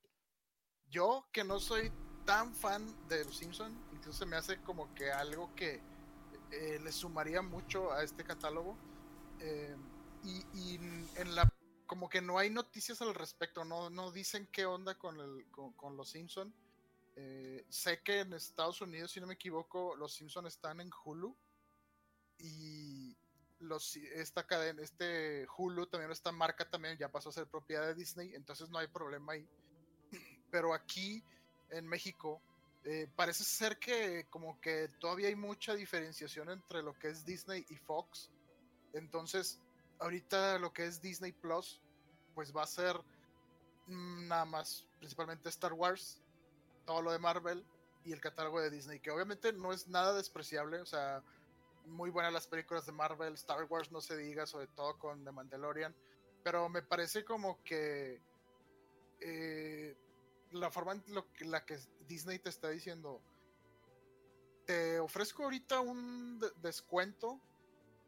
Yo, 0.91 1.29
que 1.33 1.45
no 1.45 1.61
soy 1.61 1.93
tan 2.25 2.55
fan 2.55 2.87
de 3.09 3.25
Los 3.25 3.37
Simpson, 3.37 3.79
incluso 3.93 4.27
me 4.27 4.37
hace 4.37 4.61
como 4.63 4.95
que 4.95 5.11
algo 5.11 5.55
que 5.55 5.81
eh, 6.51 6.79
le 6.83 6.93
sumaría 6.93 7.43
mucho 7.43 7.93
a 7.93 8.03
este 8.03 8.25
catálogo. 8.25 8.77
Eh, 9.41 9.77
y, 10.25 10.77
en 10.77 11.35
la 11.35 11.49
como 11.87 12.09
que 12.09 12.21
no 12.21 12.39
hay 12.39 12.51
noticias 12.51 13.01
al 13.01 13.15
respecto, 13.15 13.65
no, 13.65 13.89
no 13.89 14.13
dicen 14.13 14.47
qué 14.53 14.67
onda 14.67 14.99
con, 14.99 15.19
el, 15.19 15.47
con, 15.51 15.97
Los 15.97 16.11
Simpson. 16.11 16.55
Eh, 17.17 17.65
sé 17.71 18.03
que 18.03 18.21
en 18.21 18.35
Estados 18.35 18.81
Unidos, 18.83 19.13
si 19.13 19.21
no 19.21 19.27
me 19.27 19.35
equivoco, 19.35 19.97
Los 19.97 20.13
Simpson 20.15 20.47
están 20.47 20.81
en 20.81 20.91
Hulu 21.05 21.35
y 22.39 23.17
esta 24.15 24.47
cadena, 24.47 24.83
este 24.83 25.47
Hulu 25.57 25.87
también, 25.87 26.11
esta 26.11 26.33
marca 26.33 26.69
también 26.69 26.97
ya 26.97 27.11
pasó 27.11 27.29
a 27.29 27.33
ser 27.33 27.47
propiedad 27.47 27.87
de 27.87 27.95
Disney, 27.95 28.35
entonces 28.35 28.71
no 28.71 28.79
hay 28.79 28.89
problema 28.89 29.33
ahí. 29.33 29.49
Pero 30.51 30.73
aquí 30.73 31.23
en 31.71 31.87
México, 31.87 32.41
eh, 32.85 33.09
parece 33.17 33.45
ser 33.45 33.79
que 33.79 34.27
como 34.31 34.61
que 34.61 34.89
todavía 35.01 35.29
hay 35.29 35.37
mucha 35.37 35.75
diferenciación 35.75 36.51
entre 36.51 36.83
lo 36.83 36.95
que 36.95 37.09
es 37.09 37.25
Disney 37.25 37.65
y 37.69 37.77
Fox. 37.77 38.31
Entonces, 38.93 39.61
ahorita 39.99 40.59
lo 40.59 40.73
que 40.73 40.87
es 40.87 41.01
Disney 41.03 41.33
Plus, 41.33 41.81
pues 42.35 42.55
va 42.55 42.63
a 42.63 42.67
ser 42.67 42.97
mm, 43.87 44.29
nada 44.29 44.45
más, 44.45 44.87
principalmente 44.99 45.49
Star 45.49 45.73
Wars, 45.73 46.23
todo 46.87 47.03
lo 47.03 47.13
de 47.13 47.19
Marvel 47.19 47.67
y 48.05 48.13
el 48.13 48.21
catálogo 48.21 48.61
de 48.61 48.71
Disney, 48.71 49.01
que 49.01 49.11
obviamente 49.11 49.53
no 49.53 49.73
es 49.73 49.89
nada 49.89 50.15
despreciable, 50.15 50.81
o 50.81 50.87
sea, 50.87 51.23
muy 51.89 52.11
buenas 52.11 52.33
las 52.33 52.47
películas 52.47 52.87
de 52.87 52.93
Marvel, 52.93 53.35
Star 53.35 53.65
Wars 53.65 53.91
no 53.91 54.01
se 54.01 54.17
diga, 54.17 54.47
sobre 54.47 54.67
todo 54.69 54.99
con 54.99 55.25
The 55.25 55.33
Mandalorian, 55.33 55.95
pero 56.43 56.69
me 56.69 56.83
parece 56.83 57.25
como 57.25 57.63
que 57.65 58.21
eh, 59.21 59.97
la 60.53 60.71
forma 60.71 60.93
en 60.93 61.03
lo 61.09 61.27
la 61.41 61.65
que 61.65 61.79
Disney 62.07 62.39
te 62.39 62.49
está 62.49 62.69
diciendo, 62.71 63.21
te 64.67 65.01
ofrezco 65.01 65.45
ahorita 65.45 65.81
un 65.81 66.41
descuento, 66.63 67.41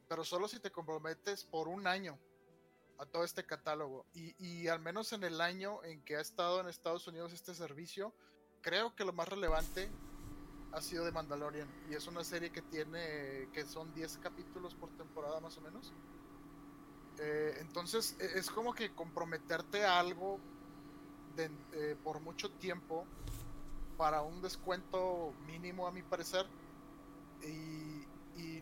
pero 0.08 0.24
solo 0.24 0.48
si 0.48 0.58
te 0.60 0.70
comprometes 0.70 1.44
por 1.44 1.68
un 1.68 1.86
año 1.86 2.18
a 2.98 3.06
todo 3.06 3.24
este 3.24 3.46
catálogo. 3.46 4.04
Y, 4.12 4.34
y, 4.38 4.68
al 4.68 4.80
menos 4.80 5.12
en 5.12 5.24
el 5.24 5.40
año 5.40 5.82
en 5.84 6.02
que 6.04 6.16
ha 6.16 6.20
estado 6.20 6.60
en 6.60 6.68
Estados 6.68 7.06
Unidos 7.06 7.32
este 7.32 7.54
servicio, 7.54 8.14
creo 8.60 8.94
que 8.94 9.04
lo 9.04 9.12
más 9.12 9.28
relevante 9.28 9.88
ha 10.72 10.80
sido 10.80 11.04
de 11.04 11.12
Mandalorian. 11.12 11.68
Y 11.90 11.94
es 11.94 12.06
una 12.06 12.24
serie 12.24 12.50
que 12.50 12.62
tiene, 12.62 13.48
que 13.52 13.64
son 13.66 13.92
10 13.94 14.18
capítulos 14.18 14.74
por 14.74 14.90
temporada 14.90 15.40
más 15.40 15.56
o 15.58 15.60
menos. 15.60 15.92
Eh, 17.18 17.58
entonces 17.60 18.16
e, 18.18 18.38
es 18.38 18.50
como 18.50 18.72
que 18.72 18.94
comprometerte 18.94 19.84
a 19.84 19.98
algo 19.98 20.38
eh, 21.36 21.96
por 22.02 22.20
mucho 22.20 22.50
tiempo 22.52 23.04
para 23.96 24.22
un 24.22 24.40
descuento 24.40 25.34
mínimo 25.46 25.86
a 25.86 25.92
mi 25.92 26.02
parecer 26.02 26.46
y, 27.42 28.06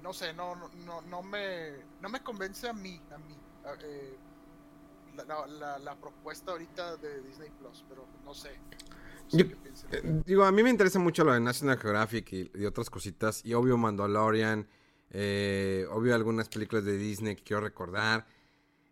no 0.02 0.12
sé 0.12 0.32
no, 0.32 0.54
no, 0.54 1.02
no 1.02 1.22
me 1.22 1.84
no 2.00 2.08
me 2.08 2.22
convence 2.22 2.68
a 2.68 2.72
mí 2.72 3.00
a 3.12 3.18
mí 3.18 3.36
eh, 3.82 4.16
la, 5.26 5.96
propuesta 5.96 6.52
ahorita 6.52 6.96
de 6.96 7.20
Disney 7.22 7.50
Plus 7.50 7.84
pero 7.88 8.06
no 8.24 8.32
sé, 8.34 8.58
eh, 9.32 10.22
digo 10.26 10.44
a 10.44 10.52
mí 10.52 10.62
me 10.62 10.70
interesa 10.70 10.98
mucho 10.98 11.24
lo 11.24 11.32
de 11.32 11.40
National 11.40 11.78
Geographic 11.78 12.32
y, 12.32 12.64
otras 12.64 12.90
cositas 12.90 13.44
y 13.44 13.54
obvio 13.54 13.76
Mandalorian 13.76 14.66
obvio 15.10 16.14
algunas 16.14 16.48
películas 16.48 16.84
de 16.84 16.98
Disney 16.98 17.36
que 17.36 17.42
quiero 17.42 17.62
recordar 17.62 18.26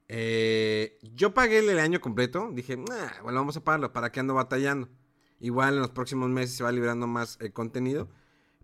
eh, 0.09 0.99
yo 1.15 1.35
pagué 1.35 1.59
el 1.59 1.79
año 1.79 2.01
completo. 2.01 2.51
Dije, 2.53 2.77
bueno, 2.77 2.99
vamos 3.23 3.57
a 3.57 3.65
pagarlo. 3.65 3.93
¿Para 3.93 4.13
qué 4.13 4.21
ando 4.21 4.35
batallando? 4.35 4.89
Igual 5.41 5.75
en 5.75 5.81
los 5.81 5.91
próximos 5.91 6.31
meses 6.31 6.57
se 6.57 6.65
va 6.65 6.73
liberando 6.73 7.07
más 7.07 7.39
eh, 7.41 7.51
contenido. 7.53 8.09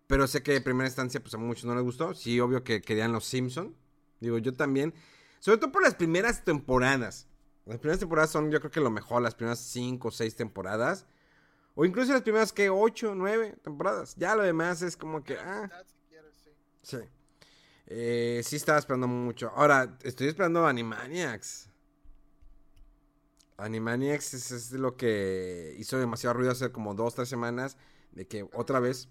Pero 0.07 0.27
sé 0.27 0.43
que 0.43 0.53
de 0.53 0.61
primera 0.61 0.89
instancia, 0.89 1.21
pues 1.21 1.35
a 1.35 1.39
muchos 1.39 1.65
no 1.65 1.75
les 1.75 1.85
gustó. 1.85 2.15
Sí, 2.15 2.39
obvio 2.41 2.65
que 2.65 2.81
querían 2.81 3.13
los 3.13 3.25
Simpson. 3.25 3.77
Digo, 4.21 4.39
yo 4.39 4.53
también. 4.53 4.95
Sobre 5.41 5.59
todo 5.59 5.73
por 5.73 5.83
las 5.83 5.95
primeras 5.95 6.45
temporadas. 6.45 7.29
Las 7.65 7.79
primeras 7.79 8.01
temporadas 8.01 8.31
son, 8.31 8.51
yo 8.51 8.61
creo 8.61 8.71
que 8.71 8.81
lo 8.81 8.91
mejor. 8.91 9.23
Las 9.23 9.35
primeras 9.35 9.61
5 9.61 10.09
o 10.09 10.11
6 10.11 10.37
temporadas. 10.37 11.07
O 11.75 11.85
incluso 11.85 12.13
las 12.13 12.23
primeras 12.23 12.53
que 12.53 12.69
8, 12.69 13.15
9 13.15 13.57
temporadas. 13.63 14.15
Ya 14.17 14.35
lo 14.37 14.43
demás 14.43 14.83
es 14.83 14.97
como 14.97 15.23
que. 15.25 15.39
Ah. 15.39 15.71
Sí. 16.83 16.99
Eh, 17.87 18.43
sí 18.45 18.57
estaba 18.57 18.79
esperando 18.79 19.07
mucho. 19.09 19.51
Ahora, 19.55 19.99
estoy 20.03 20.29
esperando 20.29 20.67
Animaniacs. 20.67 21.69
Animaniacs 23.57 24.35
es, 24.35 24.51
es 24.51 24.73
lo 24.73 24.97
que 24.97 25.75
hizo 25.79 25.99
demasiado 25.99 26.35
ruido 26.35 26.53
hace 26.53 26.73
como 26.73 26.95
dos, 26.95 27.15
tres 27.15 27.29
semanas. 27.29 27.77
De 28.13 28.27
que 28.27 28.47
otra 28.53 28.79
vez 28.79 29.09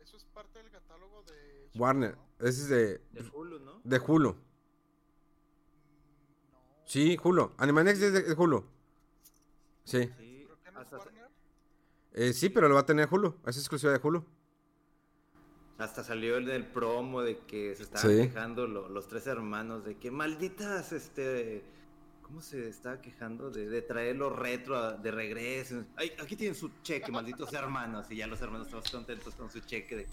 Eso 0.00 0.16
es 0.16 0.24
parte 0.24 0.58
del 0.58 0.70
catálogo 0.70 1.22
de 1.24 1.68
HBO, 1.74 1.80
Warner. 1.82 2.16
¿no? 2.16 2.46
Ese 2.46 2.62
es 2.62 2.68
de, 2.68 2.98
De 3.12 3.30
Hulu, 3.30 3.58
¿no? 3.58 3.80
de 3.84 3.98
Hulu. 3.98 4.32
Mm, 4.32 4.36
No, 6.52 6.58
Sí, 6.86 7.18
Hulu. 7.22 7.52
Animaniacs 7.58 8.00
es 8.00 8.12
de, 8.12 8.22
de 8.22 8.34
Hulu. 8.34 8.64
Sí. 9.84 10.10
Sí, 10.18 10.48
hasta, 10.74 10.96
Warner. 10.98 11.15
Eh, 12.16 12.32
sí, 12.32 12.48
pero 12.48 12.68
lo 12.68 12.74
va 12.74 12.80
a 12.80 12.86
tener 12.86 13.08
Hulu. 13.10 13.34
Es 13.46 13.56
exclusiva 13.58 13.92
de 13.92 14.00
Hulu. 14.02 14.24
hasta 15.78 16.02
salió 16.02 16.38
el 16.38 16.46
del 16.46 16.64
promo 16.66 17.20
de 17.20 17.40
que 17.40 17.76
se 17.76 17.82
estaban 17.82 18.10
Sí. 18.10 18.16
quejando 18.28 18.66
lo- 18.66 18.88
los 18.88 19.06
tres 19.08 19.26
hermanos 19.26 19.84
de 19.84 19.98
que 19.98 20.10
malditas, 20.10 20.90
este, 20.92 21.62
¿cómo 22.22 22.40
se 22.40 22.70
estaba 22.70 23.02
quejando? 23.02 23.50
De, 23.50 23.68
de 23.68 23.82
traerlo 23.82 24.30
retro 24.30 24.74
a- 24.78 24.94
de 24.94 25.10
regreso. 25.10 25.84
Ay, 25.96 26.12
aquí 26.18 26.34
tienen 26.34 26.54
su 26.54 26.70
cheque, 26.82 27.12
malditos 27.12 27.52
hermanos. 27.52 28.10
Y 28.10 28.16
ya 28.16 28.26
los 28.26 28.40
hermanos 28.40 28.68
estamos 28.68 28.90
contentos 28.90 29.34
con 29.34 29.50
su 29.50 29.60
cheque. 29.60 29.96
de- 29.96 30.06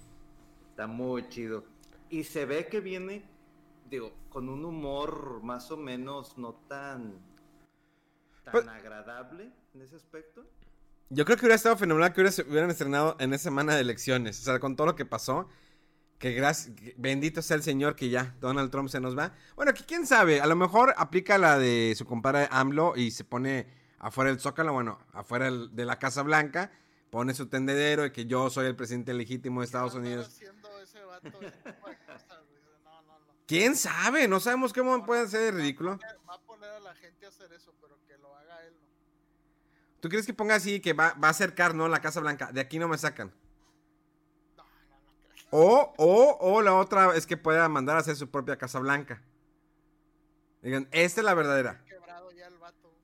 Está 0.72 0.86
muy 0.88 1.30
chido. 1.30 1.64
Y 2.10 2.26
se 2.26 2.46
ve 2.46 2.68
que 2.68 2.82
viene, 2.82 3.24
digo, 3.90 4.12
con 4.30 4.50
un 4.50 4.66
humor 4.66 5.42
más 5.44 5.72
o 5.72 5.78
menos 5.78 6.38
no 6.38 6.56
tan, 6.68 7.14
tan 8.44 8.52
Pues- 8.52 8.68
agradable 8.68 9.50
en 9.74 9.82
ese 9.82 9.96
aspecto. 9.96 10.46
Yo 11.14 11.26
creo 11.26 11.38
que 11.38 11.42
hubiera 11.46 11.56
estado 11.56 11.78
fenomenal 11.78 12.14
que 12.14 12.22
hubiera- 12.22 12.50
hubieran 12.50 12.70
estrenado 12.72 13.16
en 13.20 13.34
esa 13.34 13.44
semana 13.46 13.76
de 13.76 13.82
elecciones. 13.82 14.40
O 14.40 14.44
sea, 14.44 14.60
con 14.60 14.76
todo 14.76 14.88
lo 14.88 14.96
que 14.96 15.06
pasó. 15.06 15.48
Que 16.20 16.32
gracias, 16.32 16.74
bendito 16.96 17.42
sea 17.42 17.58
el 17.58 17.64
Señor 17.64 17.96
que 17.98 18.10
ya 18.10 18.34
Donald 18.40 18.72
Trump 18.72 18.88
se 18.90 19.02
nos 19.02 19.18
va. 19.18 19.34
Bueno, 19.58 19.74
que 19.74 19.84
quién 19.84 20.08
sabe, 20.08 20.40
a 20.40 20.46
lo 20.46 20.56
mejor 20.56 20.94
aplica 20.98 21.38
la 21.38 21.60
de 21.60 21.94
su 21.98 22.06
compadre 22.06 22.48
AMLO 22.50 22.94
y 22.96 23.12
se 23.12 23.26
pone 23.26 23.68
afuera 24.00 24.30
del 24.30 24.40
Zócalo, 24.40 24.72
bueno, 24.72 25.00
afuera 25.12 25.52
de 25.52 25.86
la 25.86 26.00
Casa 26.00 26.22
Blanca, 26.22 26.72
pone 27.10 27.34
su 27.34 27.48
tendedero 27.48 28.04
de 28.04 28.12
que 28.14 28.26
yo 28.26 28.50
soy 28.50 28.68
el 28.68 28.76
presidente 28.76 29.14
legítimo 29.14 29.60
de 29.62 29.66
Estados 29.66 29.92
¿Qué 29.94 30.00
va 30.00 30.04
a 30.06 30.08
andar 30.08 30.18
Unidos. 30.20 30.34
haciendo 30.34 30.80
ese 30.82 31.04
vato 31.04 31.28
ese 31.28 31.52
tipo 31.58 31.90
de 31.90 31.98
cosas, 32.08 32.40
güey? 32.48 32.62
No, 32.86 33.02
no, 33.02 33.20
no. 33.20 33.26
¿Quién 33.46 33.76
sabe? 33.76 34.28
No 34.30 34.40
sabemos 34.40 34.72
cómo 34.72 35.06
puede 35.06 35.28
ser 35.28 35.42
de 35.42 35.60
ridículo. 35.60 36.00
Va 36.30 36.36
a 36.36 36.40
poner 36.40 36.70
a 36.70 36.80
la 36.80 36.96
gente 36.96 37.26
a 37.26 37.30
hacer 37.30 37.52
eso, 37.52 37.74
pero 37.82 37.98
que 38.08 38.18
lo 38.18 38.34
haga 38.34 38.64
él, 38.66 38.74
¿no? 38.80 38.88
¿Tú 40.04 40.10
crees 40.10 40.26
que 40.26 40.34
ponga 40.34 40.56
así 40.56 40.82
que 40.82 40.92
va, 40.92 41.14
va 41.14 41.30
a 41.30 41.32
acercar, 41.32 41.74
no, 41.74 41.88
la 41.88 42.02
Casa 42.02 42.20
Blanca? 42.20 42.52
De 42.52 42.60
aquí 42.60 42.78
no 42.78 42.90
me 42.90 42.98
sacan. 42.98 43.34
No, 44.58 44.64
no, 44.90 45.00
no 45.00 45.14
creo. 45.18 45.46
O, 45.50 45.94
o, 45.98 46.38
o 46.42 46.62
la 46.62 46.74
otra 46.76 47.16
es 47.16 47.26
que 47.26 47.38
pueda 47.38 47.70
mandar 47.70 47.96
a 47.96 48.00
hacer 48.02 48.18
su 48.18 48.30
propia 48.30 48.58
Casa 48.58 48.80
Blanca. 48.80 49.24
Digan, 50.62 50.90
esta 50.92 51.22
es 51.22 51.26
la 51.26 51.34
verdadera. 51.34 51.86
Quebrado 51.86 52.32
ya 52.32 52.48
el 52.48 52.58
vato. 52.58 53.00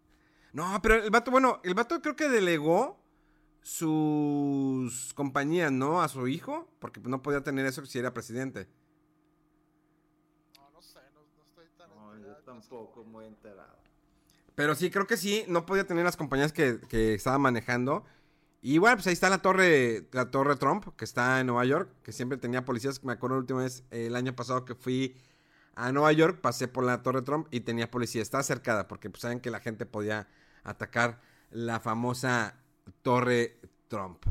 No, 0.51 0.77
pero 0.81 0.95
el 0.95 1.09
vato, 1.09 1.31
bueno, 1.31 1.61
el 1.63 1.73
vato 1.73 2.01
creo 2.01 2.17
que 2.17 2.27
delegó 2.27 2.99
sus 3.61 5.13
compañías, 5.13 5.71
¿no? 5.71 6.01
A 6.01 6.09
su 6.09 6.27
hijo, 6.27 6.67
porque 6.79 6.99
no 6.99 7.21
podía 7.21 7.43
tener 7.45 7.65
eso 7.65 7.85
si 7.85 7.97
era 7.97 8.13
presidente. 8.13 8.67
No, 10.57 10.69
no 10.71 10.81
sé, 10.81 10.99
no, 11.13 11.21
no 11.37 11.43
estoy 11.43 11.69
tan 11.77 11.95
No, 11.95 12.11
yo 12.17 12.35
enterado, 12.35 12.43
no 12.51 12.61
sé. 12.61 12.69
tampoco 12.69 13.03
muy 13.05 13.25
enterado. 13.25 13.78
Pero 14.59 14.75
sí, 14.75 14.91
creo 14.91 15.07
que 15.07 15.15
sí, 15.15 15.45
no 15.47 15.65
podía 15.65 15.87
tener 15.87 16.03
las 16.03 16.17
compañías 16.17 16.51
que, 16.51 16.81
que 16.89 17.13
estaba 17.13 17.37
manejando. 17.37 18.03
Y 18.61 18.77
bueno, 18.77 18.97
pues 18.97 19.07
ahí 19.07 19.13
está 19.13 19.29
la 19.29 19.41
torre, 19.41 20.09
la 20.11 20.31
torre 20.31 20.57
Trump, 20.57 20.85
que 20.97 21.05
está 21.05 21.39
en 21.39 21.47
Nueva 21.47 21.63
York, 21.63 21.89
que 22.03 22.11
siempre 22.11 22.37
tenía 22.37 22.65
policías. 22.65 23.01
Me 23.05 23.13
acuerdo 23.13 23.37
la 23.37 23.39
última 23.39 23.61
vez, 23.61 23.85
el 23.89 24.17
año 24.17 24.35
pasado 24.35 24.65
que 24.65 24.75
fui 24.75 25.15
a 25.75 25.93
Nueva 25.93 26.11
York, 26.11 26.41
pasé 26.41 26.67
por 26.67 26.83
la 26.83 27.01
torre 27.03 27.21
Trump 27.21 27.47
y 27.51 27.61
tenía 27.61 27.89
policía. 27.89 28.21
Está 28.21 28.43
cercada, 28.43 28.89
porque 28.89 29.09
pues, 29.09 29.21
saben 29.21 29.39
que 29.39 29.49
la 29.49 29.61
gente 29.61 29.85
podía 29.85 30.27
atacar 30.65 31.21
la 31.51 31.79
famosa 31.79 32.59
torre 33.01 33.61
Trump. 33.87 34.25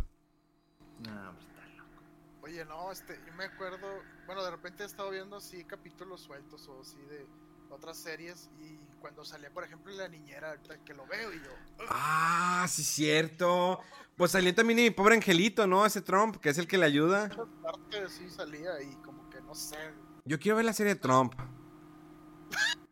No, 1.06 1.30
hombre, 1.30 1.46
está 1.46 1.66
loco. 1.74 2.02
Oye, 2.42 2.66
no, 2.66 2.92
este, 2.92 3.18
yo 3.26 3.32
me 3.32 3.44
acuerdo, 3.44 3.78
bueno, 4.26 4.44
de 4.44 4.50
repente 4.50 4.82
he 4.82 4.86
estado 4.86 5.08
viendo 5.08 5.36
así 5.36 5.64
capítulos 5.64 6.20
sueltos 6.20 6.68
o 6.68 6.82
así 6.82 7.00
de 7.08 7.24
otras 7.70 7.96
series 7.96 8.50
y 8.60 8.78
cuando 9.00 9.24
salía, 9.24 9.50
por 9.50 9.64
ejemplo, 9.64 9.92
La 9.94 10.08
Niñera, 10.08 10.50
ahorita 10.50 10.78
que 10.84 10.94
lo 10.94 11.06
veo 11.06 11.32
y 11.32 11.36
yo. 11.36 11.50
Ah, 11.88 12.66
sí, 12.68 12.82
cierto. 12.82 13.80
Pues 14.16 14.32
salió 14.32 14.54
también 14.54 14.78
mi 14.78 14.90
pobre 14.90 15.14
angelito, 15.14 15.66
¿no? 15.66 15.86
Ese 15.86 16.02
Trump, 16.02 16.36
que 16.36 16.48
es 16.48 16.58
el 16.58 16.66
que 16.66 16.78
le 16.78 16.86
ayuda. 16.86 17.28
muchas 17.28 17.46
partes 17.62 18.12
sí 18.12 18.28
salía 18.28 18.82
y 18.82 18.94
como 18.96 19.28
que 19.30 19.40
no 19.40 19.54
sé, 19.54 19.76
Yo 20.24 20.38
quiero 20.38 20.56
ver 20.56 20.64
la 20.64 20.72
serie 20.72 20.94
de 20.94 21.00
Trump. 21.00 21.34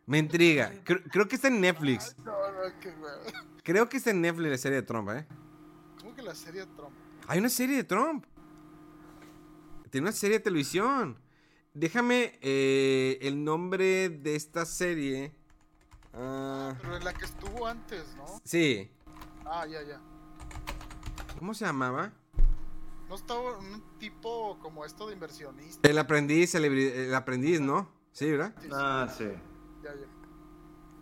Me 0.06 0.18
intriga. 0.18 0.72
Creo, 0.84 1.02
creo 1.10 1.26
que 1.26 1.34
está 1.34 1.48
en 1.48 1.60
Netflix. 1.60 2.14
Ay, 2.18 2.24
no, 2.24 2.52
no, 2.52 2.80
que 2.80 2.92
güey. 2.92 3.12
Creo 3.64 3.88
que 3.88 3.96
está 3.96 4.10
en 4.10 4.20
Netflix 4.20 4.50
la 4.50 4.58
serie 4.58 4.76
de 4.76 4.82
Trump, 4.82 5.10
¿eh? 5.10 5.26
¿Cómo 5.98 6.14
que 6.14 6.22
la 6.22 6.34
serie 6.34 6.60
de 6.60 6.66
Trump? 6.68 6.94
Hay 7.26 7.40
una 7.40 7.48
serie 7.48 7.76
de 7.76 7.84
Trump. 7.84 8.24
Tiene 9.90 10.04
una 10.06 10.12
serie 10.12 10.38
de 10.38 10.44
televisión. 10.44 11.18
Déjame 11.80 12.38
eh, 12.40 13.18
el 13.20 13.44
nombre 13.44 14.08
de 14.08 14.34
esta 14.34 14.64
serie. 14.64 15.30
Ah, 16.14 16.74
Pero 16.80 16.96
en 16.96 17.04
la 17.04 17.12
que 17.12 17.26
estuvo 17.26 17.66
antes, 17.66 18.02
¿no? 18.16 18.40
sí. 18.44 18.90
Ah, 19.44 19.66
ya, 19.66 19.82
ya. 19.82 20.00
¿Cómo 21.38 21.52
se 21.52 21.66
llamaba? 21.66 22.12
No 23.10 23.14
estaba 23.14 23.58
un 23.58 23.82
tipo 23.98 24.58
como 24.62 24.86
esto 24.86 25.06
de 25.06 25.12
inversionista. 25.12 25.86
El 25.86 25.98
aprendiz, 25.98 26.54
el 26.54 27.14
aprendiz, 27.14 27.60
¿no? 27.60 27.90
Sí, 28.12 28.30
¿verdad? 28.30 28.54
Sí, 28.58 28.68
sí, 28.68 28.72
Ah, 28.74 29.14
sí. 29.14 29.24
ya, 29.84 29.90
ya. 29.94 30.06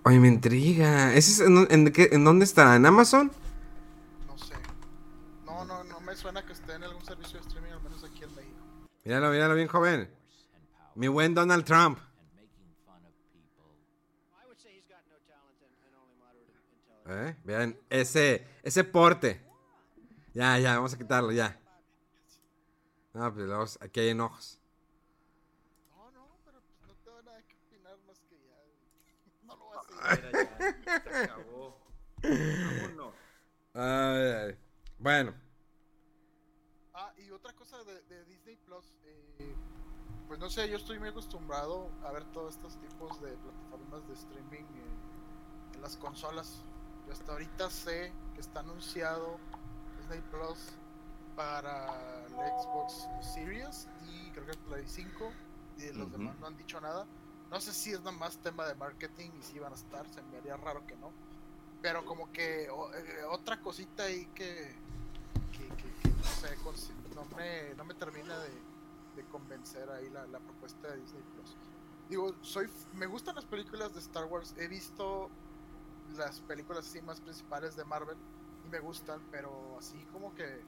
Oye, 0.02 0.18
me 0.18 0.26
intriga. 0.26 1.14
¿Ese 1.14 1.30
es 1.30 1.40
en, 1.48 1.68
en 1.70 1.92
qué- 1.92 2.08
en 2.10 2.24
dónde 2.24 2.44
está? 2.44 2.74
¿En 2.74 2.84
Amazon? 2.84 3.30
No 4.26 4.36
sé. 4.36 4.54
No, 5.46 5.64
no, 5.64 5.84
no 5.84 6.00
me 6.00 6.16
suena 6.16 6.44
que 6.44 6.52
esté 6.52 6.74
en 6.74 6.82
algún 6.82 7.04
servicio 7.04 7.38
de 7.40 7.46
streaming, 7.46 7.70
al 7.70 7.82
menos 7.84 8.02
aquí 8.02 8.24
en 8.24 8.34
México. 8.34 8.58
Míralo, 9.04 9.30
míralo 9.30 9.54
bien 9.54 9.68
joven. 9.68 10.10
Mi 10.94 11.08
buen 11.08 11.34
Donald 11.34 11.64
Trump. 11.64 11.98
¿Eh? 17.06 17.36
Vean, 17.44 17.78
ese, 17.90 18.46
ese 18.62 18.82
porte. 18.84 19.44
Ya, 20.32 20.58
ya, 20.58 20.76
vamos 20.76 20.94
a 20.94 20.98
quitarlo, 20.98 21.32
ya. 21.32 21.60
No, 23.12 23.32
pues 23.34 23.78
aquí 23.82 24.00
hay 24.00 24.08
enojos. 24.08 24.58
No, 25.90 26.10
no, 26.12 26.40
pero 26.44 26.60
pues 26.62 26.80
no 26.88 26.94
tengo 27.04 27.22
nada 27.22 27.42
que 27.46 27.56
opinar 27.56 27.98
más 28.06 28.20
que 28.20 28.36
ya. 28.36 28.56
No 29.44 29.56
lo 29.56 29.64
voy 29.66 29.76
a 29.76 30.10
hacer. 30.10 30.32
Ya, 30.86 31.02
se 31.02 31.18
acabó. 31.24 31.80
Vámonos. 32.22 33.14
Ay, 33.74 34.48
ay. 34.48 34.58
Bueno, 34.98 35.34
Ah, 36.96 37.12
y 37.18 37.28
otra 37.30 37.52
cosa 37.54 37.82
de, 37.82 38.03
pues 40.34 40.40
no 40.40 40.50
sé, 40.50 40.68
yo 40.68 40.76
estoy 40.78 40.98
muy 40.98 41.10
acostumbrado 41.10 41.88
a 42.04 42.10
ver 42.10 42.24
todos 42.32 42.56
estos 42.56 42.74
tipos 42.78 43.20
de 43.22 43.36
plataformas 43.36 44.04
de 44.08 44.14
streaming 44.14 44.64
en 45.74 45.80
las 45.80 45.96
consolas. 45.96 46.56
Yo 47.06 47.12
hasta 47.12 47.30
ahorita 47.30 47.70
sé 47.70 48.12
que 48.34 48.40
está 48.40 48.58
anunciado 48.58 49.38
Disney 50.00 50.20
Plus 50.32 50.58
para 51.36 51.86
la 52.30 52.48
Xbox 52.60 53.06
Series 53.32 53.86
y 54.08 54.28
creo 54.32 54.44
que 54.46 54.50
el 54.50 54.58
Play 54.58 54.84
5 54.88 55.30
y 55.78 55.92
los 55.92 56.10
demás 56.10 56.36
no 56.40 56.48
han 56.48 56.56
dicho 56.56 56.80
nada. 56.80 57.06
No 57.52 57.60
sé 57.60 57.72
si 57.72 57.92
es 57.92 58.00
nada 58.00 58.10
más 58.10 58.36
tema 58.38 58.66
de 58.66 58.74
marketing 58.74 59.30
y 59.38 59.42
si 59.44 59.60
van 59.60 59.72
a 59.72 59.76
estar, 59.76 60.04
se 60.08 60.20
me 60.22 60.38
haría 60.38 60.56
raro 60.56 60.84
que 60.84 60.96
no. 60.96 61.12
Pero 61.80 62.04
como 62.04 62.32
que 62.32 62.68
o- 62.70 62.92
eh, 62.92 63.22
otra 63.30 63.60
cosita 63.60 64.02
ahí 64.02 64.26
que, 64.34 64.74
que, 65.52 65.68
que- 65.76 65.94
que 66.02 66.08
no 66.08 66.24
sé, 66.24 66.56
no 67.14 67.24
me, 67.36 67.72
no 67.76 67.84
me 67.84 67.94
termina 67.94 68.36
de, 68.40 68.50
de 69.16 69.22
convencer 69.24 69.88
ahí 69.90 70.08
la, 70.10 70.26
la 70.26 70.38
propuesta 70.40 70.88
de 70.88 70.98
Disney 71.00 71.22
Plus. 71.34 71.56
Digo, 72.08 72.34
soy, 72.42 72.66
me 72.94 73.06
gustan 73.06 73.34
las 73.34 73.44
películas 73.46 73.92
de 73.94 74.00
Star 74.00 74.26
Wars, 74.26 74.54
he 74.58 74.68
visto 74.68 75.30
las 76.16 76.40
películas 76.42 76.86
así 76.86 77.00
más 77.02 77.20
principales 77.20 77.76
de 77.76 77.84
Marvel 77.84 78.16
y 78.66 78.68
me 78.68 78.78
gustan, 78.80 79.20
pero 79.30 79.76
así 79.78 79.96
como 80.12 80.34
que 80.34 80.62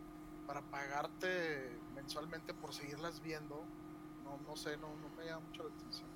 para 0.47 0.63
pagarte 0.63 1.79
mensualmente 1.95 2.55
por 2.55 2.73
seguirlas 2.73 3.23
viendo, 3.23 3.63
no, 4.25 4.39
no 4.49 4.57
sé, 4.57 4.77
no, 4.79 4.89
no 4.89 5.09
me 5.17 5.27
llama 5.27 5.45
mucho 5.47 5.65
la 5.65 5.75
atención. 5.75 6.09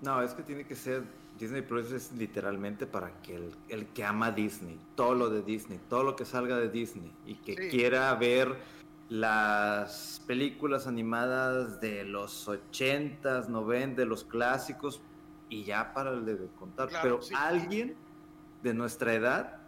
No, 0.00 0.22
es 0.22 0.32
que 0.34 0.42
tiene 0.42 0.64
que 0.64 0.76
ser. 0.76 1.02
Disney 1.38 1.62
Plus 1.62 1.90
es 1.90 2.12
literalmente 2.12 2.86
para 2.86 3.20
que 3.22 3.34
el, 3.34 3.56
el 3.68 3.86
que 3.88 4.04
ama 4.04 4.30
Disney, 4.30 4.78
todo 4.94 5.14
lo 5.14 5.30
de 5.30 5.42
Disney, 5.42 5.80
todo 5.88 6.04
lo 6.04 6.14
que 6.14 6.24
salga 6.24 6.56
de 6.56 6.68
Disney 6.68 7.12
y 7.26 7.34
que 7.36 7.56
Sí. 7.56 7.68
quiera 7.70 8.14
ver 8.14 8.56
las 9.08 10.22
películas 10.26 10.86
animadas 10.86 11.80
de 11.80 12.04
los 12.04 12.48
80s, 12.48 13.48
90 13.48 14.00
de 14.02 14.06
los 14.06 14.24
clásicos 14.24 15.02
y 15.48 15.64
ya 15.64 15.92
para 15.92 16.12
de 16.12 16.48
contar. 16.58 16.88
Claro, 16.88 17.02
Pero 17.02 17.22
sí. 17.22 17.34
alguien 17.36 17.96
de 18.62 18.74
nuestra 18.74 19.14
edad, 19.14 19.58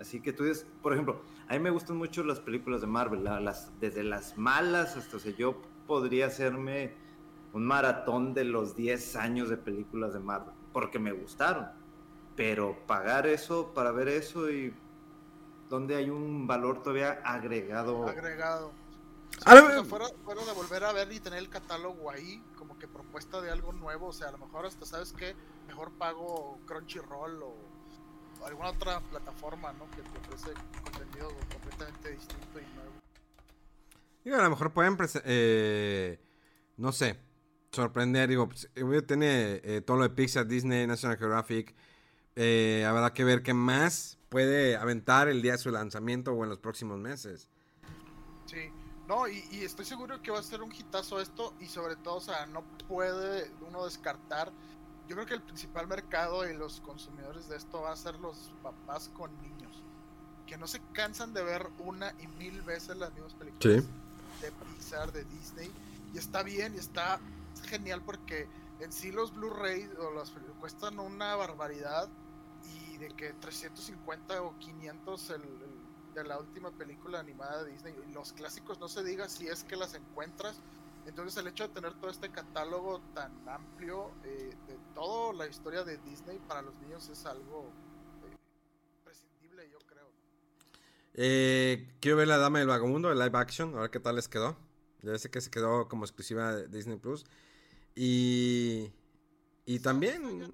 así 0.00 0.20
que 0.20 0.32
tú 0.32 0.44
dices, 0.44 0.66
por 0.82 0.92
ejemplo, 0.92 1.20
a 1.48 1.52
mí 1.54 1.58
me 1.58 1.70
gustan 1.70 1.96
mucho 1.96 2.22
las 2.24 2.40
películas 2.40 2.80
de 2.80 2.86
Marvel, 2.86 3.24
la- 3.24 3.40
las, 3.40 3.72
desde 3.80 4.04
las 4.04 4.38
malas 4.38 4.96
hasta, 4.96 5.16
o 5.16 5.20
sea, 5.20 5.32
yo 5.36 5.60
podría 5.86 6.26
hacerme 6.26 6.94
un 7.52 7.64
maratón 7.66 8.32
de 8.32 8.44
los 8.44 8.74
10 8.76 9.16
años 9.16 9.48
de 9.48 9.56
películas 9.56 10.12
de 10.14 10.20
Marvel, 10.20 10.54
porque 10.72 10.98
me 10.98 11.12
gustaron. 11.12 11.66
Pero 12.36 12.76
pagar 12.86 13.26
eso 13.26 13.72
para 13.74 13.92
ver 13.92 14.08
eso 14.08 14.50
y 14.50 14.74
donde 15.68 15.94
hay 15.96 16.10
un 16.10 16.46
valor 16.46 16.82
todavía 16.82 17.20
agregado. 17.24 18.06
agregado. 18.08 18.72
A 19.44 19.54
lo- 19.54 19.66
O 19.66 19.70
sea, 19.70 19.84
fuera, 19.84 20.06
fuera 20.24 20.44
de 20.44 20.52
volver 20.52 20.84
a 20.84 20.92
ver 20.92 21.12
y 21.12 21.20
tener 21.20 21.38
el 21.38 21.48
catálogo 21.48 22.10
ahí, 22.10 22.42
como 22.56 22.78
que 22.78 22.88
propuesta 22.88 23.40
de 23.40 23.50
algo 23.50 23.72
nuevo, 23.72 24.08
o 24.08 24.12
sea, 24.12 24.28
a 24.28 24.32
lo 24.32 24.38
mejor 24.38 24.66
hasta 24.66 24.86
sabes 24.86 25.12
que 25.12 25.34
mejor 25.66 25.92
pago 25.98 26.58
Crunchyroll 26.66 27.42
o, 27.42 27.54
o 28.40 28.46
alguna 28.46 28.70
otra 28.70 29.00
plataforma, 29.00 29.72
¿no? 29.72 29.90
Que 29.90 30.02
te 30.02 30.18
ofrece 30.18 30.52
contenido 30.82 31.28
completamente 31.52 32.10
distinto 32.10 32.58
y 32.60 32.74
nuevo. 32.74 32.92
Digo, 34.24 34.36
a 34.36 34.42
lo 34.42 34.50
mejor 34.50 34.72
pueden, 34.72 34.96
eh, 35.24 36.18
no 36.78 36.92
sé, 36.92 37.18
sorprender. 37.72 38.28
Digo, 38.30 38.48
pues, 38.48 38.70
eh, 38.74 39.02
tiene 39.02 39.60
eh, 39.62 39.82
todo 39.82 39.98
lo 39.98 40.04
de 40.04 40.10
Pixar, 40.10 40.46
Disney, 40.46 40.86
National 40.86 41.18
Geographic. 41.18 41.74
Eh, 42.36 42.84
habrá 42.88 43.12
que 43.12 43.22
ver 43.24 43.42
qué 43.42 43.52
más 43.52 44.18
puede 44.30 44.76
aventar 44.76 45.28
el 45.28 45.42
día 45.42 45.52
de 45.52 45.58
su 45.58 45.70
lanzamiento 45.70 46.32
o 46.32 46.42
en 46.44 46.50
los 46.50 46.58
próximos 46.58 46.98
meses. 46.98 47.48
Sí, 48.46 48.70
no, 49.08 49.28
y, 49.28 49.44
y 49.50 49.64
estoy 49.64 49.84
seguro 49.84 50.20
que 50.22 50.30
va 50.30 50.38
a 50.38 50.42
ser 50.42 50.62
un 50.62 50.72
hitazo 50.72 51.20
esto 51.20 51.54
y 51.60 51.66
sobre 51.66 51.96
todo, 51.96 52.16
o 52.16 52.20
sea, 52.20 52.46
no 52.46 52.62
puede 52.88 53.50
uno 53.68 53.84
descartar. 53.84 54.50
Yo 55.08 55.14
creo 55.16 55.26
que 55.26 55.34
el 55.34 55.42
principal 55.42 55.86
mercado 55.86 56.48
y 56.48 56.54
los 56.54 56.80
consumidores 56.80 57.48
de 57.48 57.56
esto 57.56 57.82
va 57.82 57.92
a 57.92 57.96
ser 57.96 58.18
los 58.20 58.50
papás 58.62 59.10
con 59.12 59.30
niños, 59.42 59.82
que 60.46 60.56
no 60.56 60.66
se 60.66 60.80
cansan 60.92 61.34
de 61.34 61.42
ver 61.44 61.68
una 61.80 62.14
y 62.18 62.26
mil 62.28 62.62
veces 62.62 62.96
las 62.96 63.12
mismas 63.12 63.34
películas 63.34 63.82
Sí. 63.84 63.88
de 64.40 64.52
Pixar, 64.52 65.12
de 65.12 65.24
Disney, 65.24 65.70
y 66.14 66.18
está 66.18 66.42
bien 66.42 66.74
y 66.74 66.78
está 66.78 67.20
genial 67.68 68.00
porque 68.02 68.48
en 68.80 68.92
sí 68.92 69.12
los 69.12 69.34
Blu-ray 69.34 69.90
o 69.98 70.10
las 70.12 70.32
cuestan 70.58 70.98
una 70.98 71.36
barbaridad 71.36 72.08
y 72.92 72.96
de 72.96 73.08
que 73.08 73.34
350 73.34 74.42
o 74.42 74.58
500 74.58 75.30
el, 75.30 75.42
el- 75.42 75.73
de 76.14 76.24
la 76.24 76.38
última 76.38 76.70
película 76.70 77.20
animada 77.20 77.64
de 77.64 77.72
Disney 77.72 77.94
y 78.08 78.12
los 78.12 78.32
clásicos 78.32 78.78
no 78.78 78.88
se 78.88 79.02
diga 79.02 79.28
si 79.28 79.48
es 79.48 79.64
que 79.64 79.76
las 79.76 79.94
encuentras 79.94 80.60
entonces 81.06 81.36
el 81.36 81.48
hecho 81.48 81.68
de 81.68 81.74
tener 81.74 81.94
todo 81.94 82.10
este 82.10 82.30
catálogo 82.30 83.00
tan 83.14 83.48
amplio 83.48 84.12
eh, 84.24 84.54
de 84.66 84.78
toda 84.94 85.34
la 85.34 85.46
historia 85.46 85.84
de 85.84 85.98
Disney 85.98 86.38
para 86.48 86.62
los 86.62 86.74
niños 86.76 87.08
es 87.08 87.26
algo 87.26 87.70
eh, 88.26 88.36
prescindible 89.04 89.68
yo 89.70 89.78
creo 89.80 90.08
Eh, 91.14 91.92
quiero 92.00 92.16
ver 92.16 92.28
La 92.28 92.38
Dama 92.38 92.60
del 92.60 92.68
Vagabundo, 92.68 93.12
el 93.12 93.18
live 93.18 93.38
action, 93.38 93.76
a 93.76 93.82
ver 93.82 93.90
qué 93.90 94.00
tal 94.00 94.16
les 94.16 94.28
quedó. 94.28 94.56
Ya 95.02 95.18
sé 95.18 95.30
que 95.30 95.40
se 95.42 95.50
quedó 95.50 95.86
como 95.86 96.04
exclusiva 96.06 96.54
de 96.54 96.66
Disney 96.68 96.96
Plus. 96.96 97.26
Y. 97.94 98.90
Y 99.66 99.78
también. 99.80 100.50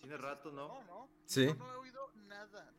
tiene 0.00 0.16
rato 0.16 0.50
Tiene 0.50 0.56
¿no? 0.56 0.82
¿no? 0.84 1.08
Sí. 1.26 1.46
Yo 1.46 1.54
no 1.54 1.72
he 1.72 1.76
oído 1.76 2.10
nada, 2.26 2.72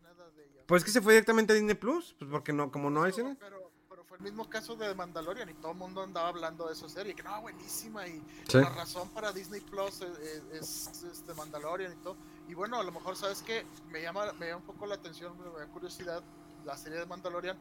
Pues 0.70 0.84
que 0.86 0.91
se 0.91 1.01
fue 1.01 1.13
directamente 1.13 1.51
a 1.51 1.55
Disney 1.55 1.76
Plus. 1.76 2.15
Pues 2.17 2.32
porque 2.32 2.53
no, 2.53 2.72
como 2.72 2.89
no 2.89 3.03
hay 3.03 3.11
Pero- 3.11 3.28
cine. 3.28 3.38
Pero, 3.39 3.72
pero 3.89 4.03
fue 4.05 4.17
el 4.17 4.24
mismo 4.24 4.49
caso 4.49 4.76
de 4.76 4.93
Mandalorian 4.95 5.49
y 5.49 5.53
todo 5.55 5.72
el 5.74 5.78
mundo 5.80 6.01
andaba 6.03 6.30
hablando 6.30 6.67
de 6.67 6.74
esa 6.74 6.88
serie, 6.88 7.13
que 7.15 7.24
no, 7.24 7.41
buenísima 7.41 8.07
y 8.07 8.22
Sí. 8.47 8.57
la 8.59 8.70
razón 8.70 9.09
para 9.09 9.32
Disney 9.34 9.61
Plus 9.61 10.01
es, 10.01 10.17
es- 10.53 10.88
es, 10.88 11.03
este 11.03 11.34
Mandalorian 11.34 11.91
y 11.91 11.95
todo. 11.97 12.15
Y 12.47 12.53
bueno, 12.53 12.80
a 12.80 12.84
lo 12.84 12.91
mejor 12.91 13.15
sabes 13.17 13.41
que 13.41 13.65
me 13.89 14.01
llama, 14.01 14.32
me 14.34 14.47
llama 14.47 14.57
un 14.61 14.65
poco 14.67 14.86
la 14.86 14.95
atención, 14.95 15.36
me 15.38 15.59
da 15.59 15.65
curiosidad 15.67 16.24
la 16.65 16.78
serie 16.78 16.99
de 16.99 17.05
Mandalorian. 17.05 17.57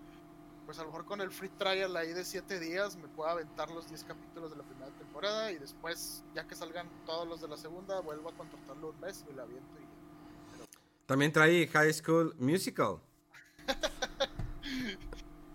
Pues 0.66 0.78
a 0.78 0.82
lo 0.82 0.88
mejor 0.88 1.06
con 1.06 1.22
el 1.22 1.30
free 1.30 1.48
trial 1.48 1.96
ahí 1.96 2.12
de 2.12 2.26
7 2.26 2.60
días 2.60 2.94
me 2.96 3.08
puedo 3.08 3.30
aventar 3.30 3.70
los 3.70 3.88
10 3.88 4.04
capítulos 4.04 4.50
de 4.50 4.56
la 4.58 4.62
primera 4.64 4.90
temporada 4.98 5.50
y 5.50 5.56
después, 5.56 6.22
ya 6.34 6.46
que 6.46 6.54
salgan 6.54 6.86
todos 7.06 7.26
los 7.26 7.40
de 7.40 7.48
la 7.48 7.56
segunda, 7.56 8.00
vuelvo 8.00 8.28
a 8.28 8.32
contratarlo 8.34 8.90
un 8.90 9.00
mes 9.00 9.24
y 9.30 9.34
la 9.34 9.44
aviento 9.44 9.72
y. 9.80 9.87
También 11.08 11.32
trae 11.32 11.66
High 11.66 11.94
School 11.94 12.36
Musical. 12.38 13.00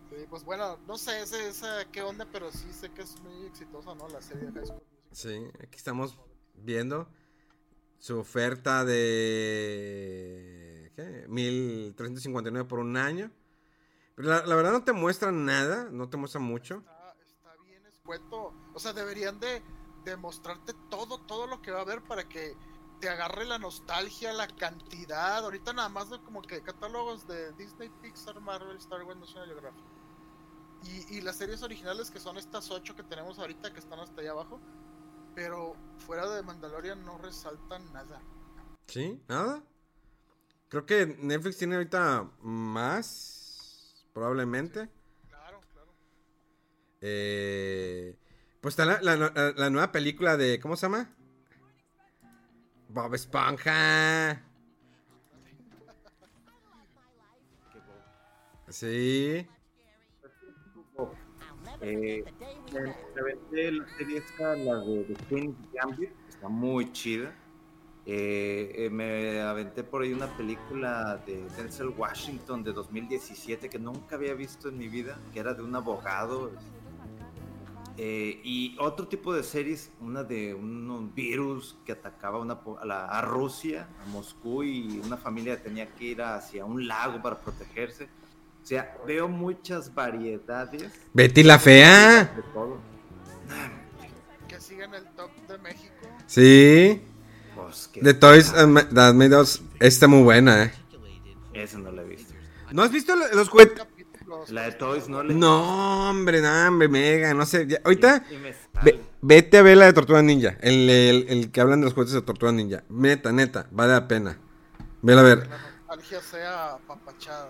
Sí, 0.09 0.25
pues 0.27 0.43
bueno, 0.43 0.79
no 0.87 0.97
sé 0.97 1.21
ese, 1.21 1.47
esa 1.47 1.85
qué 1.91 2.01
onda, 2.01 2.27
pero 2.31 2.51
sí 2.51 2.73
sé 2.73 2.89
que 2.89 3.03
es 3.03 3.19
muy 3.21 3.45
exitosa, 3.45 3.93
¿no? 3.93 4.09
La 4.09 4.19
serie 4.19 4.47
de 4.47 4.51
High 4.51 4.65
School 4.65 4.81
Musical. 4.81 5.11
Sí, 5.11 5.45
aquí 5.63 5.77
estamos 5.77 6.17
viendo 6.55 7.07
su 7.99 8.17
oferta 8.17 8.83
de. 8.83 9.71
¿Qué? 10.95 11.27
1359 11.27 12.67
por 12.67 12.79
un 12.79 12.97
año. 12.97 13.29
Pero 14.15 14.29
la, 14.29 14.43
la 14.47 14.55
verdad 14.55 14.71
no 14.71 14.83
te 14.83 14.93
muestra 14.93 15.31
nada, 15.31 15.87
no 15.91 16.09
te 16.09 16.17
muestra 16.17 16.41
mucho. 16.41 16.77
Está, 16.77 17.13
está 17.27 17.55
bien 17.63 17.85
escueto. 17.85 18.55
O 18.73 18.79
sea, 18.79 18.91
deberían 18.93 19.39
de, 19.39 19.61
de 20.03 20.17
mostrarte 20.17 20.73
todo, 20.89 21.19
todo 21.19 21.45
lo 21.45 21.61
que 21.61 21.69
va 21.69 21.77
a 21.77 21.83
haber 21.83 22.01
para 22.01 22.27
que 22.27 22.55
te 23.03 23.09
agarre 23.09 23.43
la 23.43 23.59
nostalgia, 23.59 24.31
la 24.31 24.47
cantidad. 24.47 25.39
Ahorita 25.43 25.73
nada 25.73 25.89
más 25.89 26.09
de 26.09 26.19
como 26.21 26.41
que 26.41 26.61
catálogos 26.61 27.27
de 27.27 27.51
Disney, 27.53 27.89
Pixar, 28.01 28.39
Marvel, 28.39 28.77
Star 28.77 29.03
Wars, 29.03 29.19
National 29.19 29.47
Geographic. 29.49 29.83
Y, 30.83 31.17
y 31.17 31.21
las 31.21 31.35
series 31.35 31.63
originales 31.63 32.09
que 32.09 32.21
son 32.21 32.37
estas 32.37 32.71
ocho 32.71 32.95
que 32.95 33.03
tenemos 33.03 33.39
ahorita 33.39 33.73
que 33.73 33.79
están 33.79 33.99
hasta 33.99 34.21
allá 34.21 34.31
abajo. 34.31 34.61
Pero 35.35 35.75
fuera 35.97 36.29
de 36.29 36.43
Mandalorian 36.43 37.03
no 37.03 37.17
resaltan 37.17 37.91
nada. 37.91 38.21
¿Sí? 38.87 39.21
¿Nada? 39.27 39.61
Creo 40.69 40.85
que 40.85 41.05
Netflix 41.05 41.57
tiene 41.57 41.75
ahorita 41.75 42.31
más, 42.41 44.05
probablemente. 44.13 44.87
Claro, 45.27 45.59
claro. 45.73 45.91
Eh, 47.01 48.17
pues 48.61 48.73
está 48.73 48.85
la, 48.85 49.01
la- 49.01 49.17
la- 49.17 49.51
la 49.57 49.69
nueva 49.69 49.91
película 49.91 50.37
de. 50.37 50.61
¿Cómo 50.61 50.77
se 50.77 50.83
llama? 50.85 51.13
Bob 52.93 53.15
Esponja. 53.15 54.39
Sí. 58.69 59.47
Eh, 61.81 62.23
me, 62.71 62.81
me 62.81 63.21
aventé 63.21 63.71
la 63.71 63.87
serie 63.97 64.17
esta, 64.19 64.55
la 64.55 64.77
de 64.79 65.03
The 65.05 65.13
Queen's 65.27 65.55
Gambit, 65.73 66.11
está 66.29 66.47
muy 66.47 66.91
chida. 66.91 67.33
Eh, 68.05 68.71
eh, 68.75 68.89
me 68.89 69.41
aventé 69.41 69.83
por 69.83 70.03
ahí 70.03 70.13
una 70.13 70.27
película 70.37 71.21
de 71.25 71.43
Denzel 71.57 71.89
Washington 71.89 72.63
de 72.63 72.73
2017 72.73 73.69
que 73.69 73.79
nunca 73.79 74.15
había 74.15 74.33
visto 74.33 74.69
en 74.69 74.77
mi 74.77 74.87
vida, 74.87 75.17
que 75.33 75.39
era 75.39 75.53
de 75.53 75.63
un 75.63 75.75
abogado. 75.75 76.51
Eh, 77.97 78.41
y 78.43 78.75
otro 78.79 79.07
tipo 79.07 79.33
de 79.33 79.43
series, 79.43 79.91
una 80.01 80.23
de 80.23 80.53
un 80.55 81.13
virus 81.13 81.77
que 81.85 81.91
atacaba 81.91 82.39
una 82.39 82.59
po- 82.59 82.79
a, 82.79 82.85
la- 82.85 83.05
a 83.05 83.21
Rusia, 83.21 83.87
a 84.03 84.09
Moscú, 84.09 84.63
y 84.63 84.99
una 85.03 85.15
familia 85.17 85.61
tenía 85.61 85.87
que 85.93 86.05
ir 86.05 86.21
hacia 86.23 86.65
un 86.65 86.87
lago 86.87 87.21
para 87.21 87.37
protegerse. 87.39 88.05
O 88.63 88.65
sea, 88.65 88.97
veo 89.05 89.27
muchas 89.27 89.93
variedades 89.93 90.91
Betty 91.13 91.43
la 91.43 91.59
Fea. 91.59 92.23
de 92.35 92.41
todo. 92.53 92.79
Que 94.47 94.59
sigue 94.59 94.85
en 94.85 94.93
el 94.95 95.05
top 95.15 95.29
de 95.47 95.57
México. 95.59 95.93
Sí. 96.25 97.01
Pues 97.55 97.89
The 98.01 98.13
Toys 98.15 98.51
That 98.53 99.13
Made 99.13 99.35
Us 99.39 99.61
está 99.79 100.07
muy 100.07 100.23
buena, 100.23 100.63
eh. 100.63 100.73
eso 101.53 101.77
no 101.77 101.91
la 101.91 102.01
he 102.01 102.05
visto. 102.05 102.33
¿No 102.71 102.81
has 102.81 102.91
visto 102.91 103.15
lo- 103.15 103.27
los 103.35 103.49
juguetes? 103.49 103.85
La 104.49 104.63
de 104.63 104.71
Toys 104.73 105.07
no 105.09 105.23
le 105.23 105.33
No, 105.33 106.09
hombre, 106.09 106.41
no, 106.41 106.67
hombre, 106.67 106.87
mega, 106.87 107.33
no 107.33 107.45
sé. 107.45 107.67
ya- 107.67 107.79
ahorita, 107.83 108.23
Y 108.31 108.37
me 108.37 108.53
ve- 108.83 109.01
vete 109.21 109.57
a 109.57 109.61
ver 109.61 109.77
la 109.77 109.85
de 109.85 109.93
Tortuga 109.93 110.21
Ninja. 110.21 110.57
El, 110.61 110.89
el- 110.89 111.25
el 111.29 111.51
que 111.51 111.61
hablan 111.61 111.79
de 111.81 111.85
los 111.85 111.93
juguetes 111.93 112.13
de 112.13 112.21
Tortuga 112.21 112.51
Ninja. 112.51 112.83
Neta, 112.89 113.31
neta, 113.31 113.67
vale 113.71 113.93
la 113.93 114.07
pena. 114.07 114.37
Vela 115.01 115.21
a 115.21 115.23
Que 115.23 115.29
ver. 115.35 115.47
la 115.49 115.57
nostalgia 115.87 116.21
sea 116.21 116.77
papachada. 116.87 117.49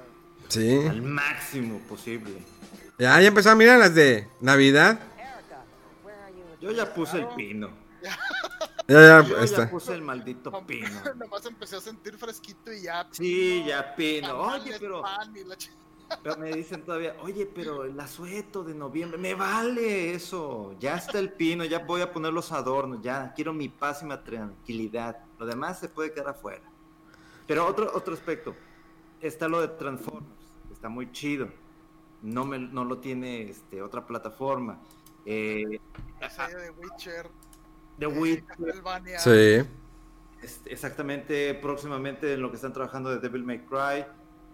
Sí. 0.49 0.85
al 0.87 1.01
máximo 1.01 1.79
posible. 1.89 2.33
Ya, 2.99 3.19
ya 3.19 3.27
empezó 3.29 3.49
a 3.51 3.55
mirar 3.55 3.79
las 3.79 3.95
de 3.95 4.27
Navidad. 4.41 4.99
Yo 6.61 6.71
ya 6.71 6.93
puse 6.93 7.17
el 7.17 7.27
pino. 7.29 7.69
Ya, 8.85 8.99
ya, 9.21 9.25
Yo 9.25 9.37
está. 9.37 9.63
ya 9.63 9.71
puse 9.71 9.93
el 9.93 10.01
maldito 10.01 10.51
pino. 10.67 10.89
Nomás 11.15 11.45
empecé 11.45 11.77
a 11.77 11.79
sentir 11.79 12.17
fresquito 12.17 12.71
y 12.73 12.81
ya. 12.81 13.07
Sí, 13.11 13.63
ya 13.65 13.95
pino. 13.95 14.37
Oye, 14.41 14.75
pero, 14.77 15.01
pan 15.01 15.33
y 15.37 15.45
la 15.45 15.55
ch- 15.55 15.69
pero 16.21 16.37
me 16.37 16.51
dicen 16.51 16.83
todavía, 16.83 17.15
oye, 17.21 17.45
pero 17.45 17.85
el 17.85 17.99
asueto 17.99 18.63
de 18.63 18.75
noviembre, 18.75 19.17
me 19.17 19.33
vale 19.33 20.13
eso. 20.13 20.75
Ya 20.79 20.95
está 20.95 21.19
el 21.19 21.31
pino, 21.31 21.63
ya 21.65 21.79
voy 21.79 22.01
a 22.01 22.11
poner 22.11 22.33
los 22.33 22.51
adornos, 22.51 23.01
ya 23.01 23.33
quiero 23.35 23.53
mi 23.53 23.69
paz 23.69 24.03
y 24.03 24.05
mi 24.05 24.17
tranquilidad. 24.17 25.17
Lo 25.39 25.45
demás 25.45 25.79
se 25.79 25.89
puede 25.89 26.13
quedar 26.13 26.29
afuera. 26.29 26.63
Pero 27.47 27.65
otro, 27.65 27.91
otro 27.93 28.13
aspecto, 28.13 28.55
está 29.21 29.47
lo 29.47 29.61
de 29.61 29.69
Transformers, 29.69 30.25
que 30.67 30.73
está 30.73 30.89
muy 30.89 31.11
chido. 31.11 31.47
No, 32.21 32.45
me, 32.45 32.57
no 32.59 32.85
lo 32.85 32.99
tiene 32.99 33.49
este, 33.49 33.81
otra 33.81 34.05
plataforma. 34.05 34.79
Eh, 35.25 35.79
la 36.21 36.29
serie 36.29 36.55
de 36.55 36.69
Witcher. 36.71 37.27
The 37.99 38.05
eh, 38.05 38.07
Witcher. 38.07 39.19
Sí. 39.19 39.69
es- 40.41 40.61
exactamente, 40.65 41.53
próximamente 41.55 42.33
en 42.33 42.41
lo 42.41 42.49
que 42.49 42.55
están 42.55 42.71
trabajando 42.73 43.09
de 43.09 43.19
Devil 43.19 43.43
May 43.43 43.59
Cry. 43.65 44.05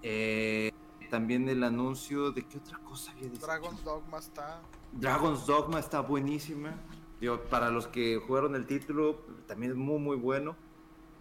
Eh, 0.01 0.71
también 1.09 1.49
el 1.49 1.63
anuncio 1.63 2.31
de 2.31 2.43
qué 2.45 2.57
otra 2.57 2.77
cosa 2.79 3.11
había 3.11 3.29
dicho? 3.29 3.45
Dragon's 3.45 3.83
Dogma 3.83 4.19
está. 4.19 4.61
Dragon's 4.93 5.45
Dogma 5.45 5.79
está 5.79 6.01
buenísima. 6.01 6.73
Digo, 7.19 7.41
para 7.49 7.69
los 7.69 7.87
que 7.87 8.17
jugaron 8.25 8.55
el 8.55 8.65
título, 8.65 9.17
también 9.47 9.73
es 9.73 9.77
muy, 9.77 9.99
muy 9.99 10.15
bueno. 10.17 10.55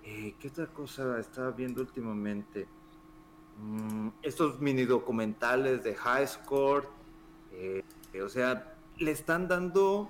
Eh, 0.04 0.34
¿Qué 0.38 0.48
otra 0.48 0.66
cosa 0.66 1.18
estaba 1.18 1.50
viendo 1.50 1.80
últimamente? 1.80 2.68
Mm, 3.60 4.08
estos 4.22 4.60
mini 4.60 4.84
documentales 4.84 5.82
de 5.82 5.94
High 5.94 6.28
Score. 6.28 6.88
eh, 7.52 7.82
o 8.24 8.28
sea, 8.28 8.74
le 8.98 9.10
están 9.10 9.48
dando 9.48 10.08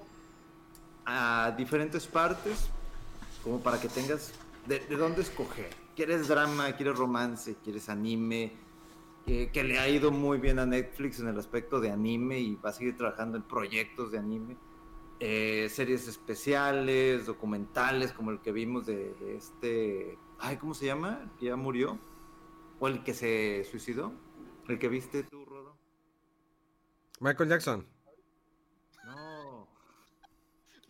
a 1.05 1.55
diferentes 1.57 2.07
partes 2.07 2.69
como 3.43 3.61
para 3.61 3.81
que 3.81 3.89
tengas 3.89 4.33
de, 4.67 4.81
de 4.81 4.97
dónde 4.97 5.23
escoger. 5.23 5.71
¿Quieres 5.97 6.29
drama? 6.29 6.73
¿Quieres 6.73 6.97
romance? 6.97 7.57
¿Quieres 7.65 7.89
anime? 7.89 8.53
Eh, 9.31 9.51
que 9.53 9.63
le 9.63 9.79
ha 9.79 9.87
ido 9.87 10.11
muy 10.11 10.39
bien 10.39 10.59
a 10.59 10.65
Netflix 10.65 11.21
en 11.21 11.29
el 11.29 11.39
aspecto 11.39 11.81
de 11.81 11.91
anime 11.91 12.39
y 12.39 12.57
va 12.57 12.71
a 12.71 12.73
seguir 12.73 12.97
trabajando 12.97 13.37
en 13.37 13.43
proyectos 13.43 14.11
de 14.11 14.19
anime. 14.19 14.57
Eh, 15.21 15.69
series 15.69 16.09
especiales, 16.09 17.27
documentales 17.27 18.13
como 18.13 18.31
el 18.31 18.41
que 18.41 18.53
vimos 18.53 18.87
de, 18.87 19.13
de 19.15 19.37
este... 19.37 20.19
Ay, 20.39 20.57
¿cómo 20.57 20.73
se 20.73 20.87
llama? 20.87 21.21
El 21.23 21.31
que 21.39 21.47
ya 21.47 21.57
murió. 21.57 21.99
¿O 22.81 22.89
el 22.89 23.05
que 23.05 23.13
se 23.13 23.65
suicidó? 23.65 24.15
¿El 24.67 24.79
que 24.79 24.89
viste 24.89 25.25
tú, 25.25 25.45
Rodo? 25.45 25.77
Michael 27.21 27.51
Jackson. 27.51 27.87
No. 29.05 29.69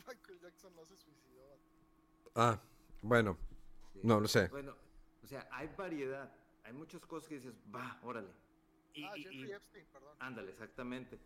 Michael 0.06 0.38
Jackson 0.40 0.76
no 0.76 0.84
se 0.84 0.96
suicidó. 0.96 1.58
Ah, 2.36 2.60
bueno. 3.02 3.36
Sí. 3.94 4.00
No, 4.04 4.20
no 4.20 4.28
sé. 4.28 4.46
Bueno, 4.48 4.76
o 5.24 5.26
sea, 5.26 5.48
hay 5.50 5.68
variedad. 5.76 6.32
Hay 6.68 6.74
muchas 6.74 7.00
cosas 7.06 7.26
que 7.28 7.36
dices, 7.36 7.54
va, 7.74 7.98
órale. 8.02 8.28
Y- 8.92 9.04
ah, 9.04 9.16
y- 9.16 9.22
Jeffrey 9.22 9.48
y- 9.48 9.52
Epstein, 9.52 9.86
perdón. 9.90 10.16
Ándale, 10.20 10.50
exactamente. 10.50 11.18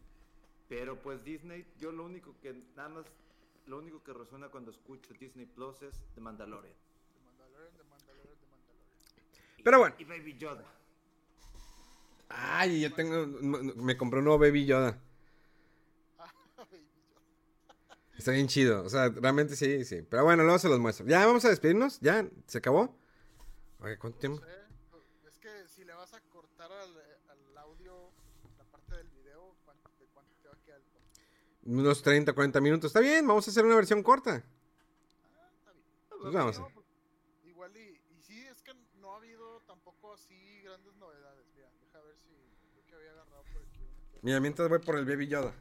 Pero 0.68 1.02
pues 1.02 1.24
Disney, 1.24 1.66
yo 1.78 1.90
lo 1.90 2.04
único 2.04 2.34
que 2.40 2.52
nada 2.76 2.88
más, 2.88 3.06
lo 3.66 3.78
único 3.78 4.02
que 4.04 4.12
resuena 4.12 4.48
cuando 4.50 4.70
escucho 4.70 5.12
Disney 5.14 5.46
Plus 5.46 5.82
es 5.82 6.00
The 6.14 6.20
Mandalorian. 6.20 6.72
De 6.74 7.20
Mandalorian, 7.26 7.76
de 7.76 7.82
Mandalorian, 7.84 8.38
de 8.40 8.46
Mandalorian. 8.46 9.62
Pero 9.64 9.78
bueno. 9.80 9.94
Y 9.98 10.04
Baby 10.04 10.38
Yoda. 10.38 10.64
Ay, 12.28 12.80
yo 12.80 12.92
tengo. 12.94 13.26
Me 13.26 13.96
compré 13.96 14.20
un 14.20 14.24
nuevo 14.26 14.38
Baby 14.38 14.64
Yoda. 14.64 14.96
Ah, 16.18 16.32
baby, 16.70 16.86
yo- 16.86 18.16
Está 18.16 18.30
bien 18.30 18.46
chido. 18.46 18.84
O 18.84 18.88
sea, 18.88 19.08
realmente 19.08 19.56
sí, 19.56 19.84
sí. 19.84 20.02
Pero 20.02 20.22
bueno, 20.24 20.44
luego 20.44 20.58
se 20.60 20.68
los 20.68 20.78
muestro. 20.78 21.04
Ya 21.06 21.26
vamos 21.26 21.44
a 21.44 21.48
despedirnos. 21.50 21.98
Ya, 22.00 22.26
se 22.46 22.58
acabó. 22.58 22.96
Oye, 23.80 23.98
¿cuánto 23.98 24.16
no 24.16 24.20
tiempo? 24.20 24.38
sé, 24.46 24.52
Es 25.28 25.38
que 25.38 25.68
si 25.68 25.84
le 25.84 25.92
vas 25.92 26.14
a 26.14 26.20
cortar 26.30 26.70
al, 26.72 26.96
al 27.28 27.58
audio 27.58 28.10
la 28.56 28.64
parte 28.64 28.94
del 28.96 29.08
video, 29.08 29.54
¿cuánto, 29.64 29.90
de 29.98 30.06
cuánto 30.14 30.32
te 30.40 30.48
va 30.48 30.54
a 30.54 30.58
quedar 30.64 30.78
el 30.80 30.86
corte? 30.86 31.20
Unos 31.64 32.02
30, 32.02 32.32
40 32.32 32.60
minutos. 32.60 32.88
Está 32.88 33.00
bien, 33.00 33.26
vamos 33.26 33.46
a 33.46 33.50
hacer 33.50 33.64
una 33.64 33.76
versión 33.76 34.02
corta. 34.02 34.42
Ah, 35.38 35.48
está 35.58 35.72
bien. 35.72 35.86
Pues 36.20 36.32
vamos 36.34 36.58
a 36.58 36.68
pues, 36.68 36.86
igual 37.44 37.76
y, 37.76 38.00
y 38.16 38.22
sí, 38.22 38.44
es 38.46 38.62
que 38.62 38.72
no 39.00 39.12
ha 39.12 39.16
habido 39.16 39.60
tampoco 39.60 40.12
así 40.12 40.60
grandes 40.62 40.94
novedades. 40.96 41.46
Mira, 41.54 41.70
deja 41.80 42.00
ver 42.00 42.16
si 42.16 42.28
creo 42.72 42.86
que 42.86 42.94
había 42.96 43.10
agarrado 43.12 43.42
por 43.44 43.62
aquí 43.62 43.80
Mira, 44.22 44.40
mientras 44.40 44.68
voy 44.68 44.78
por 44.80 44.96
el 44.96 45.04
Baby 45.04 45.28
Yoda. 45.28 45.54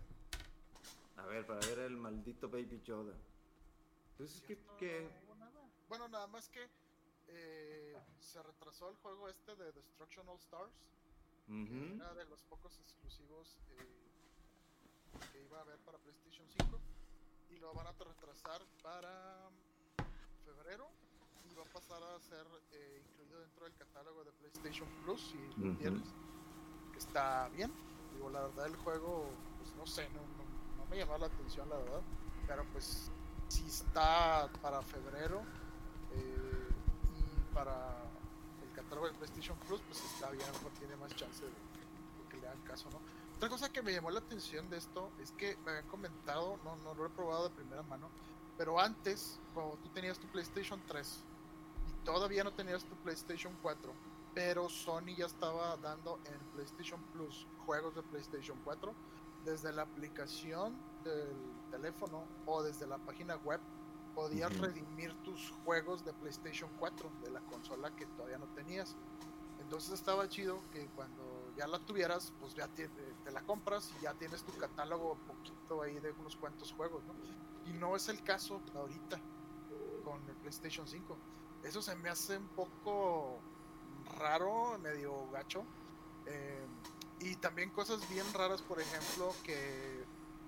A 1.18 1.26
ver, 1.28 1.46
para 1.46 1.60
ver 1.68 1.80
el 1.80 1.98
maldito 1.98 2.50
Baby 2.50 2.82
Yoda. 2.84 3.14
Entonces, 4.14 4.42
¿qué, 4.48 4.56
No, 4.56 4.78
qué? 4.78 5.02
no 5.04 5.26
hubo 5.26 5.36
nada. 5.36 5.62
Bueno, 5.88 6.08
nada 6.08 6.28
más 6.28 6.50
que 6.50 6.68
eh, 7.28 7.96
se 8.20 8.42
retrasó 8.42 8.90
el 8.90 8.96
juego 8.98 9.30
este 9.30 9.56
de 9.56 9.72
Destruction 9.72 10.28
All 10.30 10.38
Stars. 10.40 10.74
que 11.46 11.54
Ujú. 11.54 11.96
Era 11.96 12.14
de 12.16 12.26
los 12.26 12.42
pocos 12.44 12.78
exclusivos 12.80 13.58
eh, 13.70 14.11
que 15.32 15.42
iba 15.44 15.58
a 15.58 15.62
haber 15.62 15.78
para 15.80 15.98
PlayStation 16.00 16.48
5. 16.50 16.80
Y 17.50 17.58
lo 17.58 17.74
van 17.74 17.88
a 17.88 17.92
retrasar 17.92 18.62
para 18.82 19.50
febrero. 20.46 20.88
Y 21.44 21.54
va 21.56 21.64
a 21.64 21.74
pasar 21.74 22.02
a 22.04 22.20
ser 22.20 22.46
eh, 22.72 23.02
incluido 23.04 23.40
dentro 23.42 23.66
del 23.66 23.76
catálogo 23.76 24.24
de 24.24 24.32
PlayStation 24.34 24.88
Plus. 25.04 25.22
Si 25.32 25.38
Ujú. 25.38 25.76
tienes. 25.78 26.08
Que 26.94 27.00
está 27.00 27.50
bien. 27.50 27.72
Digo, 28.14 28.30
la 28.30 28.42
verdad, 28.42 28.68
el 28.68 28.76
juego, 28.78 29.30
pues 29.58 29.74
no 29.76 29.86
sé, 29.86 30.10
no, 30.10 30.22
no- 30.22 30.78
no 30.78 30.86
me 30.88 30.98
llamó 30.98 31.18
la 31.18 31.28
atención, 31.28 31.68
la 31.70 31.78
verdad. 31.78 32.02
Pero 32.48 32.66
pues, 32.74 33.10
si 33.48 33.66
está 33.68 34.50
para 34.62 34.82
febrero 34.82 35.42
eh, 36.12 36.70
y 37.18 37.54
para 37.54 37.98
el 38.62 38.72
catálogo 38.74 39.08
de 39.08 39.14
PlayStation 39.14 39.58
Plus, 39.60 39.82
pues 39.82 40.04
está 40.04 40.30
bien, 40.32 40.44
a 40.44 40.48
lo 40.52 40.54
mejor 40.58 40.72
tiene 40.74 40.96
más 40.98 41.16
chance 41.16 41.46
de, 41.46 41.52
de 41.52 42.28
que 42.30 42.38
le 42.38 42.48
hagan 42.48 42.62
caso, 42.64 42.90
¿no? 42.92 43.00
Otra 43.42 43.50
cosa 43.50 43.74
que 43.74 43.82
me 43.82 43.92
llamó 43.92 44.12
la 44.12 44.20
atención 44.20 44.70
de 44.70 44.78
esto 44.78 45.10
es 45.20 45.32
que 45.32 45.58
me 45.66 45.72
habían 45.72 45.88
comentado, 45.88 46.60
no, 46.64 46.76
no 46.76 46.94
lo 46.94 47.08
he 47.08 47.10
probado 47.10 47.50
de 47.50 47.56
primera 47.56 47.82
mano, 47.82 48.08
pero 48.56 48.80
antes, 48.80 49.40
cuando 49.56 49.80
tú 49.82 49.90
tenías 49.90 50.20
tu 50.20 50.28
PlayStation 50.28 50.80
3 50.88 51.24
y 51.88 52.06
todavía 52.06 52.44
no 52.44 52.54
tenías 52.54 52.84
tu 52.84 52.96
PlayStation 52.98 53.58
4, 53.64 53.94
pero 54.36 54.70
Sony 54.70 55.16
ya 55.18 55.26
estaba 55.26 55.76
dando 55.78 56.20
en 56.26 56.38
PlayStation 56.54 57.02
Plus 57.14 57.48
juegos 57.66 57.96
de 57.96 58.04
PlayStation 58.04 58.60
4 58.64 58.94
desde 59.44 59.74
la 59.74 59.82
aplicación 59.82 60.76
del 61.04 61.36
teléfono 61.72 62.24
o 62.46 62.62
desde 62.62 62.86
la 62.86 63.00
página 63.00 63.38
web 63.38 63.60
podías 64.14 64.52
Ujú. 64.52 64.66
redimir 64.66 65.16
tus 65.24 65.50
juegos 65.66 66.06
de 66.06 66.14
PlayStation 66.14 66.70
4 66.78 67.10
de 67.24 67.32
la 67.32 67.40
consola 67.40 67.90
que 67.96 68.06
todavía 68.06 68.38
no 68.38 68.46
tenías. 68.54 68.96
Entonces 69.60 69.94
estaba 69.94 70.30
chido 70.30 70.62
que 70.72 70.86
cuando 70.96 71.31
ya 71.56 71.68
la 71.68 71.80
tuvieras, 71.80 72.34
pues 72.40 72.54
ya 72.54 72.68
te, 72.68 72.90
la 73.32 73.42
compras 73.42 73.92
y 74.00 74.04
ya 74.04 74.14
tienes 74.14 74.44
tu 74.44 74.52
catálogo 74.58 75.18
poquito 75.28 75.82
ahí 75.82 76.00
de 76.00 76.12
unos 76.12 76.36
cuantos 76.36 76.72
juegos, 76.74 77.04
¿no? 77.06 77.14
Y 77.70 77.74
no 77.74 77.96
es 77.96 78.10
el 78.10 78.24
caso 78.24 78.62
ahorita 78.76 79.20
con 80.04 80.22
el 80.28 80.36
PlayStation 80.38 80.88
5. 80.88 81.18
Eso 81.64 81.82
se 81.82 81.96
me 81.96 82.10
hace 82.10 82.38
un 82.38 82.48
poco 82.50 83.40
raro, 84.18 84.78
medio 84.80 85.30
gacho. 85.32 85.64
Eh, 86.26 86.66
y 87.20 87.36
también 87.36 87.70
cosas 87.70 88.08
bien 88.10 88.26
raras, 88.34 88.62
por 88.62 88.82
ejemplo, 88.82 89.34
que 89.44 90.04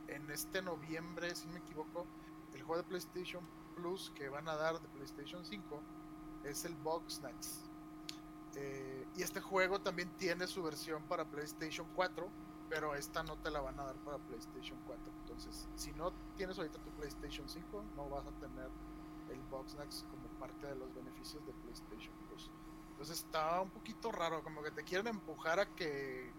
en 0.07 0.29
este 0.31 0.61
noviembre, 0.61 1.35
si 1.35 1.47
me 1.47 1.59
equivoco, 1.59 2.05
el 2.53 2.63
juego 2.63 2.81
de 2.81 2.87
PlayStation 2.87 3.43
Plus 3.75 4.11
que 4.15 4.29
van 4.29 4.47
a 4.47 4.55
dar 4.55 4.79
de 4.81 4.87
PlayStation 4.89 5.45
5 5.45 5.81
es 6.45 6.65
el 6.65 6.75
Box 6.75 7.15
Snacks. 7.15 7.72
Eh, 8.55 9.07
y 9.15 9.21
este 9.21 9.41
juego 9.41 9.79
también 9.81 10.09
tiene 10.17 10.47
su 10.47 10.63
versión 10.63 11.03
para 11.03 11.25
PlayStation 11.25 11.87
4, 11.95 12.27
pero 12.69 12.95
esta 12.95 13.23
no 13.23 13.37
te 13.37 13.51
la 13.51 13.61
van 13.61 13.79
a 13.79 13.85
dar 13.85 13.95
para 13.97 14.17
PlayStation 14.17 14.79
4. 14.85 15.03
Entonces, 15.21 15.67
si 15.75 15.91
no 15.93 16.11
tienes 16.35 16.57
ahorita 16.57 16.79
tu 16.79 16.89
PlayStation 16.91 17.47
5, 17.47 17.83
no 17.95 18.09
vas 18.09 18.25
a 18.25 18.31
tener 18.39 18.69
el 19.29 19.41
Box 19.49 19.71
Snacks 19.71 20.05
como 20.09 20.27
parte 20.39 20.67
de 20.67 20.75
los 20.75 20.93
beneficios 20.93 21.45
de 21.45 21.53
PlayStation 21.53 22.13
Plus. 22.27 22.51
Entonces 22.91 23.19
está 23.19 23.61
un 23.61 23.71
poquito 23.71 24.11
raro, 24.11 24.43
como 24.43 24.61
que 24.61 24.71
te 24.71 24.83
quieren 24.83 25.07
empujar 25.07 25.59
a 25.59 25.65
que 25.75 26.31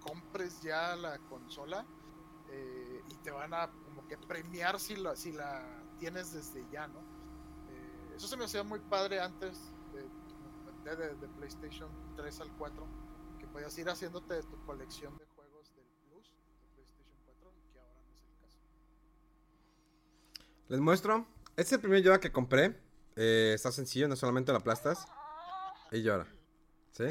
compres 0.00 0.60
ya 0.60 0.96
la 0.96 1.18
consola 1.18 1.86
eh, 2.50 3.02
y 3.08 3.14
te 3.16 3.30
van 3.30 3.54
a 3.54 3.70
como 3.84 4.06
que 4.06 4.18
premiar 4.18 4.78
si 4.78 4.96
la, 4.96 5.16
si 5.16 5.32
la 5.32 5.64
tienes 5.98 6.32
desde 6.32 6.66
ya, 6.70 6.88
¿no? 6.88 6.98
Eh, 7.70 8.14
eso 8.16 8.26
se 8.26 8.36
me 8.36 8.44
hacía 8.44 8.62
muy 8.62 8.80
padre 8.80 9.20
antes 9.20 9.73
de, 10.84 10.96
de- 10.96 11.14
de 11.14 11.28
PlayStation 11.28 11.88
3 12.16 12.40
al 12.40 12.52
4, 12.56 12.86
que 13.38 13.46
podías 13.46 13.76
ir 13.78 13.88
haciéndote 13.88 14.34
de 14.34 14.42
tu 14.42 14.62
colección 14.64 15.16
de 15.18 15.24
juegos 15.34 15.74
del 15.74 15.84
Plus 16.08 16.30
de 16.30 16.68
PlayStation 16.74 17.16
4 17.26 17.52
y 17.58 17.72
que 17.72 17.78
ahora 17.78 18.00
no 18.06 18.12
es 18.14 18.22
el 18.22 18.36
caso. 18.40 18.58
Les 20.68 20.80
muestro. 20.80 21.26
Este 21.56 21.62
es 21.62 21.72
el 21.72 21.80
primer 21.80 22.02
Yoda 22.02 22.20
que 22.20 22.32
compré. 22.32 22.78
Eh, 23.16 23.52
está 23.54 23.70
sencillo, 23.70 24.08
no 24.08 24.16
solamente 24.16 24.50
lo 24.52 24.58
aplastas. 24.58 25.06
Y 25.92 26.02
llora. 26.02 26.26
¿Sí? 26.92 27.04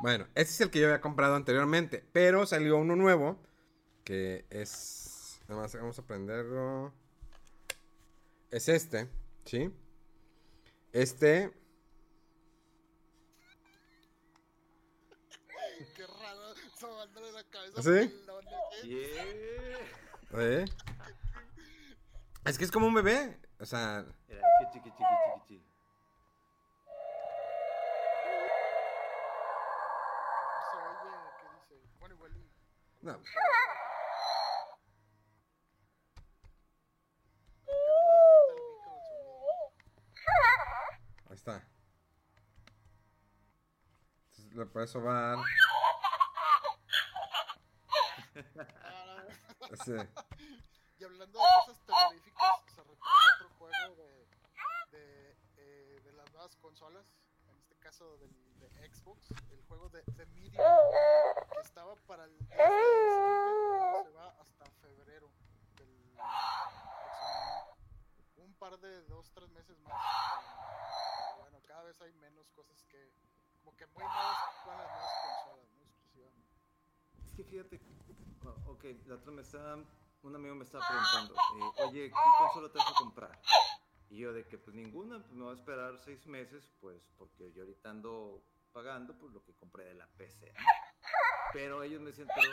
Bueno, 0.00 0.24
este 0.34 0.52
es 0.52 0.60
el 0.60 0.70
que 0.70 0.80
yo 0.80 0.86
había 0.86 1.00
comprado 1.00 1.34
anteriormente. 1.34 2.04
Pero 2.12 2.46
salió 2.46 2.76
uno 2.76 2.96
nuevo. 2.96 3.38
Que 4.04 4.44
es. 4.50 5.13
Nada 5.48 5.60
más 5.60 5.74
vamos 5.74 5.98
a 5.98 6.02
prenderlo. 6.06 6.92
Es 8.50 8.68
este. 8.68 9.08
¿Sí? 9.44 9.70
Este. 10.92 11.52
Qué 15.96 16.06
raro, 16.06 16.54
sobándole 16.78 17.32
la 17.32 17.44
cabeza. 17.44 17.82
¿Sí? 17.82 17.90
¿eh? 17.90 18.10
Yeah. 18.84 20.42
¿eh? 20.42 20.64
Es 22.44 22.58
que 22.58 22.64
es 22.64 22.70
como 22.70 22.86
un 22.86 22.94
bebé. 22.94 23.38
O 23.60 23.64
sea. 23.66 24.04
Era 24.28 24.42
chiqui, 24.60 24.80
chiqui, 24.82 24.90
chiqui, 24.90 25.40
chiqui. 25.48 25.64
No 30.54 30.60
se 30.70 30.76
oye, 30.88 31.16
¿qué 31.40 31.46
dice? 31.76 31.88
Bueno, 32.00 32.14
igual 32.14 32.32
y- 32.36 32.50
No. 33.06 33.18
Ahí 41.28 41.34
está. 41.36 41.62
Entonces, 44.30 44.43
le 44.54 44.66
puedes 44.66 44.90
sobar. 44.90 45.38
Sí. 49.84 49.92
Y 50.98 51.04
hablando 51.04 51.38
de 51.38 51.44
cosas 51.66 51.80
terroríficas, 51.84 52.48
se 52.74 52.82
retrasa 52.82 53.34
otro 53.36 53.48
juego 53.58 53.96
de, 53.96 54.28
de, 54.92 55.36
eh, 55.56 56.00
de 56.04 56.12
las 56.12 56.30
nuevas 56.32 56.54
consolas, 56.56 57.04
en 57.48 57.56
este 57.56 57.76
caso 57.76 58.16
del, 58.18 58.30
de 58.60 58.68
Xbox, 58.88 59.32
el 59.50 59.62
juego 59.62 59.88
de 59.88 60.02
The 60.02 60.26
Medium, 60.26 60.62
que 61.52 61.60
estaba 61.60 61.96
para 62.06 62.24
el 62.24 62.38
10 62.38 62.50
de 62.50 62.54
diciembre, 62.56 64.04
se 64.04 64.10
va 64.10 64.28
hasta 64.40 64.70
febrero 64.80 65.30
del. 65.76 66.14
Un 68.36 68.54
par 68.54 68.78
de 68.78 69.02
dos, 69.06 69.30
tres 69.32 69.50
meses 69.50 69.78
más. 69.80 69.94
pero 71.32 71.42
bueno, 71.42 71.60
cada 71.66 71.82
vez 71.82 72.00
hay 72.00 72.12
menos 72.14 72.50
cosas 72.50 72.84
que, 72.84 73.12
como 73.64 73.76
que 73.76 73.86
muy 73.86 74.04
nuevas 74.04 74.36
para 74.64 74.82
las 74.84 74.92
nuevas 74.92 75.12
consolas, 75.22 75.68
¿no? 75.72 75.82
Exclusivamente. 75.82 76.48
Es 77.30 77.36
que 77.36 77.44
fíjate, 77.44 77.80
oh, 78.44 78.72
ok, 78.72 78.84
la 79.06 79.14
otra 79.16 79.32
me 79.32 79.42
está, 79.42 79.76
un 80.22 80.34
amigo 80.36 80.54
me 80.54 80.64
estaba 80.64 80.86
preguntando, 80.86 81.34
eh, 81.34 81.72
oye, 81.88 82.10
¿qué 82.10 82.30
consola 82.38 82.70
te 82.70 82.78
vas 82.78 82.88
a 82.88 82.94
comprar? 82.98 83.42
Y 84.10 84.18
yo 84.18 84.32
de 84.32 84.44
que 84.46 84.58
pues 84.58 84.76
ninguna, 84.76 85.18
pues 85.20 85.32
me 85.32 85.44
voy 85.44 85.52
a 85.54 85.58
esperar 85.58 85.98
seis 85.98 86.26
meses, 86.26 86.70
pues 86.80 87.08
porque 87.16 87.52
yo 87.52 87.62
ahorita 87.62 87.90
ando 87.90 88.44
pagando 88.72 89.16
pues 89.18 89.32
lo 89.32 89.42
que 89.44 89.54
compré 89.54 89.84
de 89.86 89.94
la 89.94 90.06
PC. 90.16 90.52
¿no? 90.52 90.64
Pero 91.52 91.82
ellos 91.82 92.00
me 92.00 92.08
decían, 92.10 92.28
pero 92.34 92.48
yo 92.48 92.52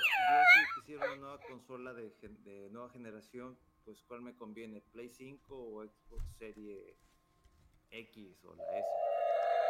si 0.53 0.79
quisiera 0.81 1.05
una 1.07 1.15
nueva 1.17 1.39
consola 1.49 1.93
de, 1.93 2.11
gen- 2.21 2.41
de 2.43 2.69
nueva 2.69 2.89
generación, 2.89 3.59
pues 3.83 4.01
¿cuál 4.03 4.21
me 4.21 4.35
conviene? 4.35 4.79
¿Play 4.81 5.09
5 5.09 5.55
o 5.57 5.83
Xbox 5.83 6.23
Serie 6.37 6.97
X 7.89 8.43
o 8.45 8.55
la 8.55 8.63
S? 8.77 8.87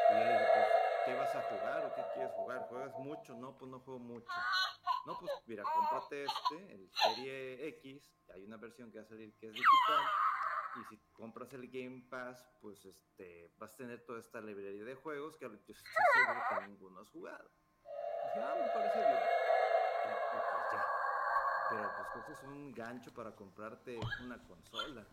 Y 0.10 0.20
yo 0.20 0.26
le 0.26 0.34
dije, 0.34 0.46
pues, 0.54 0.68
¿qué 1.06 1.14
vas 1.16 1.34
a 1.36 1.42
jugar 1.44 1.86
o 1.86 1.94
qué 1.94 2.02
quieres 2.14 2.32
jugar? 2.34 2.68
¿Juegas 2.70 2.98
mucho? 3.00 3.36
No, 3.36 3.58
pues 3.58 3.70
no 3.72 3.80
juego 3.80 4.00
mucho. 4.00 4.28
No, 5.06 5.18
pues 5.20 5.32
mira, 5.46 5.64
cómprate 5.64 6.26
este, 6.26 6.74
el 6.74 6.92
Serie 6.92 7.68
X, 7.70 8.14
hay 8.34 8.44
una 8.44 8.58
versión 8.58 8.92
que 8.92 9.00
va 9.00 9.04
a 9.04 9.08
salir 9.08 9.34
que 9.38 9.48
es 9.48 9.54
digital, 9.54 10.06
y 10.76 10.84
si 10.86 10.98
compras 11.14 11.52
el 11.54 11.68
Game 11.70 12.06
Pass, 12.10 12.48
pues 12.62 12.86
este, 12.86 13.52
vas 13.58 13.74
a 13.74 13.78
tener 13.78 14.06
toda 14.06 14.20
esta 14.20 14.40
librería 14.42 14.84
de 14.84 14.96
juegos 14.96 15.36
que 15.38 15.46
yo 15.46 15.54
estoy 15.54 15.76
seguro 15.76 16.42
que 16.50 16.68
ninguno 16.68 17.02
has 17.02 17.10
jugado. 17.10 17.50
Dije, 18.26 18.46
ah, 18.46 18.56
me 18.56 18.68
parece 18.70 19.00
bien. 19.00 19.10
Y, 19.12 20.10
y 20.10 20.14
pues 20.32 20.44
ya. 20.72 20.86
Pero 21.70 21.92
pues 22.14 22.26
que 22.26 22.32
es 22.34 22.44
un 22.44 22.72
gancho 22.74 23.14
para 23.14 23.36
comprarte 23.36 24.00
una 24.24 24.38
consola. 24.44 25.06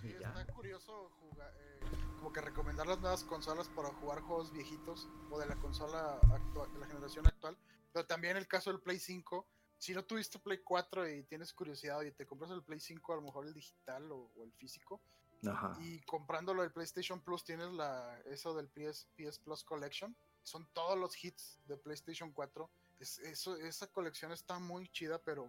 Sí, 0.00 0.08
Y 0.16 0.20
ya. 0.20 0.28
está 0.28 0.52
curioso 0.52 1.10
jugar, 1.20 1.52
eh, 1.58 1.80
como 2.26 2.34
que 2.34 2.40
recomendar 2.40 2.88
las 2.88 2.98
nuevas 2.98 3.22
consolas 3.22 3.68
para 3.68 3.88
jugar 3.90 4.20
juegos 4.22 4.50
viejitos 4.50 5.06
o 5.30 5.38
de 5.38 5.46
la 5.46 5.54
consola 5.60 6.18
actual, 6.32 6.72
de 6.72 6.80
la 6.80 6.86
generación 6.88 7.24
actual. 7.24 7.56
Pero 7.92 8.04
también 8.04 8.36
el 8.36 8.48
caso 8.48 8.72
del 8.72 8.80
Play 8.80 8.98
5, 8.98 9.46
si 9.78 9.94
no 9.94 10.04
tuviste 10.04 10.40
Play 10.40 10.58
4 10.58 11.08
y 11.08 11.22
tienes 11.22 11.52
curiosidad 11.52 12.02
y 12.02 12.10
te 12.10 12.26
compras 12.26 12.50
el 12.50 12.64
Play 12.64 12.80
5, 12.80 13.12
a 13.12 13.16
lo 13.16 13.22
mejor 13.22 13.46
el 13.46 13.54
digital 13.54 14.10
o, 14.10 14.32
o 14.34 14.42
el 14.42 14.52
físico, 14.54 15.00
Ajá. 15.48 15.76
y 15.78 16.00
comprándolo 16.00 16.62
del 16.62 16.72
PlayStation 16.72 17.20
Plus 17.20 17.44
tienes 17.44 17.72
la 17.74 18.18
eso 18.24 18.54
del 18.54 18.66
PS, 18.70 19.06
PS 19.16 19.38
Plus 19.38 19.62
Collection. 19.62 20.16
Son 20.42 20.66
todos 20.72 20.98
los 20.98 21.22
hits 21.22 21.60
de 21.68 21.76
PlayStation 21.76 22.32
4. 22.32 22.68
Es, 22.98 23.20
eso, 23.20 23.54
esa 23.58 23.86
colección 23.86 24.32
está 24.32 24.58
muy 24.58 24.88
chida, 24.88 25.20
pero 25.22 25.48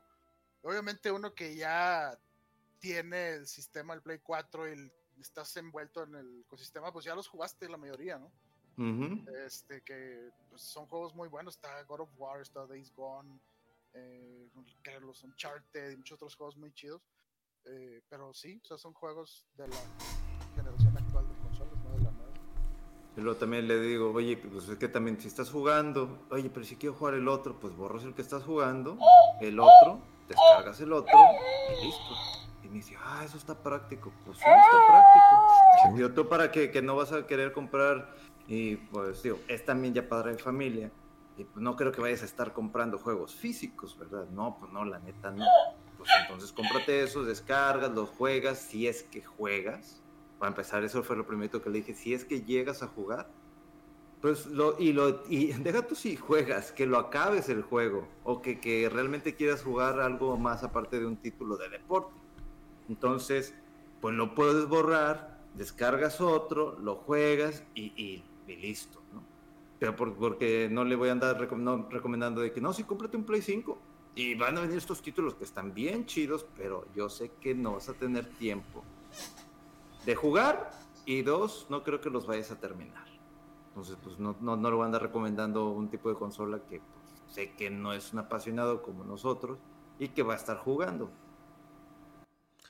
obviamente 0.61 1.11
uno 1.11 1.33
que 1.33 1.55
ya 1.55 2.19
tiene 2.77 3.29
el 3.31 3.47
sistema 3.47 3.95
del 3.95 4.03
Play 4.03 4.19
4 4.19 4.67
y 4.67 4.73
el- 4.73 4.93
estás 5.21 5.55
envuelto 5.57 6.03
en 6.03 6.15
el 6.15 6.41
ecosistema, 6.41 6.91
pues 6.91 7.05
ya 7.05 7.15
los 7.15 7.27
jugaste 7.27 7.69
la 7.69 7.77
mayoría, 7.77 8.17
¿no? 8.17 8.31
Ujú. 8.77 9.25
Este, 9.45 9.81
que 9.81 10.29
pues, 10.49 10.61
son 10.61 10.85
juegos 10.85 11.15
muy 11.15 11.27
buenos. 11.27 11.55
Está 11.55 11.83
God 11.83 12.01
of 12.01 12.09
War, 12.17 12.41
está 12.41 12.65
Days 12.67 12.93
Gone, 12.95 13.39
eh, 13.93 14.49
que 14.83 14.99
los 14.99 15.23
Uncharted 15.23 15.91
y 15.91 15.97
muchos 15.97 16.15
otros 16.15 16.35
juegos 16.35 16.57
muy 16.57 16.71
chidos. 16.73 17.01
Eh, 17.65 18.01
pero 18.07 18.33
sí, 18.33 18.59
o 18.63 18.67
sea, 18.67 18.77
son 18.77 18.93
juegos 18.93 19.45
de 19.57 19.67
la 19.67 19.77
generación 20.55 20.95
actual 20.97 21.27
de 21.27 21.35
consolas, 21.41 21.77
no 21.83 21.91
de 21.91 22.03
la 22.03 22.11
nueva. 22.11 22.33
Y 23.17 23.21
luego 23.21 23.39
también 23.39 23.67
le 23.67 23.79
digo, 23.81 24.11
oye, 24.13 24.37
pues 24.37 24.69
es 24.69 24.77
que 24.77 24.87
también 24.87 25.19
si 25.19 25.27
estás 25.27 25.49
jugando, 25.49 26.27
oye, 26.29 26.49
pero 26.49 26.65
si 26.65 26.75
quiero 26.75 26.95
jugar 26.95 27.15
el 27.15 27.27
otro, 27.27 27.59
pues 27.59 27.75
borras 27.75 28.03
el 28.03 28.13
que 28.13 28.21
estás 28.21 28.43
jugando, 28.43 28.97
el 29.41 29.59
otro, 29.59 30.01
descargas 30.29 30.79
el 30.79 30.93
otro 30.93 31.17
y 31.71 31.85
listo. 31.85 32.46
Y 32.67 32.69
me 32.69 32.75
dice, 32.75 32.97
ah, 33.01 33.21
eso 33.23 33.37
está 33.37 33.55
práctico. 33.55 34.11
Pues 34.25 34.37
sí, 34.37 34.43
está 34.43 34.77
práctico. 34.87 35.95
Digo, 35.95 36.11
tú 36.11 36.27
para 36.27 36.51
que, 36.51 36.69
que 36.69 36.81
no 36.81 36.97
vas 36.97 37.13
a 37.13 37.25
querer 37.25 37.53
comprar, 37.53 38.13
y 38.45 38.75
pues 38.75 39.23
digo, 39.23 39.39
es 39.47 39.63
también 39.63 39.93
ya 39.93 40.07
padre 40.09 40.33
de 40.33 40.37
familia, 40.37 40.91
y 41.37 41.45
pues 41.45 41.63
no 41.63 41.77
creo 41.77 41.93
que 41.93 42.01
vayas 42.01 42.23
a 42.23 42.25
estar 42.25 42.51
comprando 42.51 42.97
juegos 42.97 43.35
físicos, 43.35 43.97
¿verdad? 43.97 44.27
No, 44.31 44.57
pues 44.59 44.71
no, 44.73 44.83
la 44.83 44.99
neta 44.99 45.31
no. 45.31 45.45
Pues 45.97 46.09
entonces 46.21 46.51
cómprate 46.51 47.03
esos, 47.03 47.25
descargas, 47.25 47.91
los 47.91 48.09
juegas, 48.09 48.59
si 48.59 48.85
es 48.85 49.03
que 49.03 49.21
juegas. 49.23 50.01
Para 50.37 50.49
empezar, 50.49 50.83
eso 50.83 51.03
fue 51.03 51.15
lo 51.15 51.25
primero 51.25 51.61
que 51.61 51.69
le 51.69 51.77
dije, 51.79 51.93
si 51.93 52.13
es 52.13 52.25
que 52.25 52.41
llegas 52.41 52.83
a 52.83 52.87
jugar, 52.87 53.29
pues 54.21 54.45
lo, 54.47 54.77
y 54.77 54.91
lo, 54.91 55.23
y 55.29 55.53
deja 55.63 55.87
tú 55.87 55.95
si 55.95 56.17
juegas, 56.17 56.73
que 56.73 56.85
lo 56.85 56.97
acabes 56.97 57.47
el 57.47 57.61
juego, 57.61 58.07
o 58.23 58.41
que, 58.41 58.59
que 58.59 58.89
realmente 58.89 59.35
quieras 59.35 59.63
jugar 59.63 60.01
algo 60.01 60.37
más 60.37 60.63
aparte 60.63 60.99
de 60.99 61.05
un 61.05 61.15
título 61.15 61.55
de 61.55 61.69
deporte. 61.69 62.26
Entonces, 62.89 63.53
pues 64.01 64.15
lo 64.15 64.35
puedes 64.35 64.67
borrar, 64.67 65.39
descargas 65.53 66.21
otro, 66.21 66.77
lo 66.79 66.95
juegas 66.95 67.63
y, 67.75 68.23
listo, 68.47 69.01
¿no? 69.13 69.23
Pero 69.79 69.95
por- 69.95 70.15
porque 70.15 70.69
no 70.71 70.83
le 70.85 70.95
voy 70.95 71.09
a 71.09 71.11
andar 71.11 71.37
recomendando 71.39 72.41
de 72.41 72.51
que 72.51 72.61
no, 72.61 72.73
sí, 72.73 72.83
cómprate 72.83 73.17
un 73.17 73.25
Play 73.25 73.41
5. 73.41 73.77
Y 74.15 74.33
van 74.35 74.57
a 74.57 74.61
venir 74.61 74.77
estos 74.77 75.01
títulos 75.01 75.35
que 75.35 75.43
están 75.43 75.73
bien 75.73 76.05
chidos, 76.07 76.45
pero 76.55 76.85
yo 76.95 77.07
sé 77.09 77.33
que 77.39 77.53
no 77.53 77.73
vas 77.73 77.87
a 77.89 77.93
tener 77.93 78.25
tiempo 78.25 78.83
de 80.05 80.15
jugar 80.15 80.71
y 81.05 81.21
dos, 81.21 81.67
no 81.69 81.83
creo 81.83 82.01
que 82.01 82.09
los 82.09 82.25
vayas 82.25 82.49
a 82.51 82.59
terminar. 82.59 83.05
Entonces, 83.69 83.97
pues 84.01 84.17
no, 84.17 84.35
no, 84.41 84.57
no 84.57 84.69
le 84.69 84.75
voy 84.75 84.83
a 84.83 84.85
andar 84.87 85.03
recomendando 85.03 85.69
un 85.69 85.89
tipo 85.89 86.09
de 86.09 86.15
consola 86.15 86.59
que 86.67 86.79
pues, 86.79 87.21
sé 87.27 87.53
que 87.53 87.69
no 87.69 87.93
es 87.93 88.11
un 88.13 88.19
apasionado 88.19 88.81
como 88.81 89.03
nosotros 89.03 89.59
y 89.99 90.09
que 90.09 90.23
va 90.23 90.33
a 90.33 90.37
estar 90.37 90.57
jugando. 90.57 91.11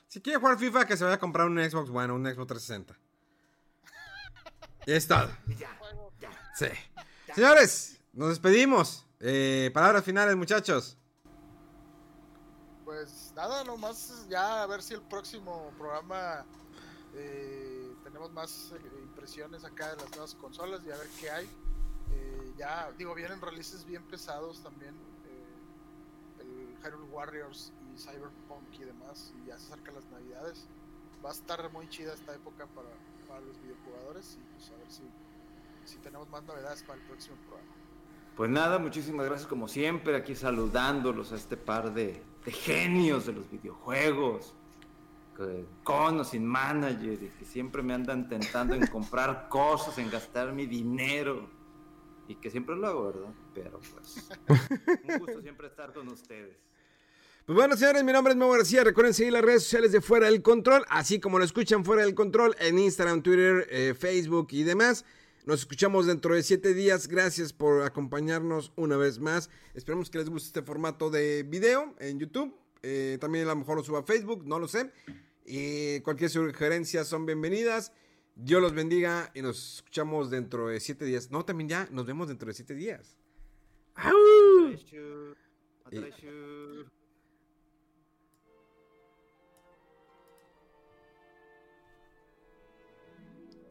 Si 0.08 0.20
quiere 0.20 0.38
jugar 0.38 0.58
FIFA, 0.58 0.86
que 0.86 0.96
se 0.96 1.04
vaya 1.04 1.16
a 1.16 1.20
comprar 1.20 1.46
un 1.46 1.58
Xbox 1.58 1.90
One 1.90 2.12
o 2.12 2.16
un 2.16 2.24
Xbox 2.24 2.46
360. 2.48 2.96
Y 4.86 4.92
es 4.92 5.06
todo. 5.06 5.28
Sí. 6.56 6.66
Señores, 7.34 8.00
nos 8.14 8.30
despedimos. 8.30 9.04
Eh, 9.20 9.70
palabras 9.74 10.02
finales, 10.04 10.34
muchachos. 10.34 10.96
Pues 12.84 13.32
nada, 13.36 13.64
nomás 13.64 14.26
ya 14.28 14.62
a 14.62 14.66
ver 14.66 14.82
si 14.82 14.94
el 14.94 15.02
próximo 15.02 15.70
programa 15.76 16.46
eh, 17.14 17.92
tenemos 18.02 18.32
más 18.32 18.72
eh, 18.74 18.80
impresiones 19.02 19.62
acá 19.64 19.90
de 19.90 19.96
las 19.96 20.10
nuevas 20.10 20.34
consolas 20.34 20.80
y 20.86 20.90
a 20.90 20.96
ver 20.96 21.08
qué 21.20 21.30
hay. 21.30 21.46
Eh, 22.12 22.54
ya, 22.56 22.90
digo, 22.96 23.14
vienen 23.14 23.40
releases 23.42 23.84
bien 23.84 24.02
pesados 24.04 24.62
también. 24.62 24.94
eh, 25.26 26.40
el 26.40 26.76
Hyrule 26.82 27.10
Warriors 27.10 27.72
y 27.87 27.87
Cyberpunk 27.98 28.80
y 28.80 28.84
demás. 28.84 29.32
Y 29.42 29.48
ya 29.48 29.58
se 29.58 29.72
acercan 29.72 29.94
las 29.96 30.06
navidades. 30.10 30.66
Va 31.24 31.30
a 31.30 31.32
estar 31.32 31.70
muy 31.72 31.88
chida 31.88 32.14
esta 32.14 32.34
época 32.34 32.66
para, 32.68 32.88
para 33.26 33.40
los 33.40 33.60
videojugadores 33.62 34.38
y 34.40 34.52
pues 34.54 34.70
a 34.70 34.76
ver 34.76 34.90
si, 34.90 35.02
si 35.84 35.98
tenemos 35.98 36.28
más 36.28 36.42
novedades 36.44 36.82
para 36.84 36.98
el 37.00 37.04
próximo 37.06 37.36
programa. 37.48 37.72
Pues 38.36 38.50
nada, 38.50 38.78
muchísimas 38.78 39.26
gracias 39.26 39.48
como 39.48 39.66
siempre, 39.66 40.14
aquí 40.14 40.36
saludándolos 40.36 41.32
a 41.32 41.34
este 41.34 41.56
par 41.56 41.92
de, 41.92 42.22
de 42.44 42.52
genios 42.52 43.26
de 43.26 43.32
los 43.32 43.50
videojuegos, 43.50 44.54
que- 45.36 45.66
con 45.82 46.20
o 46.20 46.24
sin 46.24 46.46
manager, 46.46 47.20
y 47.20 47.28
que 47.30 47.44
siempre 47.44 47.82
me 47.82 47.94
andan 47.94 48.28
tentando 48.28 48.76
en 48.76 48.86
comprar 48.86 49.48
cosas, 49.50 49.98
en 49.98 50.08
gastar 50.08 50.52
mi 50.52 50.66
dinero, 50.66 51.48
y 52.28 52.36
que 52.36 52.48
siempre 52.48 52.76
lo 52.76 52.86
hago, 52.86 53.04
¿verdad? 53.06 53.34
Pero 53.54 53.80
pues, 53.92 54.28
un 55.08 55.18
gusto 55.18 55.42
siempre 55.42 55.66
estar 55.66 55.92
con 55.92 56.06
ustedes. 56.06 56.56
Pues 57.48 57.56
bueno, 57.56 57.78
señores, 57.78 58.04
mi 58.04 58.12
nombre 58.12 58.32
es 58.32 58.36
Memo 58.36 58.52
García. 58.52 58.84
Recuerden 58.84 59.14
seguir 59.14 59.32
las 59.32 59.40
redes 59.40 59.62
sociales 59.62 59.90
de 59.90 60.02
Fuera 60.02 60.26
del 60.26 60.42
Control, 60.42 60.84
así 60.90 61.18
como 61.18 61.38
lo 61.38 61.46
escuchan 61.46 61.82
Fuera 61.82 62.02
del 62.02 62.14
Control 62.14 62.54
en 62.60 62.78
Instagram, 62.78 63.22
Twitter, 63.22 63.66
eh, 63.70 63.94
Facebook 63.98 64.48
y 64.50 64.64
demás. 64.64 65.06
Nos 65.46 65.60
escuchamos 65.60 66.04
dentro 66.04 66.34
de 66.34 66.42
siete 66.42 66.74
días. 66.74 67.08
Gracias 67.08 67.54
por 67.54 67.84
acompañarnos 67.84 68.70
una 68.76 68.98
vez 68.98 69.18
más. 69.18 69.48
Esperemos 69.72 70.10
que 70.10 70.18
les 70.18 70.28
guste 70.28 70.48
este 70.48 70.60
formato 70.60 71.08
de 71.08 71.42
video 71.42 71.94
en 72.00 72.18
YouTube. 72.18 72.54
Eh, 72.82 73.16
también 73.18 73.46
a 73.46 73.48
lo 73.48 73.56
mejor 73.56 73.78
lo 73.78 73.82
suba 73.82 74.00
a 74.00 74.02
Facebook, 74.02 74.46
no 74.46 74.58
lo 74.58 74.68
sé. 74.68 74.92
Y 75.46 76.00
cualquier 76.00 76.28
sugerencia 76.28 77.02
son 77.02 77.24
bienvenidas. 77.24 77.94
Dios 78.34 78.60
los 78.60 78.74
bendiga 78.74 79.30
y 79.34 79.40
nos 79.40 79.76
escuchamos 79.76 80.28
dentro 80.28 80.68
de 80.68 80.80
siete 80.80 81.06
días. 81.06 81.30
No, 81.30 81.46
también 81.46 81.70
ya 81.70 81.88
nos 81.92 82.04
vemos 82.04 82.28
dentro 82.28 82.48
de 82.48 82.52
siete 82.52 82.74
días. 82.74 83.16
¡Au! 83.94 84.76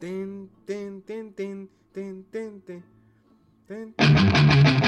Ten, 0.00 0.48
ten, 0.64 1.02
ten, 1.02 1.34
ten, 1.34 1.68
ten, 1.92 2.24
ten, 2.30 2.62
ten. 3.66 4.87